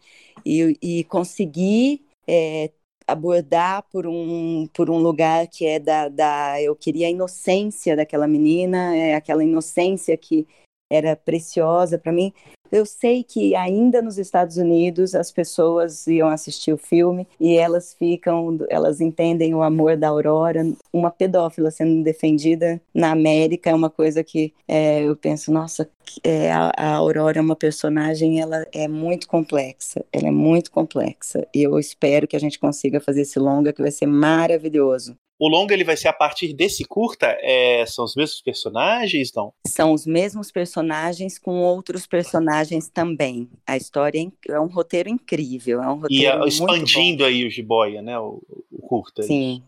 e, 0.46 0.78
e 0.82 1.04
conseguir 1.06 2.06
é, 2.28 2.72
abordar 3.08 3.84
por 3.92 4.08
um, 4.08 4.68
por 4.74 4.90
um 4.90 4.98
lugar 4.98 5.48
que 5.48 5.66
é 5.66 5.80
da, 5.80 6.08
da 6.10 6.62
eu 6.62 6.76
queria 6.76 7.08
a 7.08 7.10
inocência 7.10 7.96
daquela 7.96 8.28
menina 8.28 8.96
é 8.96 9.16
aquela 9.16 9.44
inocência 9.44 10.16
que 10.18 10.48
era 10.92 11.16
preciosa 11.16 11.98
para 11.98 12.12
mim 12.12 12.34
eu 12.74 12.88
sei 12.88 13.24
que 13.24 13.56
ainda 13.56 14.02
nos 14.02 14.18
Estados 14.18 14.58
Unidos 14.58 15.14
as 15.14 15.32
pessoas 15.32 16.08
iam 16.08 16.28
assistir 16.28 16.74
o 16.74 16.78
filme 16.78 17.28
e 17.40 17.56
elas 17.56 17.94
ficam, 17.94 18.58
elas 18.68 19.00
entendem 19.00 19.54
o 19.54 19.62
amor 19.62 19.96
da 19.96 20.08
Aurora. 20.08 20.66
Uma 20.92 21.12
pedófila 21.12 21.70
sendo 21.70 22.04
defendida 22.04 22.82
na 22.92 23.12
América 23.12 23.70
é 23.70 23.76
uma 23.76 23.92
coisa 23.92 24.24
que 24.24 24.52
é, 24.68 25.04
eu 25.04 25.16
penso, 25.16 25.52
nossa, 25.54 25.88
é, 26.24 26.52
a, 26.52 26.72
a, 26.76 26.96
Aurora 26.96 27.38
é 27.38 27.42
uma 27.42 27.56
personagem, 27.56 28.42
ela 28.42 28.66
é 28.74 28.88
muito 28.88 29.28
complexa, 29.28 30.04
ela 30.12 30.30
é 30.30 30.32
muito 30.32 30.72
complexa. 30.72 31.48
E 31.54 31.62
eu 31.62 31.78
espero 31.78 32.28
que 32.28 32.36
a 32.36 32.40
gente 32.40 32.58
consiga 32.58 33.00
fazer 33.00 33.22
esse 33.22 33.38
longa 33.38 33.72
que 33.72 33.84
vai 33.84 33.92
ser 33.92 34.08
maravilhoso. 34.08 35.16
O 35.40 35.48
longa 35.48 35.74
ele 35.74 35.84
vai 35.84 35.98
ser 35.98 36.08
a 36.08 36.14
partir 36.14 36.54
desse 36.54 36.86
curta? 36.86 37.38
É, 37.42 37.86
são 37.86 38.06
os 38.06 38.16
mesmos 38.16 38.42
personagens, 38.42 39.32
não? 39.34 39.54
São 39.68 39.92
os 39.92 40.06
mesmos 40.06 40.52
personagens 40.52 41.40
com 41.40 41.60
outros 41.62 42.06
personagens 42.06 42.88
também. 42.90 43.50
A 43.66 43.76
história 43.76 44.20
é, 44.20 44.52
é 44.52 44.60
um 44.60 44.68
roteiro 44.68 45.10
incrível, 45.10 45.82
é 45.82 45.88
um 45.88 46.00
roteiro 46.00 46.46
e 46.46 46.48
expandindo 46.48 47.26
aí 47.26 47.46
o 47.46 47.50
jiboia, 47.50 48.02
né? 48.02 48.18
O, 48.20 48.42
o 48.72 48.82
curta. 48.88 49.24
Sim, 49.24 49.64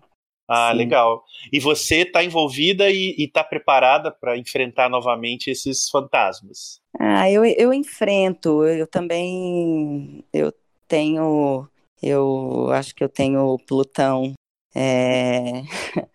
Ah, 0.47 0.69
Sim. 0.71 0.77
legal. 0.77 1.23
E 1.51 1.59
você 1.59 2.01
está 2.01 2.23
envolvida 2.23 2.89
e 2.89 3.15
está 3.17 3.43
preparada 3.43 4.11
para 4.11 4.37
enfrentar 4.37 4.89
novamente 4.89 5.49
esses 5.49 5.89
fantasmas? 5.89 6.79
Ah, 6.99 7.29
eu, 7.29 7.43
eu 7.43 7.73
enfrento. 7.73 8.63
Eu 8.65 8.87
também 8.87 10.23
eu 10.31 10.53
tenho, 10.87 11.67
eu 12.01 12.69
acho 12.71 12.93
que 12.93 13.03
eu 13.03 13.09
tenho 13.09 13.57
Plutão. 13.67 14.33
É... 14.75 15.63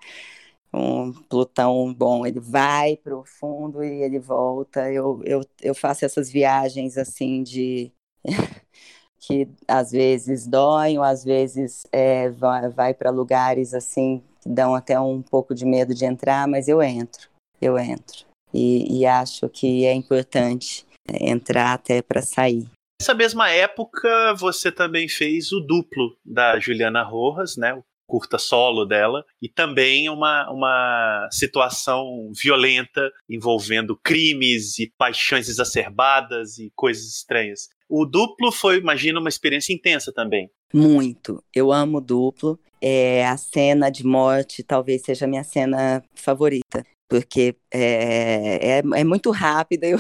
um 0.73 1.13
Plutão 1.13 1.93
bom, 1.93 2.25
ele 2.25 2.41
vai 2.41 2.97
para 2.97 3.17
o 3.17 3.25
fundo 3.25 3.83
e 3.83 4.03
ele 4.03 4.19
volta. 4.19 4.91
Eu, 4.93 5.21
eu, 5.25 5.41
eu 5.61 5.75
faço 5.75 6.05
essas 6.05 6.31
viagens 6.31 6.97
assim 6.97 7.43
de 7.43 7.93
que 9.19 9.49
às 9.67 9.91
vezes 9.91 10.47
doem, 10.47 10.99
ou 10.99 11.05
às 11.05 11.25
vezes 11.25 11.87
é, 11.93 12.31
vai, 12.31 12.69
vai 12.69 12.95
para 12.95 13.11
lugares 13.11 13.75
assim 13.75 14.23
que 14.41 14.49
dão 14.49 14.75
até 14.75 14.99
um 14.99 15.21
pouco 15.21 15.55
de 15.55 15.67
medo 15.67 15.95
de 15.95 16.05
entrar, 16.05 16.49
mas 16.49 16.69
eu 16.69 16.83
entro, 16.83 17.29
eu 17.61 17.79
entro. 17.79 18.25
E, 18.53 19.01
e 19.01 19.07
acho 19.07 19.49
que 19.49 19.85
é 19.85 19.93
importante 19.93 20.87
entrar 21.21 21.75
até 21.75 22.03
para 22.03 22.23
sair. 22.23 22.67
Nessa 23.01 23.15
mesma 23.15 23.51
época, 23.51 24.35
você 24.35 24.71
também 24.71 25.09
fez 25.09 25.53
o 25.53 25.61
duplo 25.61 26.17
da 26.25 26.59
Juliana 26.59 27.03
Rojas, 27.03 27.57
né? 27.57 27.73
O 27.75 27.83
curta 28.11 28.39
solo 28.39 28.85
dela, 28.85 29.25
e 29.41 29.49
também 29.49 30.09
uma, 30.11 30.51
uma 30.51 31.29
situação 31.31 32.33
violenta 32.35 33.09
envolvendo 33.29 33.97
crimes 34.03 34.81
e 34.81 34.93
paixões 34.99 35.49
exacerbadas 35.49 36.59
e 36.59 36.73
coisas 36.75 37.07
estranhas. 37.07 37.69
O 37.89 38.05
duplo 38.05 38.51
foi, 38.51 38.79
imagino, 38.79 39.21
uma 39.21 39.29
experiência 39.29 39.73
intensa 39.73 40.13
também. 40.13 40.51
Muito. 40.75 41.43
Eu 41.55 41.71
amo 41.71 42.01
duplo. 42.01 42.59
É, 42.81 43.25
a 43.27 43.37
cena 43.37 43.91
de 43.91 44.05
morte 44.05 44.65
talvez 44.65 45.03
seja 45.03 45.27
a 45.27 45.29
minha 45.29 45.45
cena 45.45 46.03
favorita, 46.15 46.83
porque 47.09 47.55
é, 47.73 48.79
é, 48.79 49.01
é 49.01 49.05
muito 49.05 49.31
rápida. 49.31 49.87
Eu, 49.87 49.99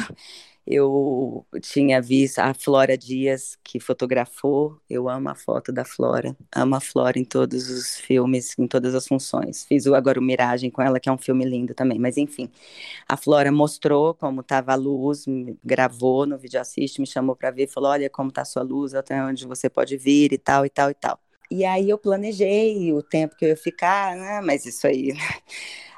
eu 0.71 1.45
tinha 1.61 2.01
visto 2.01 2.39
a 2.39 2.55
Flora 2.55 2.97
Dias, 2.97 3.59
que 3.65 3.81
fotografou. 3.81 4.81
Eu 4.89 5.09
amo 5.09 5.29
a 5.29 5.35
foto 5.35 5.73
da 5.73 5.85
Flora. 5.85 6.37
Amo 6.55 6.77
a 6.77 6.81
Flora 6.81 7.19
em 7.19 7.25
todos 7.25 7.69
os 7.69 7.97
filmes, 7.97 8.57
em 8.57 8.69
todas 8.69 8.95
as 8.95 9.09
funções. 9.09 9.65
Fiz 9.65 9.87
o 9.87 9.97
agora 9.97 10.21
o 10.21 10.23
Miragem 10.23 10.71
com 10.71 10.81
ela, 10.81 11.01
que 11.01 11.09
é 11.09 11.13
um 11.13 11.19
filme 11.19 11.45
lindo 11.45 11.75
também. 11.75 11.99
Mas 11.99 12.17
enfim, 12.17 12.49
a 13.09 13.17
Flora 13.17 13.51
mostrou 13.51 14.15
como 14.15 14.43
estava 14.43 14.73
a 14.73 14.77
luz, 14.77 15.25
gravou 15.65 16.25
no 16.25 16.39
vídeo 16.39 16.61
assiste, 16.61 17.01
me 17.01 17.07
chamou 17.07 17.35
para 17.35 17.51
ver, 17.51 17.67
falou: 17.67 17.91
olha 17.91 18.09
como 18.09 18.29
está 18.29 18.43
a 18.43 18.45
sua 18.45 18.63
luz, 18.63 18.95
até 18.95 19.21
onde 19.25 19.47
você 19.47 19.69
pode 19.69 19.97
vir 19.97 20.33
e 20.33 20.39
tal 20.39 20.65
e 20.65 20.71
tal 20.71 20.91
e 20.91 20.95
tal. 20.95 21.19
E 21.51 21.65
aí 21.65 21.91
eu 21.91 21.99
planejei 21.99 22.93
o 22.93 23.03
tempo 23.03 23.35
que 23.37 23.45
eu 23.45 23.49
ia 23.49 23.57
ficar, 23.57 24.15
né? 24.17 24.41
Mas 24.41 24.65
isso 24.67 24.87
aí. 24.87 25.15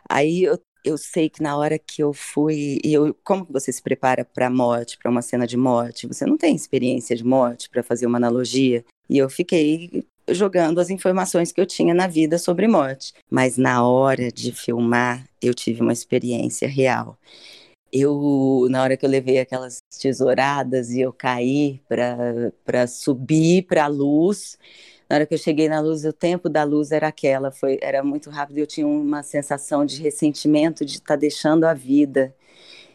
Aí 0.09 0.45
eu 0.45 0.59
eu 0.85 0.99
sei 0.99 1.29
que 1.29 1.43
na 1.43 1.57
hora 1.57 1.79
que 1.79 2.03
eu 2.03 2.13
fui, 2.13 2.79
eu, 2.85 3.15
como 3.25 3.47
você 3.49 3.73
se 3.73 3.83
prepara 3.83 4.25
para 4.25 4.47
a 4.47 4.51
morte, 4.51 4.99
para 4.99 5.11
uma 5.11 5.23
cena 5.23 5.47
de 5.47 5.57
morte? 5.57 6.07
Você 6.07 6.27
não 6.27 6.37
tem 6.37 6.55
experiência 6.55 7.17
de 7.17 7.25
morte 7.25 7.71
para 7.71 7.83
fazer 7.83 8.07
uma 8.07 8.19
analogia. 8.19 8.85
E 9.09 9.19
eu 9.19 9.31
fiquei 9.31 10.05
jogando 10.29 10.81
as 10.81 10.91
informações 10.91 11.53
que 11.53 11.61
eu 11.61 11.67
tinha 11.67 11.95
na 11.95 12.07
vida 12.07 12.39
sobre 12.39 12.67
morte. 12.67 13.13
Mas 13.31 13.57
na 13.57 13.87
hora 13.87 14.31
de 14.31 14.53
filmar, 14.53 15.25
eu 15.41 15.55
tive 15.55 15.81
uma 15.81 15.93
experiência 15.93 16.69
real. 16.69 17.19
Eu, 17.93 18.67
na 18.71 18.83
hora 18.83 18.97
que 18.97 19.05
eu 19.05 19.11
levei 19.11 19.39
aquelas 19.39 19.83
tesouradas 20.01 20.91
e 20.91 21.01
eu 21.03 21.13
caí 21.13 21.81
para 22.65 22.87
subir 22.87 23.67
para 23.67 23.85
a 23.85 23.89
luz, 23.89 24.57
na 25.13 25.17
hora 25.17 25.27
que 25.27 25.35
eu 25.35 25.39
cheguei 25.39 25.69
na 25.69 25.79
luz, 25.79 26.07
o 26.07 26.13
tempo 26.13 26.49
da 26.49 26.65
luz 26.65 26.91
era 26.91 27.09
aquela, 27.09 27.51
foi, 27.51 27.79
era 27.83 28.03
muito 28.03 28.31
rápido. 28.31 28.57
Eu 28.57 28.67
tinha 28.67 28.87
uma 28.87 29.23
sensação 29.23 29.85
de 29.85 30.01
ressentimento 30.01 30.87
de 30.87 30.95
estar 30.95 31.09
tá 31.09 31.17
deixando 31.17 31.65
a 31.65 31.75
vida. 31.75 32.35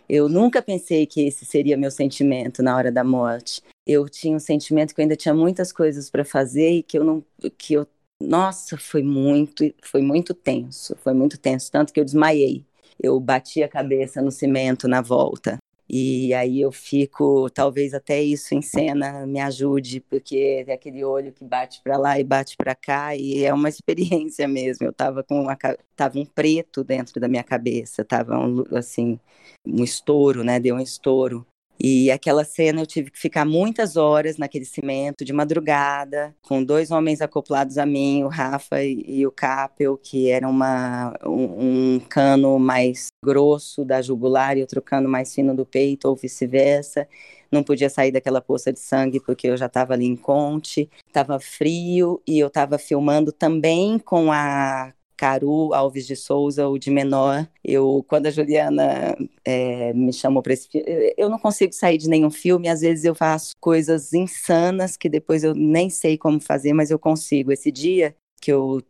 Eu 0.10 0.28
nunca 0.28 0.60
pensei 0.60 1.06
que 1.06 1.28
esse 1.28 1.46
seria 1.46 1.78
meu 1.78 1.92
sentimento 1.92 2.64
na 2.64 2.76
hora 2.76 2.92
da 2.92 3.04
morte. 3.04 3.62
Eu 3.86 4.10
tinha 4.10 4.36
um 4.36 4.40
sentimento 4.40 4.96
que 4.96 5.00
eu 5.00 5.04
ainda 5.04 5.16
tinha 5.16 5.36
muitas 5.36 5.72
coisas 5.72 6.10
para 6.10 6.26
fazer 6.26 6.78
e 6.78 6.82
que 6.82 6.98
eu 6.98 7.04
não, 7.04 7.24
que 7.56 7.76
eu, 7.76 7.88
nossa, 8.20 8.80
foi 8.80 9.04
muito, 9.04 9.72
foi 9.84 10.02
muito 10.02 10.34
tenso, 10.34 10.98
foi 11.04 11.14
muito 11.14 11.38
tenso, 11.38 11.72
tanto 11.72 11.94
que 11.94 12.00
eu 12.00 12.06
desmaiei. 12.06 12.66
Eu 13.00 13.20
bati 13.20 13.62
a 13.62 13.70
cabeça 13.70 14.24
no 14.24 14.32
cimento 14.32 14.88
na 14.88 15.02
volta. 15.02 15.60
E 15.90 16.34
aí 16.34 16.60
eu 16.60 16.72
fico, 16.72 17.50
talvez 17.50 17.94
até 17.94 18.22
isso 18.22 18.54
em 18.54 18.62
cena 18.62 19.26
me 19.26 19.40
ajude, 19.40 20.02
porque 20.02 20.66
é 20.68 20.74
aquele 20.74 21.04
olho 21.04 21.32
que 21.32 21.46
bate 21.46 21.82
para 21.82 21.98
lá 21.98 22.20
e 22.20 22.24
bate 22.24 22.58
para 22.58 22.76
cá, 22.76 23.16
e 23.16 23.44
é 23.44 23.54
uma 23.54 23.70
experiência 23.70 24.48
mesmo. 24.48 24.86
Eu 24.86 24.94
tava 24.94 25.24
com 25.24 25.42
uma, 25.42 25.58
tava 25.96 26.20
um 26.20 26.26
preto 26.26 26.84
dentro 26.84 27.20
da 27.20 27.28
minha 27.28 27.44
cabeça, 27.44 28.04
tava 28.04 28.38
um, 28.38 28.64
assim, 28.76 29.20
um 29.66 29.84
estouro, 29.84 30.44
né? 30.44 30.60
Deu 30.60 30.76
um 30.76 30.80
estouro. 30.80 31.46
E 31.80 32.10
aquela 32.10 32.44
cena 32.44 32.82
eu 32.82 32.86
tive 32.88 33.12
que 33.12 33.20
ficar 33.20 33.46
muitas 33.46 33.96
horas 33.98 34.38
naquele 34.38 34.66
cimento 34.66 35.24
de 35.24 35.32
madrugada, 35.32 36.36
com 36.42 36.64
dois 36.64 36.92
homens 36.92 37.22
acoplados 37.22 37.78
a 37.78 37.86
mim, 37.86 38.24
o 38.24 38.28
Rafa 38.28 38.84
e, 38.84 39.04
e 39.08 39.28
o 39.28 39.32
Capel, 39.32 39.98
que 39.98 40.30
era 40.30 40.48
uma, 40.48 41.14
um, 41.26 41.96
um, 41.96 42.00
cano 42.10 42.58
mais 42.58 43.08
grosso 43.24 43.86
da 43.86 44.02
jugular 44.02 44.58
e 44.58 44.62
outro 44.62 44.82
cano 44.82 45.08
mais 45.08 45.34
fino 45.34 45.56
do 45.56 45.66
peito, 45.66 46.08
ou 46.08 46.16
vice-versa. 46.16 47.08
Não 47.52 47.64
podia 47.64 47.90
sair 47.90 48.12
daquela 48.12 48.42
poça 48.42 48.74
de 48.74 48.80
sangue 48.80 49.20
porque 49.20 49.48
eu 49.48 49.56
já 49.58 49.68
estava 49.68 49.94
ali 49.94 50.06
em 50.06 50.16
Conte, 50.16 50.90
estava 51.08 51.40
frio 51.40 52.22
e 52.28 52.40
eu 52.40 52.48
estava 52.48 52.78
filmando 52.78 53.32
também 53.32 54.00
com 54.00 54.32
a 54.32 54.94
Caru 55.18 55.74
Alves 55.74 56.06
de 56.06 56.16
Souza, 56.16 56.68
o 56.68 56.78
de 56.78 56.92
menor. 56.92 57.48
Eu, 57.64 58.06
quando 58.08 58.28
a 58.28 58.32
Juliana 58.32 59.18
é, 59.44 59.92
me 59.94 60.14
chamou 60.14 60.44
para 60.44 60.54
esse 60.54 60.70
filme, 60.70 60.86
eu 61.18 61.30
não 61.30 61.40
consigo 61.40 61.74
sair 61.74 61.98
de 61.98 62.08
nenhum 62.08 62.30
filme. 62.30 62.70
Às 62.70 62.82
vezes 62.82 63.04
eu 63.04 63.16
faço 63.16 63.56
coisas 63.60 64.14
insanas 64.14 64.96
que 64.96 65.10
depois 65.10 65.44
eu 65.44 65.56
nem 65.56 65.90
sei 65.90 66.18
como 66.18 66.40
fazer, 66.40 66.74
mas 66.74 66.92
eu 66.92 67.00
consigo. 67.00 67.52
Esse 67.52 67.72
dia 67.72 68.16
que 68.40 68.52
eu 68.52 68.82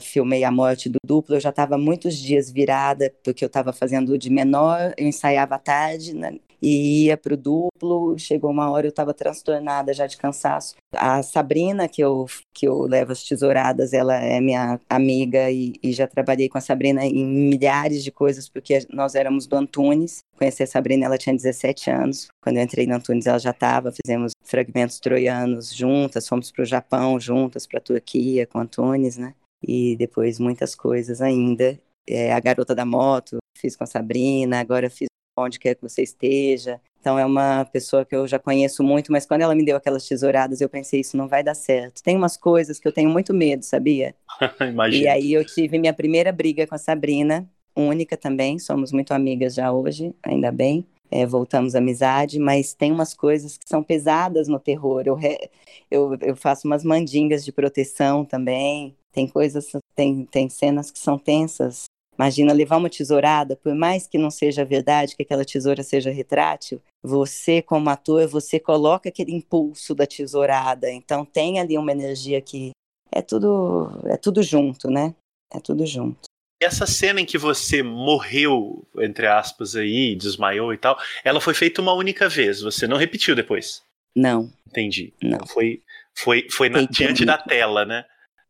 filmei 0.00 0.42
a 0.44 0.50
morte 0.50 0.88
do 0.88 0.98
duplo, 1.04 1.36
eu 1.36 1.40
já 1.40 1.50
estava 1.50 1.78
muitos 1.78 2.16
dias 2.16 2.50
virada, 2.50 3.12
porque 3.22 3.44
eu 3.44 3.46
estava 3.46 3.72
fazendo 3.72 4.18
de 4.18 4.30
menor, 4.30 4.92
eu 4.96 5.06
ensaiava 5.06 5.54
à 5.54 5.58
tarde, 5.58 6.14
né? 6.14 6.38
E 6.62 7.06
ia 7.06 7.16
para 7.16 7.34
o 7.34 7.36
duplo. 7.36 8.18
Chegou 8.18 8.50
uma 8.50 8.70
hora 8.70 8.86
eu 8.86 8.90
estava 8.90 9.14
transtornada 9.14 9.92
já 9.92 10.06
de 10.06 10.16
cansaço. 10.16 10.74
A 10.92 11.22
Sabrina, 11.22 11.88
que 11.88 12.02
eu, 12.02 12.26
que 12.52 12.66
eu 12.66 12.82
levo 12.82 13.12
as 13.12 13.22
tesouradas, 13.22 13.92
ela 13.92 14.16
é 14.16 14.40
minha 14.40 14.80
amiga 14.88 15.50
e, 15.50 15.74
e 15.82 15.92
já 15.92 16.06
trabalhei 16.06 16.48
com 16.48 16.58
a 16.58 16.60
Sabrina 16.60 17.04
em 17.04 17.24
milhares 17.26 18.02
de 18.04 18.10
coisas, 18.10 18.48
porque 18.48 18.86
nós 18.92 19.14
éramos 19.14 19.46
do 19.46 19.56
Antunes. 19.56 20.20
Conheci 20.36 20.62
a 20.62 20.66
Sabrina, 20.66 21.06
ela 21.06 21.18
tinha 21.18 21.34
17 21.34 21.90
anos. 21.90 22.28
Quando 22.42 22.56
eu 22.56 22.62
entrei 22.62 22.86
no 22.86 22.94
Antunes, 22.94 23.26
ela 23.26 23.38
já 23.38 23.50
estava. 23.50 23.92
Fizemos 23.92 24.32
fragmentos 24.42 24.98
troianos 24.98 25.72
juntas, 25.72 26.28
fomos 26.28 26.50
para 26.50 26.62
o 26.62 26.66
Japão 26.66 27.18
juntas, 27.20 27.66
para 27.66 27.78
a 27.78 27.82
Turquia 27.82 28.46
com 28.46 28.58
Antunes, 28.58 29.16
né? 29.16 29.34
E 29.62 29.96
depois 29.96 30.38
muitas 30.38 30.74
coisas 30.74 31.20
ainda. 31.20 31.78
É, 32.08 32.32
a 32.32 32.40
Garota 32.40 32.74
da 32.74 32.84
Moto, 32.84 33.38
fiz 33.56 33.76
com 33.76 33.84
a 33.84 33.86
Sabrina, 33.86 34.58
agora 34.58 34.90
fiz 34.90 35.09
onde 35.40 35.58
quer 35.58 35.74
que 35.74 35.82
você 35.82 36.02
esteja. 36.02 36.80
Então 37.00 37.18
é 37.18 37.24
uma 37.24 37.64
pessoa 37.64 38.04
que 38.04 38.14
eu 38.14 38.26
já 38.28 38.38
conheço 38.38 38.82
muito, 38.82 39.10
mas 39.10 39.24
quando 39.24 39.40
ela 39.40 39.54
me 39.54 39.64
deu 39.64 39.76
aquelas 39.76 40.06
tesouradas, 40.06 40.60
eu 40.60 40.68
pensei, 40.68 41.00
isso 41.00 41.16
não 41.16 41.26
vai 41.26 41.42
dar 41.42 41.54
certo. 41.54 42.02
Tem 42.02 42.16
umas 42.16 42.36
coisas 42.36 42.78
que 42.78 42.86
eu 42.86 42.92
tenho 42.92 43.08
muito 43.08 43.32
medo, 43.32 43.64
sabia? 43.64 44.14
Imagina. 44.60 45.04
E 45.04 45.08
aí 45.08 45.32
eu 45.32 45.44
tive 45.44 45.78
minha 45.78 45.94
primeira 45.94 46.30
briga 46.30 46.66
com 46.66 46.74
a 46.74 46.78
Sabrina, 46.78 47.48
única 47.74 48.16
também, 48.16 48.58
somos 48.58 48.92
muito 48.92 49.12
amigas 49.12 49.54
já 49.54 49.72
hoje, 49.72 50.14
ainda 50.22 50.52
bem. 50.52 50.86
É, 51.10 51.26
voltamos 51.26 51.74
à 51.74 51.78
amizade, 51.78 52.38
mas 52.38 52.72
tem 52.72 52.92
umas 52.92 53.14
coisas 53.14 53.56
que 53.56 53.68
são 53.68 53.82
pesadas 53.82 54.46
no 54.46 54.60
terror. 54.60 55.02
Eu, 55.06 55.14
re... 55.14 55.50
eu, 55.90 56.16
eu 56.20 56.36
faço 56.36 56.68
umas 56.68 56.84
mandingas 56.84 57.44
de 57.44 57.50
proteção 57.50 58.24
também. 58.24 58.94
Tem 59.10 59.26
coisas, 59.26 59.72
tem, 59.96 60.24
tem 60.26 60.48
cenas 60.48 60.88
que 60.88 60.98
são 61.00 61.18
tensas 61.18 61.86
Imagina 62.20 62.52
levar 62.52 62.76
uma 62.76 62.90
tesourada, 62.90 63.56
por 63.56 63.74
mais 63.74 64.06
que 64.06 64.18
não 64.18 64.30
seja 64.30 64.62
verdade, 64.62 65.16
que 65.16 65.22
aquela 65.22 65.42
tesoura 65.42 65.82
seja 65.82 66.10
retrátil, 66.10 66.78
você, 67.02 67.62
como 67.62 67.88
ator, 67.88 68.28
você 68.28 68.60
coloca 68.60 69.08
aquele 69.08 69.32
impulso 69.32 69.94
da 69.94 70.06
tesourada. 70.06 70.90
Então 70.90 71.24
tem 71.24 71.58
ali 71.58 71.78
uma 71.78 71.90
energia 71.90 72.38
que 72.42 72.72
é 73.10 73.22
tudo, 73.22 74.02
é 74.04 74.18
tudo 74.18 74.42
junto, 74.42 74.90
né? 74.90 75.14
É 75.50 75.58
tudo 75.58 75.86
junto. 75.86 76.28
Essa 76.62 76.86
cena 76.86 77.22
em 77.22 77.24
que 77.24 77.38
você 77.38 77.82
morreu, 77.82 78.86
entre 78.98 79.26
aspas, 79.26 79.74
aí, 79.74 80.14
desmaiou 80.14 80.74
e 80.74 80.76
tal, 80.76 80.98
ela 81.24 81.40
foi 81.40 81.54
feita 81.54 81.80
uma 81.80 81.94
única 81.94 82.28
vez. 82.28 82.60
Você 82.60 82.86
não 82.86 82.98
repetiu 82.98 83.34
depois? 83.34 83.82
Não. 84.14 84.52
Entendi. 84.68 85.14
Não. 85.22 85.46
Foi, 85.46 85.80
foi, 86.14 86.46
foi 86.50 86.68
na, 86.68 86.82
diante 86.82 87.24
da 87.24 87.38
tela, 87.38 87.86
né? 87.86 88.04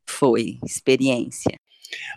Foi, 0.04 0.58
experiência. 0.66 1.54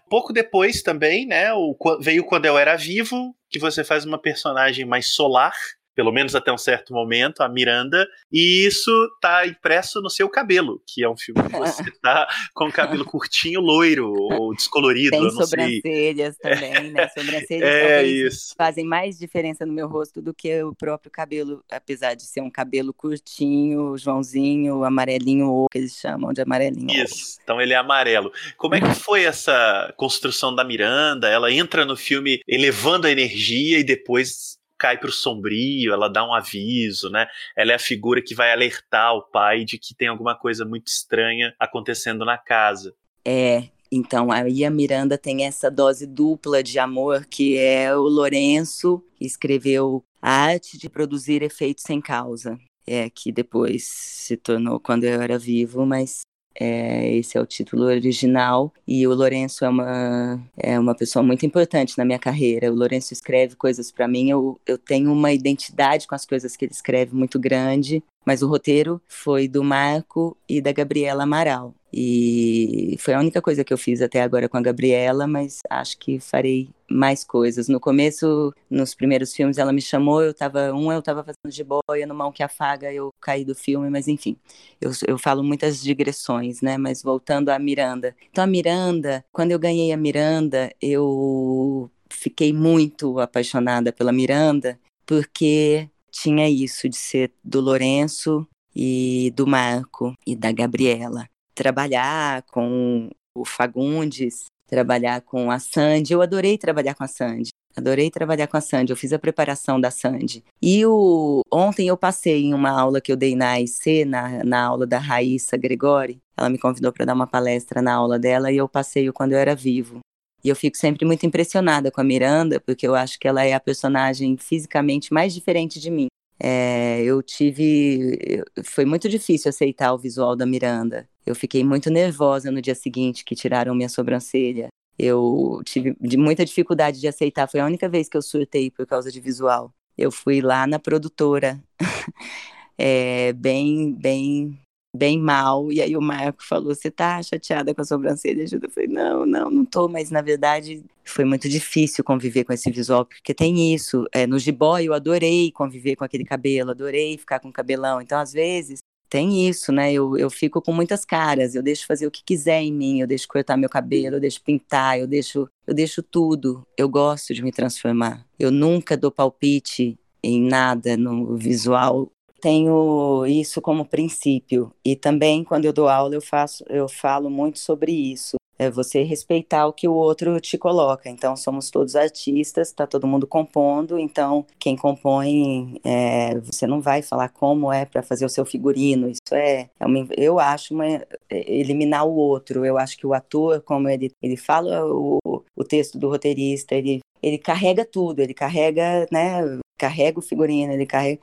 Pouco 0.10 0.34
depois 0.34 0.82
também, 0.82 1.26
né, 1.26 1.54
o, 1.54 1.76
veio 2.00 2.24
Quando 2.24 2.46
Eu 2.46 2.58
Era 2.58 2.76
Vivo, 2.76 3.36
que 3.50 3.60
você 3.60 3.84
faz 3.84 4.06
uma 4.06 4.20
personagem 4.20 4.86
mais 4.86 5.14
solar, 5.14 5.54
pelo 5.96 6.12
menos 6.12 6.36
até 6.36 6.52
um 6.52 6.58
certo 6.58 6.94
momento, 6.94 7.42
a 7.42 7.50
Miranda, 7.50 8.08
e 8.32 8.66
isso 8.66 8.92
tá 9.22 9.46
impresso 9.46 10.02
no 10.02 10.10
seu 10.10 10.28
cabelo, 10.30 10.82
que 10.88 11.04
é 11.04 11.10
um 11.10 11.18
filme 11.18 11.42
que 11.44 11.58
você 11.58 11.84
tá 12.02 12.28
com 12.54 12.68
o 12.68 12.72
cabelo 12.72 13.06
curtinho, 13.06 13.60
loiro 13.60 14.12
ou 14.12 14.54
descolorido. 14.56 15.12
Tem 15.12 15.30
sobrancelhas 15.30 16.36
sei. 16.36 16.52
também, 16.52 16.92
né? 16.92 17.08
Sobrancelhas 17.10 17.70
é 17.70 18.04
isso. 18.04 18.54
fazem 18.58 18.86
mais 18.86 19.18
diferença 19.18 19.66
no 19.66 19.74
meu 19.74 19.88
rosto 19.88 20.22
do 20.22 20.34
que 20.34 20.64
o 20.64 20.74
próprio 20.76 21.12
cabelo, 21.12 21.64
apesar 21.72 22.16
de 22.16 22.24
ser 22.24 22.42
um 22.42 22.50
cabelo 22.50 22.94
curtinho, 22.94 23.98
Joãozinho, 23.98 24.84
amarelinho 24.84 25.50
ou 25.50 25.68
que 25.70 25.78
eles 25.78 25.96
chamam 25.96 26.34
de 26.34 26.42
amarelinho. 26.42 26.92
Isso, 26.92 27.40
então 27.44 27.62
ele 27.62 27.74
é 27.74 27.78
amarelo. 27.78 28.32
Como 28.58 28.76
é 28.76 28.82
que 28.82 28.94
foi 28.94 29.24
essa 29.24 29.94
construção 29.98 30.54
da 30.54 30.64
Miranda? 30.64 31.28
Ela 31.28 31.52
entra 31.52 31.86
no 31.86 31.96
filme 31.96 32.40
elevando 32.48 33.08
a 33.08 33.12
energia 33.12 33.80
e 33.80 33.84
depois 33.84 34.58
cai 34.84 34.98
para 34.98 35.08
o 35.08 35.14
sombrio, 35.14 35.94
ela 35.94 36.10
dá 36.10 36.28
um 36.28 36.34
aviso, 36.34 37.10
né? 37.10 37.26
Ela 37.56 37.72
é 37.72 37.76
a 37.76 37.80
figura 37.80 38.22
que 38.22 38.36
vai 38.36 38.52
alertar 38.52 39.16
o 39.16 39.22
pai 39.22 39.64
de 39.64 39.78
que 39.78 39.96
tem 39.96 40.10
alguma 40.10 40.36
coisa 40.36 40.66
muito 40.66 40.88
estranha 40.88 41.56
acontecendo 41.58 42.26
na 42.26 42.38
casa. 42.38 42.94
É, 43.24 43.70
então 43.90 44.30
aí 44.30 44.66
a 44.66 44.70
Miranda 44.70 45.18
tem 45.18 45.46
essa 45.46 45.72
dose 45.72 46.06
dupla 46.06 46.62
de 46.62 46.78
amor 46.80 47.26
que 47.26 47.58
é 47.58 47.96
o 47.96 48.02
Lourenço 48.02 49.02
que 49.16 49.26
escreveu 49.26 50.04
a 50.22 50.30
arte 50.30 50.78
de 50.78 50.90
produzir 50.90 51.42
efeitos 51.42 51.86
sem 51.88 52.02
causa. 52.02 52.60
É 52.86 53.10
que 53.10 53.32
depois 53.32 53.88
se 53.88 54.36
tornou 54.36 54.82
quando 54.82 55.06
eu 55.06 55.22
era 55.22 55.40
vivo, 55.40 55.86
mas 55.86 56.24
é, 56.60 57.16
esse 57.16 57.38
é 57.38 57.42
o 57.42 57.46
título 57.46 57.84
original 57.84 58.72
e 58.88 59.08
o 59.08 59.14
Lourenço 59.14 59.66
é 59.66 59.70
uma, 59.70 60.40
é 60.58 60.80
uma 60.80 60.96
pessoa 60.96 61.24
muito 61.24 61.46
importante 61.46 61.98
na 61.98 62.06
minha 62.06 62.20
carreira. 62.20 62.72
O 62.72 62.76
Lourenço 62.76 63.14
escreve 63.14 63.56
coisas 63.56 63.92
para 63.92 64.08
mim, 64.08 64.30
eu, 64.30 64.60
eu 64.66 64.78
tenho 64.78 65.12
uma 65.12 65.32
identidade 65.32 66.08
com 66.08 66.16
as 66.16 66.26
coisas 66.26 66.56
que 66.56 66.66
ele 66.66 66.74
escreve 66.74 67.16
muito 67.16 67.40
grande, 67.40 68.04
mas 68.26 68.42
o 68.42 68.48
roteiro 68.48 69.02
foi 69.08 69.48
do 69.48 69.64
Marco 69.64 70.38
e 70.48 70.62
da 70.62 70.72
Gabriela 70.72 71.24
Amaral. 71.24 71.74
E 71.92 72.96
foi 73.00 73.14
a 73.14 73.20
única 73.20 73.40
coisa 73.42 73.64
que 73.64 73.72
eu 73.72 73.78
fiz 73.78 74.02
até 74.02 74.22
agora 74.22 74.50
com 74.50 74.58
a 74.58 74.62
Gabriela, 74.62 75.28
mas 75.28 75.62
acho 75.70 75.98
que 76.00 76.20
farei 76.20 76.70
mais 76.94 77.24
coisas. 77.24 77.68
No 77.68 77.80
começo, 77.80 78.54
nos 78.70 78.94
primeiros 78.94 79.34
filmes, 79.34 79.58
ela 79.58 79.74
me 79.74 79.82
chamou, 79.82 80.22
eu 80.22 80.34
tava, 80.34 80.74
um 80.74 80.92
eu 80.92 81.02
tava 81.02 81.24
fazendo 81.24 81.52
de 81.52 81.64
boia, 81.64 82.06
no 82.08 82.14
Mão 82.14 82.32
que 82.32 82.44
Afaga 82.44 82.94
eu 82.94 83.10
caí 83.20 83.44
do 83.44 83.56
filme, 83.56 83.90
mas 83.90 84.08
enfim, 84.08 84.38
eu, 84.80 84.92
eu 85.08 85.18
falo 85.18 85.44
muitas 85.44 85.82
digressões, 85.82 86.62
né? 86.62 86.78
Mas 86.78 87.02
voltando 87.02 87.50
à 87.50 87.58
Miranda. 87.58 88.16
Então, 88.30 88.44
a 88.44 88.48
Miranda, 88.48 89.26
quando 89.32 89.52
eu 89.52 89.60
ganhei 89.60 89.92
a 89.92 89.98
Miranda, 89.98 90.72
eu 90.82 91.90
fiquei 92.10 92.54
muito 92.54 93.20
apaixonada 93.20 93.92
pela 93.92 94.12
Miranda, 94.12 94.80
porque 95.06 95.90
tinha 96.12 96.50
isso 96.50 96.88
de 96.88 96.96
ser 96.96 97.32
do 97.44 97.60
Lourenço 97.60 98.48
e 98.76 99.32
do 99.36 99.48
Marco 99.48 100.14
e 100.26 100.36
da 100.36 100.52
Gabriela 100.52 101.28
trabalhar 101.54 102.44
com 102.44 103.10
o 103.36 103.46
Fagundes, 103.46 104.46
trabalhar 104.74 105.22
com 105.22 105.52
a 105.52 105.60
Sandy. 105.60 106.14
Eu 106.14 106.22
adorei 106.24 106.58
trabalhar 106.58 106.96
com 106.96 107.04
a 107.04 107.08
Sandy. 107.08 107.50
Adorei 107.78 108.10
trabalhar 108.10 108.48
com 108.48 108.58
a 108.58 108.62
Sandy. 108.62 108.92
Eu 108.92 108.98
fiz 108.98 109.14
a 109.14 109.20
preparação 109.20 109.80
da 109.80 109.92
Sandy. 109.92 110.44
E 110.60 110.84
o... 110.84 111.42
ontem 111.54 111.90
eu 111.90 111.96
passei 111.96 112.46
em 112.46 112.56
uma 112.56 112.72
aula 112.72 113.00
que 113.00 113.12
eu 113.12 113.16
dei 113.16 113.36
na 113.36 113.62
IC, 113.62 114.04
na, 114.06 114.44
na 114.44 114.66
aula 114.66 114.88
da 114.88 114.98
Raíssa 114.98 115.56
Gregori. 115.58 116.20
Ela 116.36 116.50
me 116.50 116.58
convidou 116.58 116.92
para 116.92 117.06
dar 117.06 117.14
uma 117.14 117.28
palestra 117.28 117.84
na 117.84 117.94
aula 117.94 118.18
dela 118.18 118.52
e 118.52 118.58
eu 118.58 118.68
passei 118.68 119.12
quando 119.12 119.34
eu 119.34 119.38
era 119.38 119.56
vivo. 119.56 120.00
E 120.44 120.50
eu 120.50 120.56
fico 120.56 120.76
sempre 120.76 121.06
muito 121.06 121.24
impressionada 121.24 121.92
com 121.92 122.02
a 122.02 122.04
Miranda, 122.04 122.60
porque 122.60 122.88
eu 122.88 122.96
acho 122.96 123.20
que 123.20 123.28
ela 123.28 123.46
é 123.46 123.54
a 123.54 123.60
personagem 123.60 124.36
fisicamente 124.38 125.14
mais 125.14 125.36
diferente 125.36 125.80
de 125.80 125.92
mim. 125.92 126.08
É, 126.40 127.02
eu 127.04 127.22
tive. 127.22 128.44
Foi 128.64 128.86
muito 128.86 129.08
difícil 129.08 129.50
aceitar 129.50 129.94
o 129.94 129.98
visual 129.98 130.36
da 130.36 130.46
Miranda. 130.46 131.08
Eu 131.26 131.36
fiquei 131.36 131.64
muito 131.64 131.90
nervosa 131.90 132.52
no 132.52 132.62
dia 132.62 132.76
seguinte 132.76 133.24
que 133.24 133.36
tiraram 133.36 133.76
minha 133.76 133.90
sobrancelha. 133.90 134.68
Eu 134.98 135.62
tive 135.66 135.96
muita 136.18 136.46
dificuldade 136.46 137.00
de 137.00 137.08
aceitar. 137.08 137.48
Foi 137.48 137.60
a 137.60 137.66
única 137.66 137.90
vez 137.90 138.10
que 138.10 138.18
eu 138.18 138.22
surtei 138.22 138.70
por 138.70 138.86
causa 138.86 139.12
de 139.12 139.20
visual. 139.20 139.74
Eu 139.98 140.12
fui 140.12 140.42
lá 140.42 140.66
na 140.68 140.80
produtora, 140.80 141.64
é, 142.78 143.32
bem, 143.34 143.94
bem 143.94 144.60
bem 144.96 145.20
mal. 145.20 145.72
E 145.72 145.82
aí 145.82 145.98
o 145.98 146.02
Marco 146.02 146.44
falou: 146.44 146.74
Você 146.74 146.92
tá 146.92 147.22
chateada 147.22 147.74
com 147.74 147.82
a 147.82 147.86
sobrancelha? 147.86 148.46
Eu 148.52 148.70
falei: 148.70 148.90
Não, 148.90 149.26
não, 149.26 149.50
não 149.50 149.66
tô. 149.66 149.88
Mas 149.88 150.12
na 150.12 150.22
verdade 150.22 150.84
foi 151.04 151.26
muito 151.26 151.50
difícil 151.50 152.04
conviver 152.04 152.44
com 152.44 152.54
esse 152.54 152.70
visual, 152.72 153.06
porque 153.06 153.34
tem 153.34 153.74
isso. 153.74 154.06
É, 154.12 154.28
no 154.28 154.38
jiboy 154.38 154.86
eu 154.86 154.94
adorei 154.94 155.52
conviver 155.52 155.96
com 155.96 156.04
aquele 156.04 156.24
cabelo, 156.24 156.72
adorei 156.72 157.18
ficar 157.18 157.40
com 157.40 157.52
cabelão. 157.52 158.02
Então, 158.02 158.20
às 158.20 158.32
vezes. 158.32 158.80
Tem 159.10 159.48
isso, 159.48 159.72
né? 159.72 159.94
Eu, 159.94 160.18
eu 160.18 160.28
fico 160.28 160.60
com 160.60 160.74
muitas 160.74 161.06
caras. 161.06 161.54
Eu 161.54 161.62
deixo 161.62 161.86
fazer 161.86 162.08
o 162.08 162.10
que 162.10 162.24
quiser 162.24 162.64
em 162.64 162.74
mim. 162.74 163.00
Eu 163.00 163.06
deixo 163.06 163.28
cortar 163.28 163.56
meu 163.56 163.70
cabelo, 163.70 164.16
eu 164.16 164.20
deixo 164.20 164.42
pintar, 164.42 164.98
eu 164.98 165.06
deixo, 165.06 165.48
eu 165.68 165.74
deixo 165.76 166.02
tudo. 166.02 166.66
Eu 166.76 166.90
gosto 166.90 167.32
de 167.32 167.44
me 167.44 167.52
transformar. 167.52 168.26
Eu 168.40 168.50
nunca 168.50 168.98
dou 168.98 169.12
palpite 169.12 170.00
em 170.24 170.42
nada 170.42 170.98
no 170.98 171.38
visual 171.38 172.12
tenho 172.44 173.26
isso 173.26 173.62
como 173.62 173.86
princípio. 173.86 174.74
E 174.84 174.98
também 174.98 175.46
quando 175.46 175.64
eu 175.64 175.72
dou 175.72 175.88
aula 175.88 176.14
eu 176.14 176.22
faço 176.22 176.66
eu 176.68 176.90
falo 176.90 177.30
muito 177.30 177.58
sobre 177.58 177.94
isso. 177.94 178.36
É 178.60 178.70
você 178.70 179.02
respeitar 179.02 179.66
o 179.66 179.74
que 179.74 179.88
o 179.88 179.94
outro 179.94 180.40
te 180.42 180.58
coloca. 180.58 181.10
Então 181.10 181.38
somos 181.38 181.72
todos 181.72 181.96
artistas 181.96 182.68
está 182.68 182.86
todo 182.86 183.08
mundo 183.08 183.26
compondo. 183.26 183.98
Então 183.98 184.46
quem 184.60 184.76
compõe 184.76 185.80
é, 185.86 186.38
você 186.42 186.68
não 186.68 186.82
vai 186.82 187.02
falar 187.02 187.30
como 187.30 187.72
é 187.72 187.86
para 187.86 188.04
fazer 188.04 188.26
o 188.26 188.30
seu 188.30 188.46
figurino. 188.46 189.10
Isso 189.10 189.34
é, 189.34 189.70
é 189.80 189.86
uma, 189.86 190.06
eu 190.18 190.38
acho 190.38 190.74
uma, 190.74 190.86
é, 190.86 191.06
eliminar 191.30 192.06
o 192.06 192.14
outro. 192.14 192.66
Eu 192.66 192.78
acho 192.78 192.98
que 192.98 193.08
o 193.08 193.14
ator 193.14 193.62
como 193.62 193.88
ele 193.88 194.12
ele 194.22 194.36
fala 194.36 194.86
o, 194.86 195.20
o 195.56 195.64
texto 195.64 195.98
do 195.98 196.10
roteirista 196.10 196.76
ele 196.76 197.00
ele 197.22 197.38
carrega 197.38 197.86
tudo, 197.86 198.20
ele 198.20 198.34
carrega, 198.34 199.08
né, 199.10 199.40
carrega 199.78 200.20
o 200.20 200.22
figurino, 200.22 200.74
ele 200.74 200.86
carrega. 200.86 201.20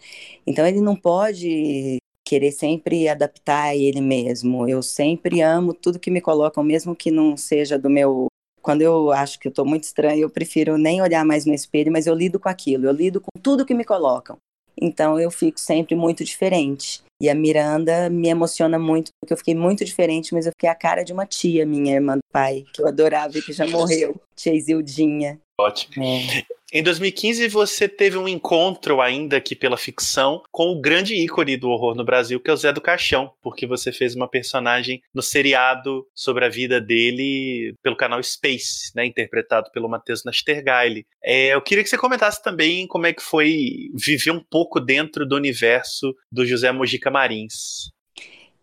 Então 0.46 0.66
ele 0.66 0.80
não 0.80 0.96
pode 0.96 1.98
querer 2.24 2.52
sempre 2.52 3.08
adaptar 3.08 3.74
ele 3.74 4.00
mesmo. 4.00 4.68
Eu 4.68 4.82
sempre 4.82 5.40
amo 5.40 5.74
tudo 5.74 5.98
que 5.98 6.10
me 6.10 6.20
colocam, 6.20 6.62
mesmo 6.62 6.94
que 6.94 7.10
não 7.10 7.36
seja 7.36 7.78
do 7.78 7.90
meu. 7.90 8.26
Quando 8.62 8.82
eu 8.82 9.10
acho 9.10 9.38
que 9.40 9.48
eu 9.48 9.50
estou 9.50 9.64
muito 9.64 9.84
estranho, 9.84 10.20
eu 10.20 10.30
prefiro 10.30 10.76
nem 10.76 11.02
olhar 11.02 11.24
mais 11.24 11.46
no 11.46 11.54
espelho, 11.54 11.90
mas 11.90 12.06
eu 12.06 12.14
lido 12.14 12.38
com 12.38 12.48
aquilo, 12.48 12.86
eu 12.86 12.92
lido 12.92 13.20
com 13.20 13.40
tudo 13.42 13.64
que 13.64 13.74
me 13.74 13.84
colocam. 13.84 14.36
Então 14.80 15.18
eu 15.18 15.30
fico 15.30 15.58
sempre 15.58 15.96
muito 15.96 16.24
diferente. 16.24 17.02
E 17.20 17.28
a 17.28 17.34
Miranda 17.34 18.08
me 18.08 18.28
emociona 18.28 18.78
muito, 18.78 19.10
porque 19.20 19.32
eu 19.32 19.36
fiquei 19.36 19.54
muito 19.54 19.84
diferente, 19.84 20.32
mas 20.32 20.46
eu 20.46 20.52
fiquei 20.52 20.70
a 20.70 20.74
cara 20.74 21.02
de 21.02 21.12
uma 21.12 21.26
tia, 21.26 21.66
minha 21.66 21.94
irmã 21.94 22.16
do 22.16 22.22
pai, 22.32 22.64
que 22.72 22.80
eu 22.80 22.86
adorava 22.86 23.36
e 23.36 23.42
que 23.42 23.52
já 23.52 23.66
morreu, 23.66 24.18
tia 24.34 24.54
Isildinha. 24.54 25.38
Ótimo. 25.60 26.02
É. 26.02 26.46
Em 26.72 26.84
2015, 26.84 27.48
você 27.48 27.88
teve 27.88 28.16
um 28.16 28.28
encontro, 28.28 29.00
ainda 29.00 29.36
aqui 29.36 29.56
pela 29.56 29.76
ficção, 29.76 30.40
com 30.52 30.68
o 30.68 30.80
grande 30.80 31.16
ícone 31.16 31.56
do 31.56 31.68
horror 31.68 31.96
no 31.96 32.04
Brasil, 32.04 32.38
que 32.38 32.48
é 32.48 32.52
o 32.52 32.56
Zé 32.56 32.72
do 32.72 32.80
Caixão, 32.80 33.32
porque 33.42 33.66
você 33.66 33.90
fez 33.90 34.14
uma 34.14 34.28
personagem 34.28 35.02
no 35.12 35.20
seriado 35.20 36.06
sobre 36.14 36.44
a 36.44 36.48
vida 36.48 36.80
dele 36.80 37.74
pelo 37.82 37.96
canal 37.96 38.22
Space, 38.22 38.92
né, 38.94 39.04
interpretado 39.04 39.68
pelo 39.72 39.88
Matheus 39.88 40.22
Nastergaile. 40.24 41.04
É, 41.24 41.54
eu 41.54 41.60
queria 41.60 41.82
que 41.82 41.90
você 41.90 41.98
comentasse 41.98 42.40
também 42.40 42.86
como 42.86 43.06
é 43.06 43.12
que 43.12 43.22
foi 43.22 43.88
viver 43.92 44.30
um 44.30 44.44
pouco 44.48 44.78
dentro 44.78 45.26
do 45.26 45.34
universo 45.34 46.14
do 46.30 46.46
José 46.46 46.70
Mojica 46.70 47.10
Marins. 47.10 47.90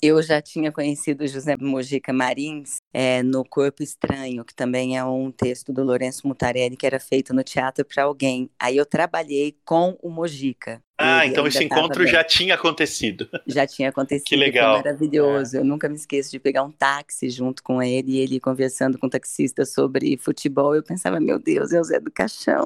Eu 0.01 0.21
já 0.21 0.39
tinha 0.39 0.71
conhecido 0.71 1.27
José 1.27 1.57
Mojica 1.59 2.13
Marins 2.13 2.77
é, 2.93 3.23
no 3.23 3.43
Corpo 3.43 3.81
Estranho, 3.81 4.45
que 4.45 4.53
também 4.53 4.95
é 4.95 5.03
um 5.03 5.31
texto 5.31 5.73
do 5.73 5.83
Lourenço 5.83 6.27
Mutarelli 6.27 6.77
que 6.77 6.85
era 6.85 6.99
feito 6.99 7.33
no 7.33 7.43
teatro 7.43 7.83
para 7.83 8.03
alguém. 8.03 8.47
Aí 8.59 8.77
eu 8.77 8.85
trabalhei 8.85 9.57
com 9.65 9.97
o 10.01 10.09
Mojica. 10.09 10.83
Ah, 10.99 11.25
então 11.25 11.47
esse 11.47 11.63
encontro 11.63 12.05
já 12.05 12.23
tinha 12.23 12.53
acontecido. 12.53 13.27
Já 13.47 13.65
tinha 13.65 13.89
acontecido. 13.89 14.27
Que 14.27 14.35
legal. 14.35 14.75
Foi 14.75 14.83
maravilhoso. 14.83 15.57
É. 15.57 15.59
Eu 15.59 15.65
nunca 15.65 15.89
me 15.89 15.95
esqueço 15.95 16.29
de 16.29 16.39
pegar 16.39 16.63
um 16.63 16.71
táxi 16.71 17.29
junto 17.29 17.63
com 17.63 17.81
ele 17.81 18.13
e 18.13 18.19
ele 18.19 18.39
conversando 18.39 18.99
com 18.99 19.07
o 19.07 19.09
taxista 19.09 19.65
sobre 19.65 20.15
futebol. 20.17 20.75
Eu 20.75 20.83
pensava, 20.83 21.19
meu 21.19 21.39
Deus, 21.39 21.73
é 21.73 21.79
o 21.79 21.83
Zé 21.83 21.99
do 21.99 22.11
Caixão. 22.11 22.65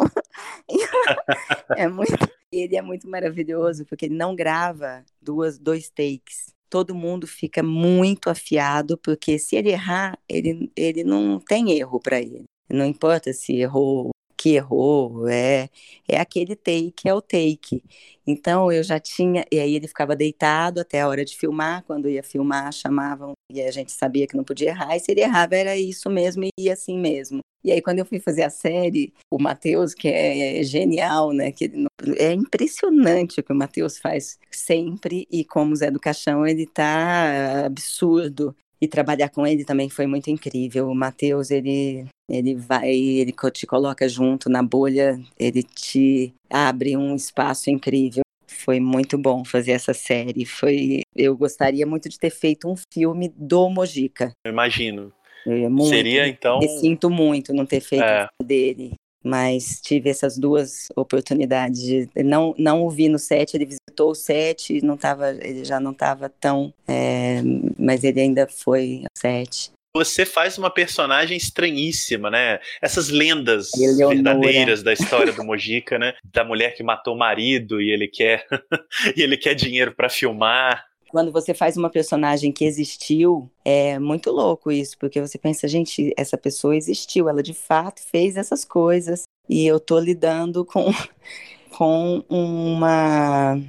é 1.77 1.87
muito. 1.87 2.29
Ele 2.51 2.75
é 2.75 2.81
muito 2.81 3.09
maravilhoso 3.09 3.85
porque 3.85 4.07
ele 4.07 4.15
não 4.15 4.35
grava 4.35 5.05
duas, 5.21 5.57
dois 5.57 5.89
takes 5.89 6.51
todo 6.71 6.95
mundo 6.95 7.27
fica 7.27 7.61
muito 7.61 8.29
afiado, 8.29 8.97
porque 8.97 9.37
se 9.37 9.57
ele 9.57 9.71
errar, 9.71 10.17
ele, 10.27 10.71
ele 10.73 11.03
não 11.03 11.37
tem 11.37 11.77
erro 11.77 11.99
para 11.99 12.19
ele. 12.19 12.45
Não 12.69 12.85
importa 12.85 13.33
se 13.33 13.53
errou 13.57 14.09
que 14.41 14.55
errou, 14.55 15.27
é, 15.27 15.69
é 16.07 16.19
aquele 16.19 16.55
take, 16.55 17.07
é 17.07 17.13
o 17.13 17.21
take. 17.21 17.83
Então 18.25 18.71
eu 18.71 18.81
já 18.81 18.99
tinha, 18.99 19.45
e 19.51 19.59
aí 19.59 19.75
ele 19.75 19.87
ficava 19.87 20.15
deitado 20.15 20.81
até 20.81 21.01
a 21.01 21.07
hora 21.07 21.23
de 21.23 21.37
filmar, 21.37 21.83
quando 21.85 22.09
ia 22.09 22.23
filmar 22.23 22.73
chamavam, 22.73 23.33
e 23.51 23.61
a 23.61 23.69
gente 23.69 23.91
sabia 23.91 24.25
que 24.25 24.35
não 24.35 24.43
podia 24.43 24.69
errar, 24.69 24.95
e 24.95 24.99
se 24.99 25.11
ele 25.11 25.21
errava 25.21 25.55
era 25.55 25.77
isso 25.77 26.09
mesmo, 26.09 26.43
e 26.43 26.49
ia 26.57 26.73
assim 26.73 26.97
mesmo. 26.97 27.41
E 27.63 27.71
aí 27.71 27.83
quando 27.83 27.99
eu 27.99 28.05
fui 28.05 28.19
fazer 28.19 28.41
a 28.41 28.49
série, 28.49 29.13
o 29.29 29.37
Matheus, 29.39 29.93
que 29.93 30.07
é, 30.07 30.59
é 30.59 30.63
genial, 30.63 31.31
né, 31.31 31.51
que 31.51 31.71
é 32.17 32.33
impressionante 32.33 33.39
o 33.39 33.43
que 33.43 33.53
o 33.53 33.55
Matheus 33.55 33.99
faz 33.99 34.39
sempre, 34.49 35.27
e 35.31 35.45
como 35.45 35.75
Zé 35.75 35.91
do 35.91 35.99
Caixão, 35.99 36.47
ele 36.47 36.65
tá 36.65 37.65
absurdo 37.67 38.55
e 38.81 38.87
trabalhar 38.87 39.29
com 39.29 39.45
ele 39.45 39.63
também 39.63 39.89
foi 39.89 40.07
muito 40.07 40.29
incrível. 40.29 40.89
O 40.89 40.95
Matheus, 40.95 41.51
ele, 41.51 42.05
ele 42.29 42.55
vai, 42.55 42.89
ele 42.89 43.33
te 43.53 43.67
coloca 43.67 44.09
junto 44.09 44.49
na 44.49 44.63
bolha, 44.63 45.19
ele 45.39 45.61
te 45.61 46.33
abre 46.49 46.97
um 46.97 47.15
espaço 47.15 47.69
incrível. 47.69 48.23
Foi 48.47 48.79
muito 48.79 49.17
bom 49.17 49.45
fazer 49.45 49.71
essa 49.71 49.93
série. 49.93 50.45
Foi, 50.45 51.01
eu 51.15 51.37
gostaria 51.37 51.85
muito 51.85 52.09
de 52.09 52.17
ter 52.17 52.31
feito 52.31 52.67
um 52.67 52.75
filme 52.91 53.31
do 53.35 53.69
Mojica. 53.69 54.33
Eu 54.45 54.51
imagino. 54.51 55.13
muito, 55.45 55.89
Seria 55.89 56.27
então. 56.27 56.59
Me 56.59 56.67
sinto 56.79 57.09
muito 57.09 57.53
não 57.53 57.65
ter 57.65 57.81
feito 57.81 58.03
é. 58.03 58.27
dele 58.43 58.93
mas 59.23 59.79
tive 59.81 60.09
essas 60.09 60.37
duas 60.37 60.87
oportunidades 60.95 61.81
de 61.81 62.09
não 62.23 62.55
não 62.57 62.83
o 62.83 62.89
vi 62.89 63.07
no 63.07 63.19
set 63.19 63.53
ele 63.53 63.65
visitou 63.65 64.11
o 64.11 64.15
set 64.15 64.81
não 64.81 64.97
tava 64.97 65.31
ele 65.31 65.63
já 65.63 65.79
não 65.79 65.91
estava 65.91 66.29
tão 66.29 66.73
é, 66.87 67.41
mas 67.77 68.03
ele 68.03 68.21
ainda 68.21 68.47
foi 68.47 69.01
ao 69.03 69.09
set 69.15 69.71
você 69.93 70.25
faz 70.25 70.57
uma 70.57 70.69
personagem 70.69 71.35
estranhíssima, 71.35 72.29
né? 72.29 72.59
Essas 72.81 73.09
lendas 73.09 73.71
verdadeiras 74.07 74.81
da 74.81 74.93
história 74.93 75.33
do 75.33 75.43
Mojica, 75.43 75.99
né? 75.99 76.13
Da 76.23 76.45
mulher 76.45 76.75
que 76.75 76.81
matou 76.81 77.13
o 77.13 77.17
marido 77.17 77.81
e 77.81 77.91
ele 77.91 78.07
quer 78.07 78.45
e 79.17 79.21
ele 79.21 79.35
quer 79.35 79.53
dinheiro 79.53 79.93
para 79.93 80.07
filmar 80.07 80.85
quando 81.11 81.31
você 81.31 81.53
faz 81.53 81.75
uma 81.75 81.89
personagem 81.89 82.51
que 82.51 82.63
existiu, 82.63 83.51
é 83.65 83.99
muito 83.99 84.31
louco 84.31 84.71
isso, 84.71 84.97
porque 84.97 85.19
você 85.19 85.37
pensa, 85.37 85.67
gente, 85.67 86.13
essa 86.17 86.37
pessoa 86.37 86.75
existiu, 86.75 87.27
ela 87.27 87.43
de 87.43 87.53
fato 87.53 88.01
fez 88.01 88.37
essas 88.37 88.63
coisas, 88.63 89.23
e 89.49 89.67
eu 89.67 89.79
tô 89.79 89.99
lidando 89.99 90.63
com 90.63 90.85
com 91.77 92.23
uma. 92.29 93.59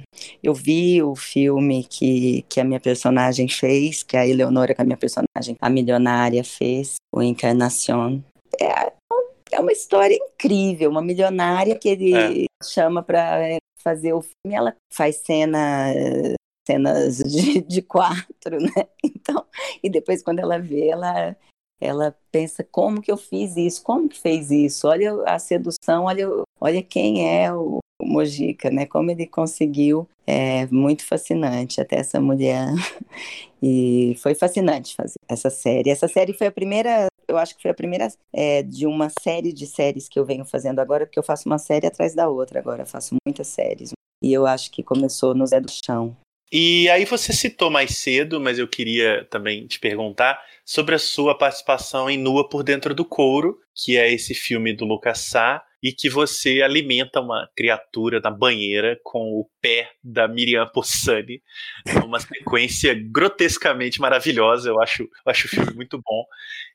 Eu 0.41 0.53
vi 0.53 1.01
o 1.01 1.15
filme 1.15 1.83
que, 1.83 2.43
que 2.47 2.59
a 2.59 2.63
minha 2.63 2.79
personagem 2.79 3.47
fez, 3.49 4.03
que 4.03 4.15
a 4.15 4.27
Eleonora, 4.27 4.73
que 4.73 4.81
a 4.81 4.85
minha 4.85 4.97
personagem, 4.97 5.57
a 5.59 5.69
milionária, 5.69 6.43
fez, 6.43 6.95
o 7.13 7.21
Encarnação. 7.21 8.23
É, 8.59 8.93
é 9.51 9.59
uma 9.59 9.71
história 9.71 10.15
incrível, 10.15 10.89
uma 10.89 11.01
milionária 11.01 11.75
que 11.75 11.89
ele 11.89 12.15
é. 12.15 12.45
chama 12.63 13.03
para 13.03 13.57
fazer 13.83 14.13
o 14.13 14.21
filme, 14.21 14.55
ela 14.55 14.75
faz 14.91 15.17
cena 15.17 15.91
cenas 16.67 17.17
de, 17.17 17.61
de 17.67 17.81
quatro, 17.81 18.59
né? 18.59 18.87
Então, 19.03 19.45
e 19.81 19.89
depois 19.89 20.23
quando 20.23 20.39
ela 20.39 20.59
vê, 20.59 20.87
ela 20.87 21.35
ela 21.79 22.15
pensa 22.31 22.63
como 22.63 23.01
que 23.01 23.11
eu 23.11 23.17
fiz 23.17 23.57
isso, 23.57 23.83
como 23.83 24.07
que 24.07 24.17
fez 24.17 24.49
isso, 24.51 24.87
olha 24.87 25.21
a 25.25 25.37
sedução, 25.37 26.05
olha, 26.05 26.29
olha 26.59 26.81
quem 26.81 27.27
é 27.27 27.53
o, 27.53 27.79
o 28.01 28.05
Mojica, 28.05 28.69
né? 28.69 28.85
Como 28.85 29.11
ele 29.11 29.27
conseguiu, 29.27 30.07
é 30.25 30.65
muito 30.67 31.05
fascinante 31.05 31.81
até 31.81 31.97
essa 31.97 32.21
mulher 32.21 32.67
e 33.61 34.15
foi 34.21 34.33
fascinante 34.33 34.95
fazer 34.95 35.15
essa 35.27 35.49
série. 35.49 35.89
Essa 35.89 36.07
série 36.07 36.33
foi 36.33 36.47
a 36.47 36.51
primeira, 36.51 37.07
eu 37.27 37.37
acho 37.37 37.55
que 37.55 37.61
foi 37.61 37.71
a 37.71 37.75
primeira 37.75 38.07
é, 38.31 38.63
de 38.63 38.87
uma 38.87 39.09
série 39.21 39.51
de 39.51 39.67
séries 39.67 40.07
que 40.07 40.17
eu 40.17 40.25
venho 40.25 40.45
fazendo 40.45 40.79
agora, 40.79 41.05
porque 41.05 41.19
eu 41.19 41.23
faço 41.23 41.49
uma 41.49 41.57
série 41.57 41.87
atrás 41.87 42.15
da 42.15 42.29
outra 42.29 42.59
agora, 42.59 42.83
eu 42.83 42.87
faço 42.87 43.15
muitas 43.25 43.47
séries. 43.47 43.91
E 44.23 44.31
eu 44.31 44.45
acho 44.45 44.71
que 44.71 44.81
começou 44.81 45.35
no 45.35 45.45
Zé 45.45 45.59
do 45.59 45.69
Chão, 45.69 46.15
e 46.53 46.87
aí 46.91 47.03
você 47.03 47.33
citou 47.33 47.71
mais 47.71 47.97
cedo, 47.97 48.39
mas 48.39 48.59
eu 48.59 48.67
queria 48.67 49.25
também 49.25 49.65
te 49.65 49.79
perguntar 49.79 50.39
sobre 50.63 50.93
a 50.93 50.99
sua 50.99 51.35
participação 51.35 52.07
em 52.07 52.17
Nua 52.17 52.47
por 52.47 52.61
Dentro 52.61 52.93
do 52.93 53.03
Couro, 53.03 53.57
que 53.73 53.97
é 53.97 54.13
esse 54.13 54.35
filme 54.35 54.71
do 54.71 54.85
Lucas 54.85 55.17
Sá, 55.17 55.63
e 55.81 55.91
que 55.91 56.09
você 56.09 56.61
alimenta 56.61 57.19
uma 57.19 57.49
criatura 57.57 58.21
na 58.21 58.29
banheira 58.29 58.97
com 59.03 59.19
o 59.31 59.49
pé 59.59 59.89
da 60.01 60.27
Miriam 60.27 60.65
Possani, 60.67 61.41
uma 62.05 62.19
sequência 62.21 62.93
grotescamente 62.93 63.99
maravilhosa. 63.99 64.69
Eu 64.69 64.79
acho, 64.79 65.03
eu 65.03 65.09
acho 65.25 65.47
o 65.47 65.49
filme 65.49 65.73
muito 65.73 65.97
bom. 65.97 66.23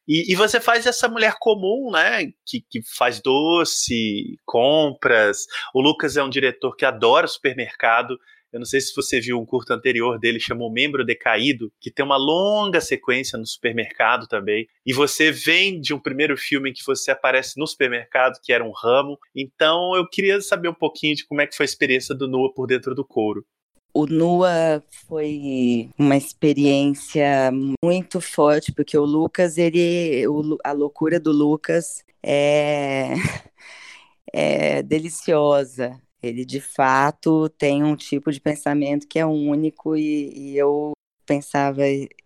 E, 0.07 0.33
e, 0.33 0.35
você 0.35 0.61
faz 0.61 0.87
essa 0.87 1.09
mulher 1.09 1.37
comum, 1.39 1.91
né? 1.93 2.26
Que, 2.45 2.61
que 2.68 2.81
faz 2.83 3.20
doce, 3.20 4.39
compras. 4.45 5.47
O 5.72 5.81
Lucas 5.81 6.16
é 6.16 6.22
um 6.22 6.31
diretor 6.31 6.74
que 6.76 6.85
adora 6.85 7.26
supermercado 7.26 8.18
eu 8.53 8.59
não 8.59 8.67
sei 8.67 8.81
se 8.81 8.95
você 8.95 9.21
viu 9.21 9.39
um 9.39 9.45
curto 9.45 9.73
anterior 9.73 10.19
dele, 10.19 10.41
chamou 10.41 10.73
Membro 10.73 11.05
Decaído, 11.05 11.71
que 11.81 11.91
tem 11.91 12.05
uma 12.05 12.17
longa 12.17 12.81
sequência 12.81 13.39
no 13.39 13.47
supermercado 13.47 14.27
também. 14.27 14.67
E 14.87 14.93
você 14.93 15.31
vem 15.31 15.81
de 15.81 15.93
um 15.93 15.99
primeiro 15.99 16.37
filme 16.37 16.71
em 16.71 16.73
que 16.73 16.85
você 16.87 17.11
aparece 17.11 17.59
no 17.59 17.67
supermercado, 17.67 18.41
que 18.43 18.53
era 18.53 18.65
um 18.65 18.73
ramo. 18.73 19.19
Então 19.35 19.95
eu 19.95 20.09
queria 20.09 20.41
saber 20.41 20.69
um 20.69 20.75
pouquinho 20.75 21.15
de 21.15 21.27
como 21.27 21.41
é 21.41 21.47
que 21.47 21.57
foi 21.57 21.65
a 21.65 21.69
experiência 21.69 22.15
do 22.15 22.27
Nua 22.27 22.53
por 22.53 22.67
dentro 22.67 22.95
do 22.95 23.05
couro. 23.05 23.45
O 23.93 24.07
Nua 24.07 24.83
foi 25.09 25.91
uma 25.99 26.17
experiência 26.17 27.51
muito 27.83 28.21
forte, 28.21 28.73
porque 28.73 28.97
o 28.97 29.05
Lucas, 29.05 29.59
ele, 29.59 30.25
a 30.65 30.73
loucura 30.73 31.19
do 31.19 31.33
Lucas 31.33 32.05
é, 32.23 33.15
é 34.33 34.83
deliciosa. 34.83 36.01
Ele 36.29 36.45
de 36.45 36.61
fato 36.61 37.49
tem 37.51 37.83
um 37.83 37.97
tipo 37.97 38.31
de 38.31 38.41
pensamento 38.41 39.07
que 39.09 39.18
é 39.18 39.26
único 39.26 39.97
e, 39.97 40.53
e 40.53 40.59
eu 40.59 40.93
pensava 41.26 41.83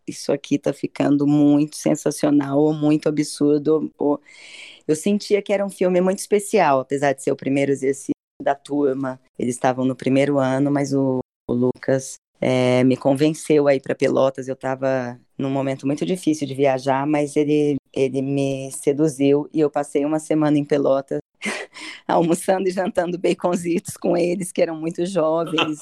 isso 0.06 0.32
aqui 0.32 0.56
está 0.56 0.72
ficando 0.72 1.26
muito 1.26 1.76
sensacional 1.76 2.58
ou 2.58 2.72
muito 2.72 3.08
absurdo. 3.08 3.90
Ou... 3.98 4.20
Eu 4.86 4.96
sentia 4.96 5.42
que 5.42 5.52
era 5.52 5.64
um 5.64 5.70
filme 5.70 6.00
muito 6.00 6.20
especial, 6.20 6.80
apesar 6.80 7.12
de 7.12 7.22
ser 7.22 7.32
o 7.32 7.36
primeiro 7.36 7.72
exercício 7.72 8.12
da 8.42 8.54
turma. 8.54 9.20
Eles 9.38 9.54
estavam 9.54 9.84
no 9.84 9.96
primeiro 9.96 10.38
ano, 10.38 10.70
mas 10.70 10.92
o, 10.92 11.20
o 11.48 11.52
Lucas 11.52 12.14
é, 12.40 12.84
me 12.84 12.96
convenceu 12.96 13.68
aí 13.68 13.80
para 13.80 13.94
Pelotas. 13.94 14.48
Eu 14.48 14.54
estava 14.54 15.20
num 15.42 15.50
momento 15.50 15.86
muito 15.86 16.06
difícil 16.06 16.46
de 16.46 16.54
viajar, 16.54 17.06
mas 17.06 17.36
ele, 17.36 17.76
ele 17.92 18.22
me 18.22 18.70
seduziu 18.72 19.48
e 19.52 19.60
eu 19.60 19.70
passei 19.70 20.04
uma 20.04 20.18
semana 20.18 20.58
em 20.58 20.64
Pelotas 20.64 21.20
almoçando 22.06 22.68
e 22.68 22.72
jantando 22.72 23.18
baconzitos 23.18 23.96
com 23.96 24.16
eles, 24.16 24.52
que 24.52 24.62
eram 24.62 24.76
muito 24.76 25.04
jovens. 25.04 25.78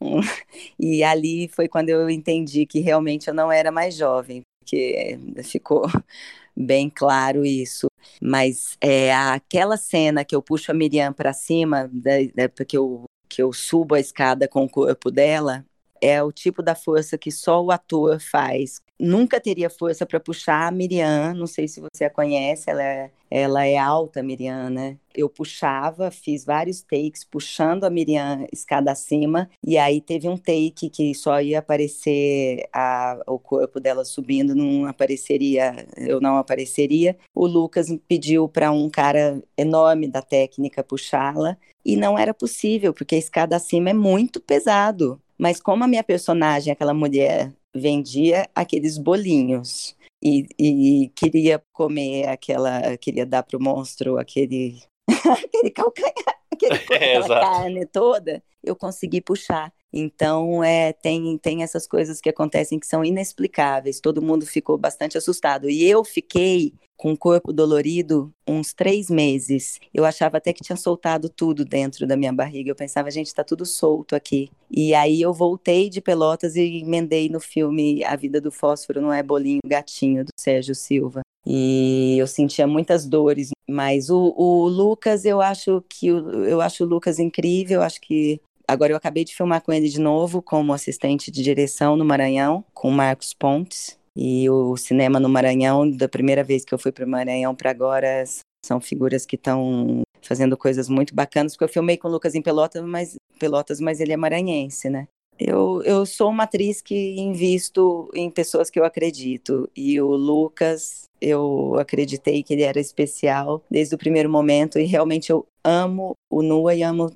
e 0.78 1.02
ali 1.04 1.48
foi 1.48 1.68
quando 1.68 1.88
eu 1.88 2.10
entendi 2.10 2.66
que 2.66 2.80
realmente 2.80 3.28
eu 3.28 3.34
não 3.34 3.50
era 3.50 3.70
mais 3.70 3.94
jovem, 3.94 4.42
porque 4.60 5.18
ficou 5.44 5.86
bem 6.56 6.90
claro 6.90 7.44
isso. 7.44 7.86
Mas 8.20 8.76
é, 8.80 9.14
aquela 9.14 9.76
cena 9.76 10.24
que 10.24 10.34
eu 10.34 10.42
puxo 10.42 10.70
a 10.70 10.74
Miriam 10.74 11.12
para 11.12 11.32
cima, 11.32 11.88
da, 11.92 12.12
da, 12.34 12.48
porque 12.48 12.76
eu, 12.76 13.04
que 13.28 13.42
eu 13.42 13.52
subo 13.52 13.94
a 13.94 14.00
escada 14.00 14.48
com 14.48 14.64
o 14.64 14.68
corpo 14.68 15.10
dela, 15.10 15.64
é 16.02 16.20
o 16.20 16.32
tipo 16.32 16.62
da 16.62 16.74
força 16.74 17.16
que 17.16 17.30
só 17.30 17.62
o 17.62 17.70
ator 17.70 18.20
faz. 18.20 18.82
Nunca 18.98 19.40
teria 19.40 19.70
força 19.70 20.04
para 20.04 20.18
puxar 20.18 20.66
a 20.66 20.70
Miriam, 20.70 21.32
não 21.34 21.46
sei 21.46 21.68
se 21.68 21.80
você 21.80 22.04
a 22.04 22.10
conhece, 22.10 22.70
ela 22.70 22.82
é, 22.82 23.10
ela 23.30 23.64
é 23.64 23.76
alta, 23.78 24.22
Miriam, 24.22 24.68
né? 24.68 24.98
Eu 25.14 25.28
puxava, 25.28 26.10
fiz 26.10 26.44
vários 26.44 26.82
takes 26.82 27.24
puxando 27.24 27.84
a 27.84 27.90
Miriam 27.90 28.46
escada 28.52 28.90
acima, 28.90 29.48
e 29.64 29.78
aí 29.78 30.00
teve 30.00 30.28
um 30.28 30.36
take 30.36 30.90
que 30.90 31.14
só 31.14 31.40
ia 31.40 31.60
aparecer 31.60 32.68
a, 32.72 33.20
o 33.26 33.38
corpo 33.38 33.78
dela 33.80 34.04
subindo, 34.04 34.54
não 34.54 34.86
apareceria, 34.86 35.86
eu 35.96 36.20
não 36.20 36.36
apareceria. 36.36 37.16
O 37.34 37.46
Lucas 37.46 37.88
pediu 38.08 38.48
para 38.48 38.72
um 38.72 38.88
cara 38.90 39.42
enorme 39.56 40.08
da 40.08 40.22
técnica 40.22 40.82
puxá-la, 40.82 41.56
e 41.84 41.96
não 41.96 42.18
era 42.18 42.32
possível, 42.32 42.92
porque 42.94 43.14
a 43.14 43.18
escada 43.18 43.56
acima 43.56 43.90
é 43.90 43.94
muito 43.94 44.40
pesado. 44.40 45.20
Mas 45.38 45.60
como 45.60 45.84
a 45.84 45.88
minha 45.88 46.04
personagem, 46.04 46.72
aquela 46.72 46.94
mulher, 46.94 47.52
vendia 47.74 48.48
aqueles 48.54 48.98
bolinhos 48.98 49.96
e, 50.22 50.46
e 50.58 51.08
queria 51.14 51.62
comer 51.72 52.28
aquela, 52.28 52.96
queria 52.96 53.26
dar 53.26 53.42
para 53.42 53.56
o 53.56 53.62
monstro 53.62 54.18
aquele, 54.18 54.82
aquele 55.08 55.70
calcanhar, 55.70 56.38
aquele, 56.52 56.74
é, 56.92 57.16
aquela 57.16 57.40
carne 57.40 57.86
toda, 57.86 58.42
eu 58.62 58.76
consegui 58.76 59.20
puxar. 59.20 59.72
Então, 59.92 60.64
é, 60.64 60.92
tem, 60.92 61.36
tem 61.38 61.62
essas 61.62 61.86
coisas 61.86 62.20
que 62.20 62.28
acontecem 62.28 62.78
que 62.78 62.86
são 62.86 63.04
inexplicáveis. 63.04 64.00
Todo 64.00 64.22
mundo 64.22 64.46
ficou 64.46 64.78
bastante 64.78 65.18
assustado. 65.18 65.68
E 65.68 65.84
eu 65.84 66.02
fiquei 66.04 66.72
com 66.96 67.12
o 67.12 67.18
corpo 67.18 67.52
dolorido 67.52 68.32
uns 68.46 68.72
três 68.72 69.10
meses. 69.10 69.80
Eu 69.92 70.04
achava 70.04 70.36
até 70.36 70.52
que 70.52 70.62
tinha 70.62 70.76
soltado 70.76 71.28
tudo 71.28 71.64
dentro 71.64 72.06
da 72.06 72.16
minha 72.16 72.32
barriga. 72.32 72.70
Eu 72.70 72.76
pensava, 72.76 73.10
gente, 73.10 73.26
está 73.26 73.42
tudo 73.42 73.66
solto 73.66 74.14
aqui. 74.14 74.50
E 74.70 74.94
aí 74.94 75.20
eu 75.20 75.32
voltei 75.32 75.90
de 75.90 76.00
Pelotas 76.00 76.54
e 76.54 76.80
emendei 76.80 77.28
no 77.28 77.40
filme 77.40 78.04
A 78.04 78.14
Vida 78.14 78.40
do 78.40 78.52
Fósforo 78.52 79.00
Não 79.00 79.12
é 79.12 79.22
Bolinho 79.22 79.60
Gatinho, 79.66 80.24
do 80.24 80.30
Sérgio 80.38 80.74
Silva. 80.74 81.22
e 81.44 82.16
eu 82.18 82.26
sentia 82.26 82.66
muitas 82.68 83.04
dores. 83.04 83.50
Mas 83.68 84.08
o, 84.08 84.32
o 84.36 84.68
Lucas, 84.68 85.24
eu 85.24 85.40
acho 85.40 85.82
que 85.88 86.06
eu 86.06 86.60
acho 86.60 86.84
o 86.84 86.86
Lucas 86.86 87.18
incrível. 87.18 87.82
Acho 87.82 88.00
que 88.00 88.40
agora 88.66 88.92
eu 88.92 88.96
acabei 88.96 89.24
de 89.24 89.34
filmar 89.34 89.62
com 89.62 89.72
ele 89.72 89.88
de 89.88 90.00
novo 90.00 90.42
como 90.42 90.72
assistente 90.72 91.30
de 91.30 91.42
direção 91.42 91.96
no 91.96 92.04
Maranhão, 92.04 92.64
com 92.72 92.90
Marcos 92.90 93.32
Pontes. 93.32 93.98
E 94.16 94.48
o 94.50 94.76
cinema 94.76 95.18
no 95.18 95.28
Maranhão, 95.28 95.90
da 95.90 96.08
primeira 96.08 96.44
vez 96.44 96.64
que 96.64 96.74
eu 96.74 96.78
fui 96.78 96.92
para 96.92 97.04
o 97.04 97.08
Maranhão 97.08 97.54
para 97.54 97.70
agora, 97.70 98.24
são 98.64 98.80
figuras 98.80 99.24
que 99.24 99.36
estão 99.36 100.02
fazendo 100.20 100.56
coisas 100.56 100.88
muito 100.88 101.14
bacanas, 101.14 101.52
porque 101.52 101.64
eu 101.64 101.72
filmei 101.72 101.96
com 101.96 102.08
o 102.08 102.10
Lucas 102.10 102.34
em 102.34 102.42
Pelotas, 102.42 102.82
mas, 102.84 103.16
Pelotas, 103.38 103.80
mas 103.80 104.00
ele 104.00 104.12
é 104.12 104.16
maranhense, 104.16 104.88
né? 104.88 105.08
Eu, 105.38 105.82
eu 105.82 106.06
sou 106.06 106.30
uma 106.30 106.44
atriz 106.44 106.80
que 106.80 107.16
invisto 107.18 108.08
em 108.14 108.30
pessoas 108.30 108.70
que 108.70 108.78
eu 108.78 108.84
acredito. 108.84 109.68
E 109.74 110.00
o 110.00 110.08
Lucas, 110.08 111.04
eu 111.20 111.74
acreditei 111.80 112.42
que 112.42 112.52
ele 112.52 112.62
era 112.62 112.78
especial 112.78 113.62
desde 113.70 113.94
o 113.94 113.98
primeiro 113.98 114.30
momento. 114.30 114.78
E 114.78 114.84
realmente 114.84 115.30
eu 115.30 115.44
amo 115.64 116.12
o 116.30 116.42
Nua 116.42 116.74
e 116.74 116.82
amo, 116.82 117.10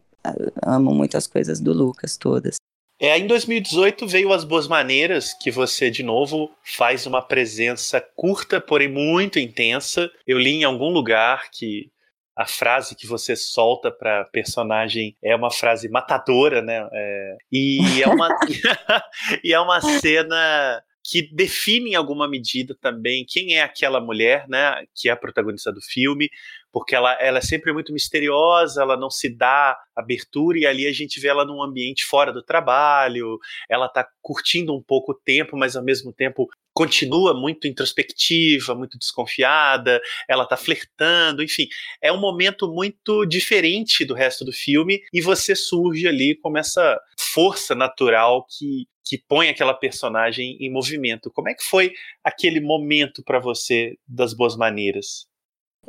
amo 0.65 0.95
muitas 0.95 1.27
coisas 1.27 1.61
do 1.61 1.73
Lucas, 1.73 2.17
todas. 2.17 2.57
É, 2.99 3.19
em 3.19 3.27
2018 3.27 4.07
veio 4.09 4.33
As 4.33 4.43
Boas 4.43 4.67
Maneiras, 4.67 5.35
que 5.35 5.51
você, 5.51 5.91
de 5.91 6.03
novo, 6.03 6.51
faz 6.65 7.05
uma 7.07 7.21
presença 7.21 8.01
curta, 8.01 8.59
porém 8.59 8.89
muito 8.89 9.39
intensa. 9.39 10.11
Eu 10.27 10.39
li 10.39 10.53
em 10.53 10.65
algum 10.65 10.89
lugar 10.89 11.51
que 11.53 11.91
a 12.35 12.47
frase 12.47 12.95
que 12.95 13.07
você 13.07 13.37
solta 13.37 13.91
para 13.91 14.25
personagem 14.27 15.15
é 15.23 15.35
uma 15.37 15.51
frase 15.51 15.89
matadora, 15.91 16.63
né? 16.63 16.89
É, 16.91 17.37
e, 17.53 18.03
é 18.03 18.09
uma, 18.09 18.29
e 19.45 19.53
é 19.53 19.61
uma 19.61 19.81
cena 19.81 20.83
que 21.09 21.23
define 21.33 21.91
em 21.91 21.95
alguma 21.95 22.29
medida 22.29 22.77
também 22.81 23.25
quem 23.25 23.57
é 23.57 23.63
aquela 23.63 24.01
mulher, 24.01 24.45
né, 24.49 24.85
que 24.93 25.09
é 25.09 25.13
a 25.13 25.17
protagonista 25.17 25.73
do 25.73 25.81
filme, 25.81 26.29
porque 26.73 26.97
ela, 26.97 27.13
ela 27.21 27.39
é 27.39 27.41
sempre 27.41 27.73
muito 27.73 27.93
misteriosa, 27.93 28.83
ela 28.83 28.97
não 28.97 29.09
se 29.09 29.29
dá 29.29 29.79
abertura, 29.95 30.59
e 30.59 30.67
ali 30.67 30.85
a 30.85 30.93
gente 30.93 31.21
vê 31.21 31.29
ela 31.29 31.45
num 31.45 31.63
ambiente 31.63 32.05
fora 32.05 32.33
do 32.33 32.43
trabalho, 32.43 33.39
ela 33.71 33.87
está 33.87 34.07
curtindo 34.21 34.75
um 34.75 34.83
pouco 34.83 35.13
o 35.13 35.15
tempo, 35.15 35.57
mas 35.57 35.77
ao 35.77 35.85
mesmo 35.85 36.13
tempo 36.13 36.49
continua 36.77 37.33
muito 37.33 37.67
introspectiva, 37.67 38.75
muito 38.75 38.99
desconfiada, 38.99 39.99
ela 40.29 40.45
tá 40.45 40.59
flertando, 40.59 41.43
enfim, 41.43 41.67
é 42.03 42.13
um 42.13 42.21
momento 42.21 42.71
muito 42.71 43.25
diferente 43.25 44.05
do 44.05 44.13
resto 44.13 44.45
do 44.45 44.53
filme 44.53 45.01
e 45.11 45.23
você 45.23 45.57
surge 45.57 46.07
ali 46.07 46.39
como 46.43 46.59
essa 46.59 47.01
força 47.19 47.75
natural 47.75 48.47
que 48.47 48.87
que 49.09 49.17
põe 49.17 49.49
aquela 49.49 49.73
personagem 49.73 50.57
em 50.61 50.69
movimento. 50.69 51.31
Como 51.31 51.49
é 51.49 51.55
que 51.55 51.63
foi 51.63 51.93
aquele 52.25 52.61
momento 52.61 53.23
para 53.23 53.39
você 53.39 53.95
das 54.05 54.35
boas 54.35 54.57
maneiras? 54.57 55.29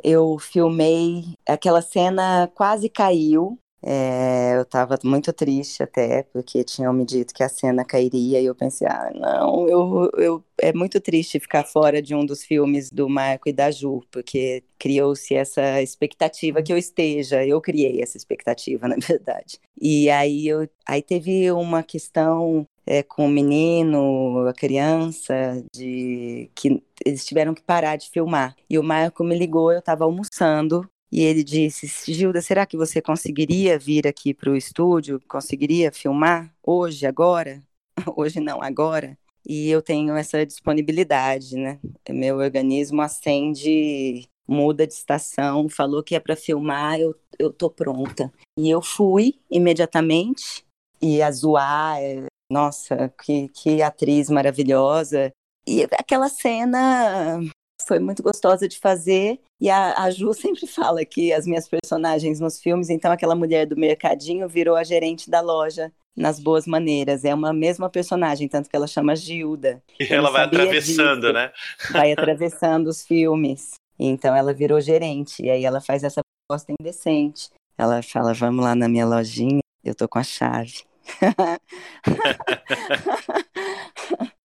Eu 0.04 0.38
filmei, 0.38 1.24
aquela 1.44 1.82
cena 1.82 2.48
quase 2.54 2.88
caiu, 2.88 3.58
é, 3.82 4.56
eu 4.56 4.62
estava 4.62 4.98
muito 5.04 5.32
triste 5.32 5.82
até, 5.82 6.24
porque 6.24 6.64
tinham 6.64 6.92
me 6.92 7.04
dito 7.04 7.32
que 7.34 7.42
a 7.42 7.48
cena 7.48 7.84
cairia, 7.84 8.40
e 8.40 8.44
eu 8.44 8.54
pensei, 8.54 8.86
ah, 8.86 9.10
não, 9.14 9.68
eu, 9.68 10.10
eu, 10.16 10.44
é 10.60 10.72
muito 10.72 11.00
triste 11.00 11.40
ficar 11.40 11.64
fora 11.64 12.02
de 12.02 12.14
um 12.14 12.24
dos 12.24 12.44
filmes 12.44 12.90
do 12.90 13.08
Marco 13.08 13.48
e 13.48 13.52
da 13.52 13.70
Ju, 13.70 14.02
porque 14.10 14.62
criou-se 14.78 15.34
essa 15.34 15.82
expectativa 15.82 16.62
que 16.62 16.72
eu 16.72 16.78
esteja, 16.78 17.44
eu 17.44 17.60
criei 17.60 18.02
essa 18.02 18.16
expectativa, 18.16 18.86
na 18.88 18.96
verdade. 18.96 19.58
E 19.80 20.10
aí, 20.10 20.46
eu, 20.48 20.68
aí 20.86 21.02
teve 21.02 21.50
uma 21.52 21.82
questão 21.82 22.66
é, 22.86 23.02
com 23.02 23.26
o 23.26 23.30
menino, 23.30 24.46
a 24.48 24.52
criança, 24.52 25.64
de 25.74 26.50
que 26.54 26.82
eles 27.04 27.24
tiveram 27.24 27.54
que 27.54 27.62
parar 27.62 27.96
de 27.96 28.10
filmar. 28.10 28.56
E 28.68 28.78
o 28.78 28.82
Marco 28.82 29.22
me 29.22 29.38
ligou, 29.38 29.72
eu 29.72 29.78
estava 29.78 30.04
almoçando, 30.04 30.88
e 31.10 31.22
ele 31.22 31.42
disse: 31.42 32.12
Gilda, 32.12 32.42
será 32.42 32.66
que 32.66 32.76
você 32.76 33.00
conseguiria 33.00 33.78
vir 33.78 34.06
aqui 34.06 34.34
para 34.34 34.50
o 34.50 34.56
estúdio? 34.56 35.20
Conseguiria 35.28 35.90
filmar 35.90 36.52
hoje, 36.62 37.06
agora? 37.06 37.62
hoje 38.16 38.40
não, 38.40 38.62
agora? 38.62 39.16
E 39.48 39.70
eu 39.70 39.80
tenho 39.80 40.14
essa 40.14 40.44
disponibilidade, 40.44 41.56
né? 41.56 41.80
Meu 42.10 42.36
organismo 42.36 43.00
acende, 43.00 44.28
muda 44.46 44.86
de 44.86 44.92
estação, 44.92 45.68
falou 45.70 46.02
que 46.02 46.14
é 46.14 46.20
para 46.20 46.36
filmar, 46.36 47.00
eu, 47.00 47.14
eu 47.38 47.50
tô 47.50 47.70
pronta. 47.70 48.30
E 48.58 48.68
eu 48.68 48.82
fui 48.82 49.40
imediatamente, 49.50 50.66
e 51.00 51.22
a 51.22 51.30
Zoar, 51.30 51.98
é, 51.98 52.26
nossa, 52.50 53.12
que, 53.22 53.48
que 53.48 53.80
atriz 53.80 54.28
maravilhosa. 54.28 55.32
E 55.66 55.84
aquela 55.84 56.28
cena 56.28 57.40
foi 57.86 57.98
muito 57.98 58.22
gostosa 58.22 58.68
de 58.68 58.78
fazer. 58.78 59.40
E 59.60 59.70
a, 59.70 60.02
a, 60.02 60.10
Ju 60.10 60.32
sempre 60.34 60.66
fala 60.66 61.04
que 61.04 61.32
as 61.32 61.46
minhas 61.46 61.68
personagens 61.68 62.40
nos 62.40 62.60
filmes, 62.60 62.90
então 62.90 63.10
aquela 63.10 63.34
mulher 63.34 63.66
do 63.66 63.76
mercadinho 63.76 64.48
virou 64.48 64.76
a 64.76 64.84
gerente 64.84 65.30
da 65.30 65.40
loja 65.40 65.92
nas 66.16 66.40
boas 66.40 66.66
maneiras. 66.66 67.24
É 67.24 67.34
uma 67.34 67.52
mesma 67.52 67.88
personagem, 67.88 68.48
tanto 68.48 68.68
que 68.68 68.76
ela 68.76 68.86
chama 68.86 69.14
Gilda. 69.14 69.82
E 69.98 70.12
ela 70.12 70.30
vai 70.30 70.44
atravessando, 70.44 71.20
disso, 71.20 71.32
né? 71.32 71.52
Vai 71.92 72.12
atravessando 72.16 72.88
os 72.88 73.06
filmes. 73.06 73.74
Então 73.98 74.34
ela 74.34 74.52
virou 74.52 74.80
gerente. 74.80 75.42
E 75.42 75.50
aí 75.50 75.64
ela 75.64 75.80
faz 75.80 76.04
essa 76.04 76.20
proposta 76.46 76.72
indecente. 76.78 77.50
Ela 77.76 78.02
fala: 78.02 78.34
vamos 78.34 78.64
lá 78.64 78.74
na 78.74 78.88
minha 78.88 79.06
lojinha, 79.06 79.60
eu 79.84 79.94
tô 79.94 80.08
com 80.08 80.18
a 80.18 80.24
chave. 80.24 80.82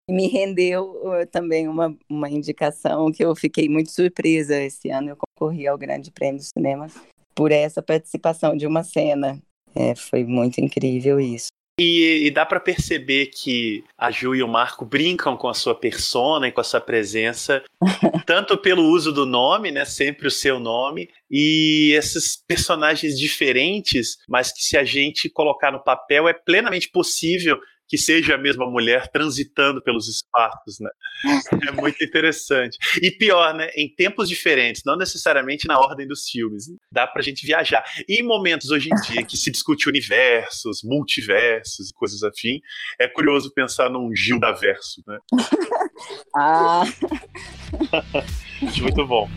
me 0.09 0.27
rendeu 0.27 0.91
uh, 1.03 1.25
também 1.31 1.67
uma, 1.67 1.95
uma 2.09 2.29
indicação 2.29 3.11
que 3.11 3.23
eu 3.23 3.35
fiquei 3.35 3.69
muito 3.69 3.91
surpresa. 3.91 4.61
Esse 4.61 4.89
ano 4.89 5.09
eu 5.09 5.17
concorri 5.17 5.67
ao 5.67 5.77
Grande 5.77 6.11
Prêmio 6.11 6.39
do 6.39 6.43
Cinema 6.43 6.87
por 7.35 7.51
essa 7.51 7.81
participação 7.81 8.55
de 8.55 8.67
uma 8.67 8.83
cena. 8.83 9.41
É, 9.75 9.95
foi 9.95 10.23
muito 10.23 10.59
incrível 10.59 11.19
isso. 11.19 11.47
E, 11.79 12.27
e, 12.27 12.31
dá 12.31 12.45
para 12.45 12.59
perceber 12.59 13.31
que 13.33 13.83
a 13.97 14.11
Ju 14.11 14.35
e 14.35 14.43
o 14.43 14.47
Marco 14.47 14.85
brincam 14.85 15.35
com 15.35 15.49
a 15.49 15.55
sua 15.55 15.73
persona 15.73 16.47
e 16.47 16.51
com 16.51 16.61
a 16.61 16.63
sua 16.63 16.79
presença, 16.79 17.63
tanto 18.27 18.55
pelo 18.59 18.83
uso 18.83 19.11
do 19.11 19.25
nome, 19.25 19.71
né, 19.71 19.83
sempre 19.83 20.27
o 20.27 20.31
seu 20.31 20.59
nome, 20.59 21.09
e 21.31 21.91
esses 21.97 22.37
personagens 22.47 23.17
diferentes, 23.17 24.17
mas 24.29 24.51
que 24.51 24.61
se 24.61 24.77
a 24.77 24.83
gente 24.83 25.27
colocar 25.27 25.71
no 25.71 25.83
papel 25.83 26.27
é 26.27 26.33
plenamente 26.33 26.91
possível 26.91 27.59
que 27.87 27.97
seja 27.97 28.35
a 28.35 28.37
mesma 28.37 28.69
mulher 28.69 29.07
transitando 29.11 29.81
pelos 29.81 30.07
espaços, 30.07 30.79
né? 30.79 30.89
É 31.67 31.71
muito 31.71 32.03
interessante. 32.03 32.77
E 33.01 33.11
pior, 33.11 33.53
né? 33.53 33.69
Em 33.75 33.93
tempos 33.93 34.29
diferentes, 34.29 34.81
não 34.85 34.97
necessariamente 34.97 35.67
na 35.67 35.79
ordem 35.79 36.07
dos 36.07 36.27
filmes. 36.27 36.65
Dá 36.91 37.05
pra 37.05 37.21
gente 37.21 37.45
viajar. 37.45 37.83
E 38.07 38.21
em 38.21 38.23
momentos 38.23 38.71
hoje 38.71 38.89
em 38.89 38.95
dia 39.01 39.23
que 39.23 39.37
se 39.37 39.51
discute 39.51 39.87
universos, 39.87 40.81
multiversos 40.83 41.89
e 41.89 41.93
coisas 41.93 42.23
afim, 42.23 42.59
é 42.99 43.07
curioso 43.07 43.53
pensar 43.53 43.89
num 43.89 44.15
Gilda 44.15 44.53
verso, 44.53 45.03
né? 45.07 45.17
ah. 46.35 46.83
muito 48.81 49.05
bom. 49.05 49.29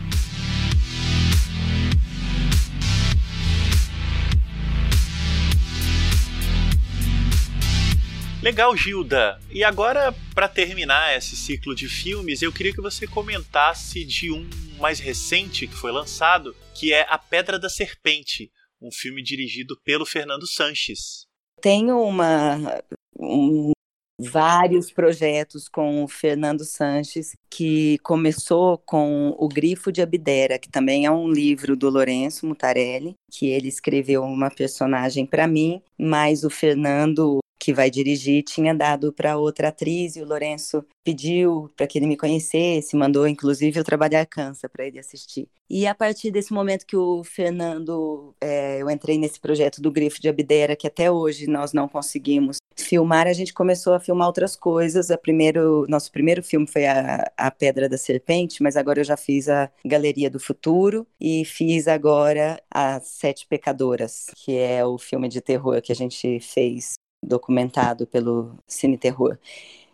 Legal, 8.41 8.77
Gilda. 8.77 9.41
E 9.51 9.63
agora, 9.63 10.13
para 10.35 10.47
terminar 10.47 11.17
esse 11.17 11.35
ciclo 11.35 11.73
de 11.73 11.89
filmes, 11.89 12.41
eu 12.41 12.53
queria 12.53 12.71
que 12.71 12.81
você 12.81 13.07
comentasse 13.07 14.05
de 14.05 14.31
um 14.31 14.47
mais 14.79 14.99
recente 14.99 15.67
que 15.67 15.73
foi 15.73 15.91
lançado, 15.91 16.55
que 16.75 16.93
é 16.93 17.05
A 17.09 17.17
Pedra 17.17 17.57
da 17.57 17.67
Serpente, 17.67 18.51
um 18.79 18.91
filme 18.91 19.23
dirigido 19.23 19.75
pelo 19.83 20.05
Fernando 20.05 20.45
Sanches. 20.45 21.25
Tenho 21.59 21.99
uma 21.99 22.79
um, 23.19 23.71
vários 24.19 24.91
projetos 24.91 25.67
com 25.67 26.03
o 26.03 26.07
Fernando 26.07 26.63
Sanches, 26.63 27.31
que 27.49 27.97
começou 27.99 28.77
com 28.77 29.35
O 29.37 29.47
Grifo 29.47 29.91
de 29.91 30.03
Abdera, 30.03 30.59
que 30.59 30.69
também 30.69 31.07
é 31.07 31.11
um 31.11 31.27
livro 31.27 31.75
do 31.75 31.89
Lourenço 31.89 32.45
Mutarelli, 32.45 33.15
que 33.31 33.47
ele 33.47 33.67
escreveu 33.67 34.23
uma 34.23 34.51
personagem 34.51 35.25
para 35.25 35.47
mim, 35.47 35.81
mas 35.97 36.43
o 36.43 36.51
Fernando 36.51 37.39
que 37.59 37.73
vai 37.73 37.89
dirigir 37.89 38.43
tinha 38.43 38.73
dado 38.73 39.11
para 39.11 39.37
outra 39.37 39.69
atriz 39.69 40.15
e 40.15 40.21
o 40.21 40.25
Lourenço 40.25 40.83
pediu 41.03 41.69
para 41.75 41.87
que 41.87 41.97
ele 41.97 42.05
me 42.05 42.17
conhecesse, 42.17 42.95
mandou 42.95 43.27
inclusive 43.27 43.79
eu 43.79 43.83
trabalhar 43.83 44.25
cansa 44.25 44.67
para 44.67 44.85
ele 44.85 44.99
assistir. 44.99 45.47
E 45.69 45.85
a 45.85 45.93
partir 45.95 46.31
desse 46.31 46.53
momento 46.53 46.85
que 46.85 46.95
o 46.95 47.23
Fernando, 47.23 48.33
é, 48.39 48.81
eu 48.81 48.89
entrei 48.89 49.17
nesse 49.17 49.39
projeto 49.39 49.81
do 49.81 49.91
Grifo 49.91 50.21
de 50.21 50.29
Abdera, 50.29 50.75
que 50.75 50.87
até 50.87 51.11
hoje 51.11 51.47
nós 51.47 51.73
não 51.73 51.87
conseguimos 51.87 52.57
filmar, 52.75 53.27
a 53.27 53.33
gente 53.33 53.53
começou 53.53 53.93
a 53.93 53.99
filmar 53.99 54.27
outras 54.27 54.55
coisas. 54.55 55.11
A 55.11 55.17
primeiro, 55.17 55.85
nosso 55.89 56.11
primeiro 56.11 56.41
filme 56.43 56.67
foi 56.67 56.85
a, 56.85 57.29
a 57.35 57.51
Pedra 57.51 57.89
da 57.89 57.97
Serpente, 57.97 58.63
mas 58.63 58.77
agora 58.77 58.99
eu 58.99 59.03
já 59.03 59.17
fiz 59.17 59.49
a 59.49 59.69
Galeria 59.85 60.29
do 60.29 60.39
Futuro 60.39 61.05
e 61.19 61.43
fiz 61.43 61.87
agora 61.87 62.61
As 62.71 63.07
Sete 63.07 63.45
Pecadoras, 63.47 64.27
que 64.35 64.57
é 64.57 64.85
o 64.85 64.97
filme 64.97 65.27
de 65.27 65.41
terror 65.41 65.81
que 65.81 65.91
a 65.91 65.95
gente 65.95 66.39
fez 66.39 66.93
documentado 67.27 68.07
pelo 68.07 68.57
Cine 68.67 68.97
Terror. 68.97 69.37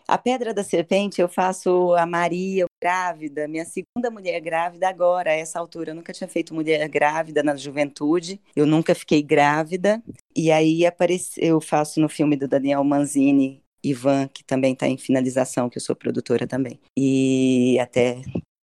A 0.07 0.17
Pedra 0.17 0.53
da 0.53 0.63
Serpente 0.63 1.21
eu 1.21 1.29
faço 1.29 1.93
a 1.95 2.05
Maria, 2.05 2.65
grávida, 2.81 3.47
minha 3.47 3.65
segunda 3.65 4.11
mulher 4.11 4.39
grávida 4.41 4.89
agora, 4.89 5.31
a 5.31 5.33
essa 5.33 5.57
altura. 5.57 5.91
Eu 5.91 5.95
nunca 5.95 6.11
tinha 6.11 6.27
feito 6.27 6.53
mulher 6.53 6.87
grávida 6.89 7.41
na 7.41 7.55
juventude, 7.55 8.39
eu 8.55 8.65
nunca 8.65 8.93
fiquei 8.93 9.23
grávida. 9.23 10.03
E 10.35 10.51
aí 10.51 10.85
apareceu, 10.85 11.43
eu 11.43 11.61
faço 11.61 12.01
no 12.01 12.09
filme 12.09 12.35
do 12.35 12.47
Daniel 12.47 12.83
Manzini, 12.83 13.63
Ivan, 13.83 14.27
que 14.27 14.43
também 14.43 14.73
está 14.73 14.87
em 14.87 14.97
finalização, 14.97 15.69
que 15.69 15.77
eu 15.77 15.81
sou 15.81 15.95
produtora 15.95 16.45
também. 16.45 16.79
E 16.97 17.77
até 17.79 18.21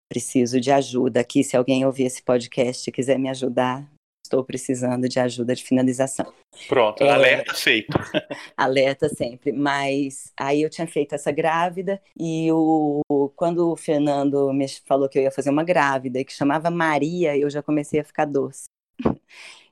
preciso 0.09 0.59
de 0.59 0.72
ajuda 0.72 1.20
aqui, 1.20 1.43
se 1.43 1.55
alguém 1.55 1.86
ouvir 1.86 2.03
esse 2.03 2.22
podcast 2.22 2.89
e 2.89 2.91
quiser 2.91 3.17
me 3.17 3.30
ajudar, 3.30 3.89
estou 4.30 4.44
precisando 4.44 5.10
de 5.10 5.20
ajuda 5.20 5.56
de 5.56 5.64
finalização. 5.64 6.32
Pronto, 6.68 7.04
é, 7.04 7.10
alerta 7.10 7.54
feito. 7.56 7.98
alerta 8.56 9.10
sempre. 9.10 9.52
Mas 9.52 10.32
aí 10.38 10.62
eu 10.62 10.70
tinha 10.70 10.86
feito 10.86 11.16
essa 11.16 11.32
grávida 11.32 12.00
e 12.18 12.52
o, 12.52 13.02
quando 13.36 13.72
o 13.72 13.76
Fernando 13.76 14.54
me 14.54 14.68
falou 14.86 15.10
que 15.10 15.18
eu 15.18 15.24
ia 15.24 15.32
fazer 15.32 15.50
uma 15.50 15.64
grávida 15.64 16.20
e 16.20 16.26
que 16.26 16.32
chamava 16.32 16.70
Maria, 16.70 17.36
eu 17.36 17.50
já 17.50 17.64
comecei 17.64 18.00
a 18.00 18.06
ficar 18.06 18.26
doce. 18.26 18.66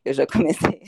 Eu 0.05 0.13
já 0.13 0.25
comecei 0.25 0.79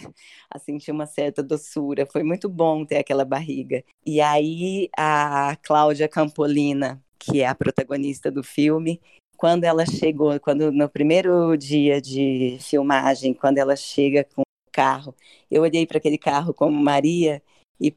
a 0.49 0.57
sentir 0.57 0.91
uma 0.91 1.05
certa 1.05 1.43
doçura. 1.43 2.05
Foi 2.05 2.23
muito 2.23 2.47
bom 2.47 2.85
ter 2.85 2.95
aquela 2.95 3.25
barriga. 3.25 3.83
E 4.05 4.21
aí 4.21 4.89
a 4.97 5.57
Cláudia 5.61 6.07
Campolina, 6.07 7.03
que 7.17 7.41
é 7.41 7.45
a 7.45 7.53
protagonista 7.53 8.31
do 8.31 8.41
filme, 8.41 9.01
quando 9.39 9.63
ela 9.63 9.85
chegou, 9.85 10.37
quando 10.41 10.69
no 10.69 10.89
primeiro 10.89 11.55
dia 11.55 12.01
de 12.01 12.57
filmagem, 12.59 13.33
quando 13.33 13.57
ela 13.57 13.73
chega 13.73 14.25
com 14.35 14.41
o 14.41 14.71
carro, 14.71 15.15
eu 15.49 15.61
olhei 15.61 15.87
para 15.87 15.97
aquele 15.97 16.17
carro 16.17 16.53
como 16.53 16.77
Maria 16.77 17.41
e 17.79 17.93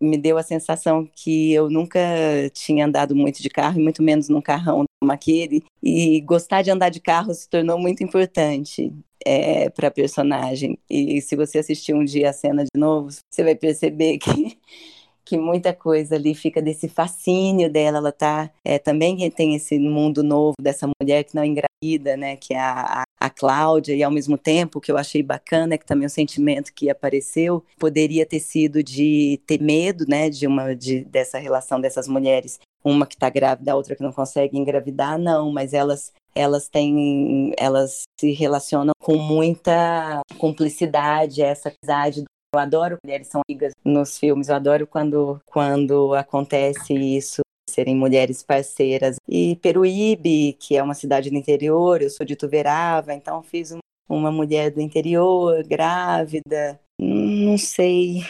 me 0.00 0.16
deu 0.16 0.38
a 0.38 0.44
sensação 0.44 1.04
que 1.16 1.52
eu 1.52 1.68
nunca 1.68 1.98
tinha 2.52 2.86
andado 2.86 3.16
muito 3.16 3.42
de 3.42 3.50
carro, 3.50 3.80
e 3.80 3.82
muito 3.82 4.04
menos 4.04 4.28
num 4.28 4.40
carrão 4.40 4.84
como 5.00 5.10
aquele, 5.10 5.64
e 5.82 6.20
gostar 6.20 6.62
de 6.62 6.70
andar 6.70 6.90
de 6.90 7.00
carro 7.00 7.34
se 7.34 7.48
tornou 7.48 7.76
muito 7.76 8.04
importante 8.04 8.92
é, 9.26 9.68
para 9.68 9.90
personagem. 9.90 10.78
E 10.88 11.20
se 11.22 11.34
você 11.34 11.58
assistir 11.58 11.92
um 11.92 12.04
dia 12.04 12.30
a 12.30 12.32
cena 12.32 12.62
de 12.62 12.78
novo, 12.80 13.10
você 13.10 13.42
vai 13.42 13.56
perceber 13.56 14.18
que 14.18 14.56
que 15.26 15.36
muita 15.36 15.74
coisa 15.74 16.14
ali 16.14 16.34
fica 16.34 16.62
desse 16.62 16.88
fascínio 16.88 17.68
dela. 17.70 17.98
Ela 17.98 18.12
tá 18.12 18.48
é, 18.64 18.78
também 18.78 19.28
tem 19.30 19.56
esse 19.56 19.78
mundo 19.78 20.22
novo 20.22 20.54
dessa 20.60 20.88
mulher 21.00 21.24
que 21.24 21.34
não 21.34 21.42
é 21.42 21.46
engravida, 21.46 22.16
né? 22.16 22.36
Que 22.36 22.54
é 22.54 22.60
a, 22.60 23.02
a, 23.02 23.04
a 23.20 23.28
Cláudia, 23.28 23.94
e 23.94 24.02
ao 24.02 24.10
mesmo 24.10 24.38
tempo 24.38 24.80
que 24.80 24.90
eu 24.90 24.96
achei 24.96 25.22
bacana 25.22 25.74
é 25.74 25.78
que 25.78 25.84
também 25.84 26.06
o 26.06 26.10
sentimento 26.10 26.72
que 26.72 26.88
apareceu 26.88 27.64
poderia 27.76 28.24
ter 28.24 28.40
sido 28.40 28.82
de 28.82 29.40
ter 29.46 29.60
medo, 29.60 30.06
né? 30.08 30.30
De 30.30 30.46
uma 30.46 30.74
de, 30.74 31.04
dessa 31.04 31.38
relação 31.38 31.80
dessas 31.80 32.06
mulheres. 32.06 32.60
Uma 32.84 33.04
que 33.04 33.14
está 33.14 33.28
grávida, 33.28 33.72
a 33.72 33.74
outra 33.74 33.96
que 33.96 34.02
não 34.02 34.12
consegue 34.12 34.56
engravidar, 34.56 35.18
não, 35.18 35.52
mas 35.52 35.74
elas 35.74 36.12
elas 36.36 36.68
têm, 36.68 37.54
elas 37.56 38.02
se 38.20 38.30
relacionam 38.32 38.92
com 39.00 39.16
muita 39.16 40.20
cumplicidade, 40.38 41.40
essa 41.40 41.72
amizade 41.82 42.24
eu 42.54 42.58
adoro 42.58 42.98
mulheres 43.04 43.28
são 43.28 43.42
amigas 43.46 43.72
nos 43.84 44.18
filmes, 44.18 44.48
eu 44.48 44.54
adoro 44.54 44.86
quando, 44.86 45.40
quando 45.44 46.14
acontece 46.14 46.94
isso 46.94 47.42
serem 47.68 47.94
mulheres 47.94 48.42
parceiras. 48.42 49.16
E 49.28 49.56
Peruíbe, 49.56 50.56
que 50.58 50.76
é 50.76 50.82
uma 50.82 50.94
cidade 50.94 51.28
do 51.28 51.36
interior, 51.36 52.00
eu 52.00 52.08
sou 52.08 52.24
de 52.24 52.36
Tuverava, 52.36 53.12
então 53.12 53.42
fiz 53.42 53.76
uma 54.08 54.30
mulher 54.30 54.70
do 54.70 54.80
interior, 54.80 55.62
grávida. 55.66 56.80
Não 56.98 57.58
sei, 57.58 58.22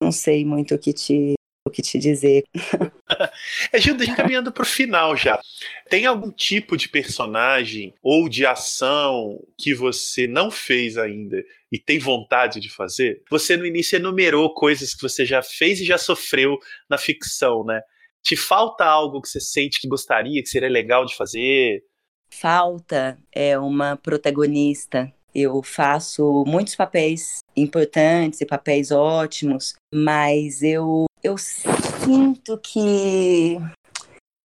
não 0.00 0.12
sei 0.12 0.44
muito 0.44 0.74
o 0.74 0.78
que 0.78 0.92
te 0.92 1.34
o 1.66 1.70
que 1.70 1.80
te 1.80 1.98
dizer. 1.98 2.42
é, 3.72 3.78
Gilda, 3.78 4.04
caminhando 4.14 4.52
para 4.52 4.62
o 4.62 4.66
final 4.66 5.16
já. 5.16 5.40
Tem 5.88 6.06
algum 6.06 6.30
tipo 6.30 6.76
de 6.76 6.88
personagem 6.88 7.94
ou 8.02 8.28
de 8.28 8.44
ação 8.44 9.40
que 9.56 9.72
você 9.72 10.26
não 10.26 10.50
fez 10.50 10.98
ainda 10.98 11.42
e 11.72 11.78
tem 11.78 11.98
vontade 11.98 12.60
de 12.60 12.68
fazer? 12.68 13.22
Você 13.30 13.56
no 13.56 13.66
início 13.66 13.96
enumerou 13.96 14.52
coisas 14.54 14.94
que 14.94 15.02
você 15.02 15.24
já 15.24 15.42
fez 15.42 15.80
e 15.80 15.84
já 15.84 15.96
sofreu 15.96 16.58
na 16.88 16.98
ficção, 16.98 17.64
né? 17.64 17.80
Te 18.22 18.36
falta 18.36 18.84
algo 18.84 19.20
que 19.20 19.28
você 19.28 19.40
sente 19.40 19.80
que 19.80 19.88
gostaria, 19.88 20.42
que 20.42 20.48
seria 20.48 20.68
legal 20.68 21.04
de 21.06 21.16
fazer? 21.16 21.82
Falta 22.30 23.18
é 23.34 23.58
uma 23.58 23.96
protagonista 23.96 25.12
eu 25.34 25.62
faço 25.62 26.44
muitos 26.46 26.76
papéis 26.76 27.38
importantes 27.56 28.40
e 28.40 28.46
papéis 28.46 28.90
ótimos, 28.90 29.74
mas 29.92 30.62
eu, 30.62 31.06
eu 31.22 31.36
sinto 31.38 32.58
que 32.58 33.56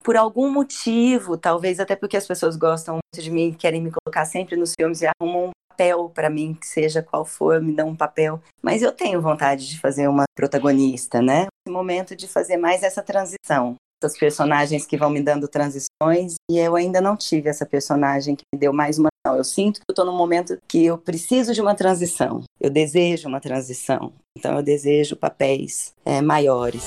por 0.04 0.16
algum 0.16 0.48
motivo, 0.50 1.36
talvez 1.36 1.80
até 1.80 1.96
porque 1.96 2.16
as 2.16 2.26
pessoas 2.26 2.56
gostam 2.56 2.94
muito 2.94 3.24
de 3.24 3.30
mim, 3.30 3.52
querem 3.52 3.82
me 3.82 3.90
colocar 3.90 4.24
sempre 4.24 4.54
nos 4.54 4.74
filmes 4.78 5.02
e 5.02 5.06
arrumam 5.06 5.48
um 5.48 5.65
papel 5.76 6.10
para 6.14 6.30
mim, 6.30 6.54
que 6.54 6.66
seja 6.66 7.02
qual 7.02 7.24
for, 7.24 7.60
me 7.60 7.74
dão 7.74 7.88
um 7.88 7.96
papel. 7.96 8.40
Mas 8.62 8.82
eu 8.82 8.92
tenho 8.92 9.20
vontade 9.20 9.68
de 9.68 9.78
fazer 9.78 10.08
uma 10.08 10.24
protagonista, 10.34 11.20
né? 11.20 11.46
Esse 11.66 11.72
momento 11.72 12.16
de 12.16 12.26
fazer 12.26 12.56
mais 12.56 12.82
essa 12.82 13.02
transição 13.02 13.76
essas 14.02 14.18
personagens 14.18 14.84
que 14.84 14.94
vão 14.94 15.08
me 15.08 15.22
dando 15.22 15.48
transições 15.48 16.34
e 16.50 16.58
eu 16.58 16.76
ainda 16.76 17.00
não 17.00 17.16
tive 17.16 17.48
essa 17.48 17.64
personagem 17.64 18.36
que 18.36 18.42
me 18.52 18.60
deu 18.60 18.70
mais 18.70 18.98
uma. 18.98 19.08
Eu 19.26 19.42
sinto 19.42 19.80
que 19.80 19.86
eu 19.88 19.92
estou 19.92 20.04
num 20.04 20.16
momento 20.16 20.58
que 20.68 20.84
eu 20.84 20.98
preciso 20.98 21.54
de 21.54 21.62
uma 21.62 21.74
transição, 21.74 22.42
eu 22.60 22.68
desejo 22.68 23.26
uma 23.26 23.40
transição, 23.40 24.12
então 24.36 24.54
eu 24.54 24.62
desejo 24.62 25.16
papéis 25.16 25.94
é, 26.04 26.20
maiores. 26.20 26.84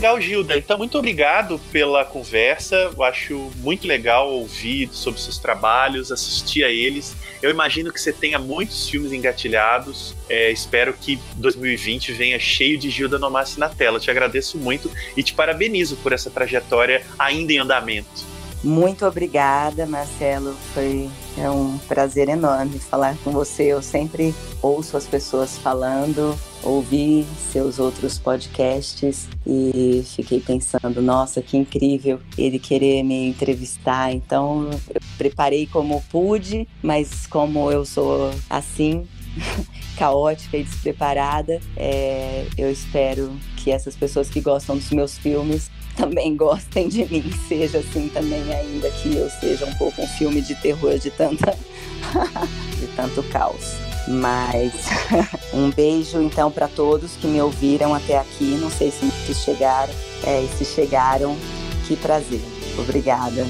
Legal, 0.00 0.18
Gilda. 0.18 0.56
Então, 0.56 0.78
muito 0.78 0.96
obrigado 0.96 1.60
pela 1.70 2.06
conversa. 2.06 2.74
Eu 2.74 3.02
acho 3.02 3.50
muito 3.58 3.86
legal 3.86 4.32
ouvir 4.32 4.88
sobre 4.92 5.20
seus 5.20 5.36
trabalhos, 5.36 6.10
assistir 6.10 6.64
a 6.64 6.70
eles. 6.70 7.14
Eu 7.42 7.50
imagino 7.50 7.92
que 7.92 8.00
você 8.00 8.10
tenha 8.10 8.38
muitos 8.38 8.88
filmes 8.88 9.12
engatilhados. 9.12 10.16
É, 10.26 10.50
espero 10.50 10.94
que 10.94 11.18
2020 11.36 12.12
venha 12.12 12.38
cheio 12.38 12.78
de 12.78 12.88
Gilda 12.88 13.18
Nomassi 13.18 13.60
na 13.60 13.68
tela. 13.68 13.98
Eu 13.98 14.00
te 14.00 14.10
agradeço 14.10 14.56
muito 14.56 14.90
e 15.14 15.22
te 15.22 15.34
parabenizo 15.34 15.96
por 15.96 16.14
essa 16.14 16.30
trajetória 16.30 17.04
ainda 17.18 17.52
em 17.52 17.58
andamento. 17.58 18.24
Muito 18.64 19.04
obrigada, 19.04 19.84
Marcelo. 19.84 20.56
Foi 20.72 21.10
é 21.36 21.50
um 21.50 21.76
prazer 21.76 22.30
enorme 22.30 22.78
falar 22.78 23.18
com 23.22 23.32
você. 23.32 23.64
Eu 23.64 23.82
sempre 23.82 24.34
ouço 24.62 24.96
as 24.96 25.06
pessoas 25.06 25.58
falando 25.58 26.34
ouvi 26.62 27.26
seus 27.52 27.78
outros 27.78 28.18
podcasts 28.18 29.28
e 29.46 30.02
fiquei 30.14 30.40
pensando, 30.40 31.00
nossa, 31.00 31.40
que 31.40 31.56
incrível 31.56 32.20
ele 32.36 32.58
querer 32.58 33.02
me 33.02 33.28
entrevistar. 33.28 34.12
Então, 34.12 34.70
eu 34.92 35.00
preparei 35.16 35.66
como 35.66 36.02
pude, 36.10 36.68
mas 36.82 37.26
como 37.26 37.70
eu 37.70 37.84
sou 37.84 38.30
assim, 38.48 39.06
caótica 39.96 40.56
e 40.56 40.64
despreparada, 40.64 41.60
é, 41.76 42.46
eu 42.56 42.70
espero 42.70 43.32
que 43.56 43.70
essas 43.70 43.96
pessoas 43.96 44.28
que 44.28 44.40
gostam 44.40 44.76
dos 44.76 44.90
meus 44.90 45.16
filmes 45.18 45.70
também 45.96 46.36
gostem 46.36 46.88
de 46.88 47.04
mim, 47.04 47.30
seja 47.48 47.78
assim 47.78 48.08
também, 48.08 48.42
ainda 48.52 48.90
que 48.90 49.14
eu 49.16 49.28
seja 49.28 49.66
um 49.66 49.74
pouco 49.74 50.00
um 50.00 50.06
filme 50.06 50.40
de 50.40 50.54
terror 50.54 50.98
de 50.98 51.10
tanta 51.10 51.56
de 52.78 52.86
tanto 52.96 53.22
caos. 53.24 53.79
Mas 54.08 54.72
um 55.52 55.70
beijo 55.70 56.20
então 56.20 56.50
para 56.50 56.68
todos 56.68 57.12
que 57.12 57.26
me 57.26 57.40
ouviram 57.40 57.94
até 57.94 58.18
aqui. 58.18 58.56
Não 58.60 58.70
sei 58.70 58.90
se, 58.90 59.34
chegaram, 59.34 59.92
é, 60.24 60.46
se 60.56 60.64
chegaram, 60.64 61.36
que 61.86 61.96
prazer. 61.96 62.42
Obrigada. 62.78 63.46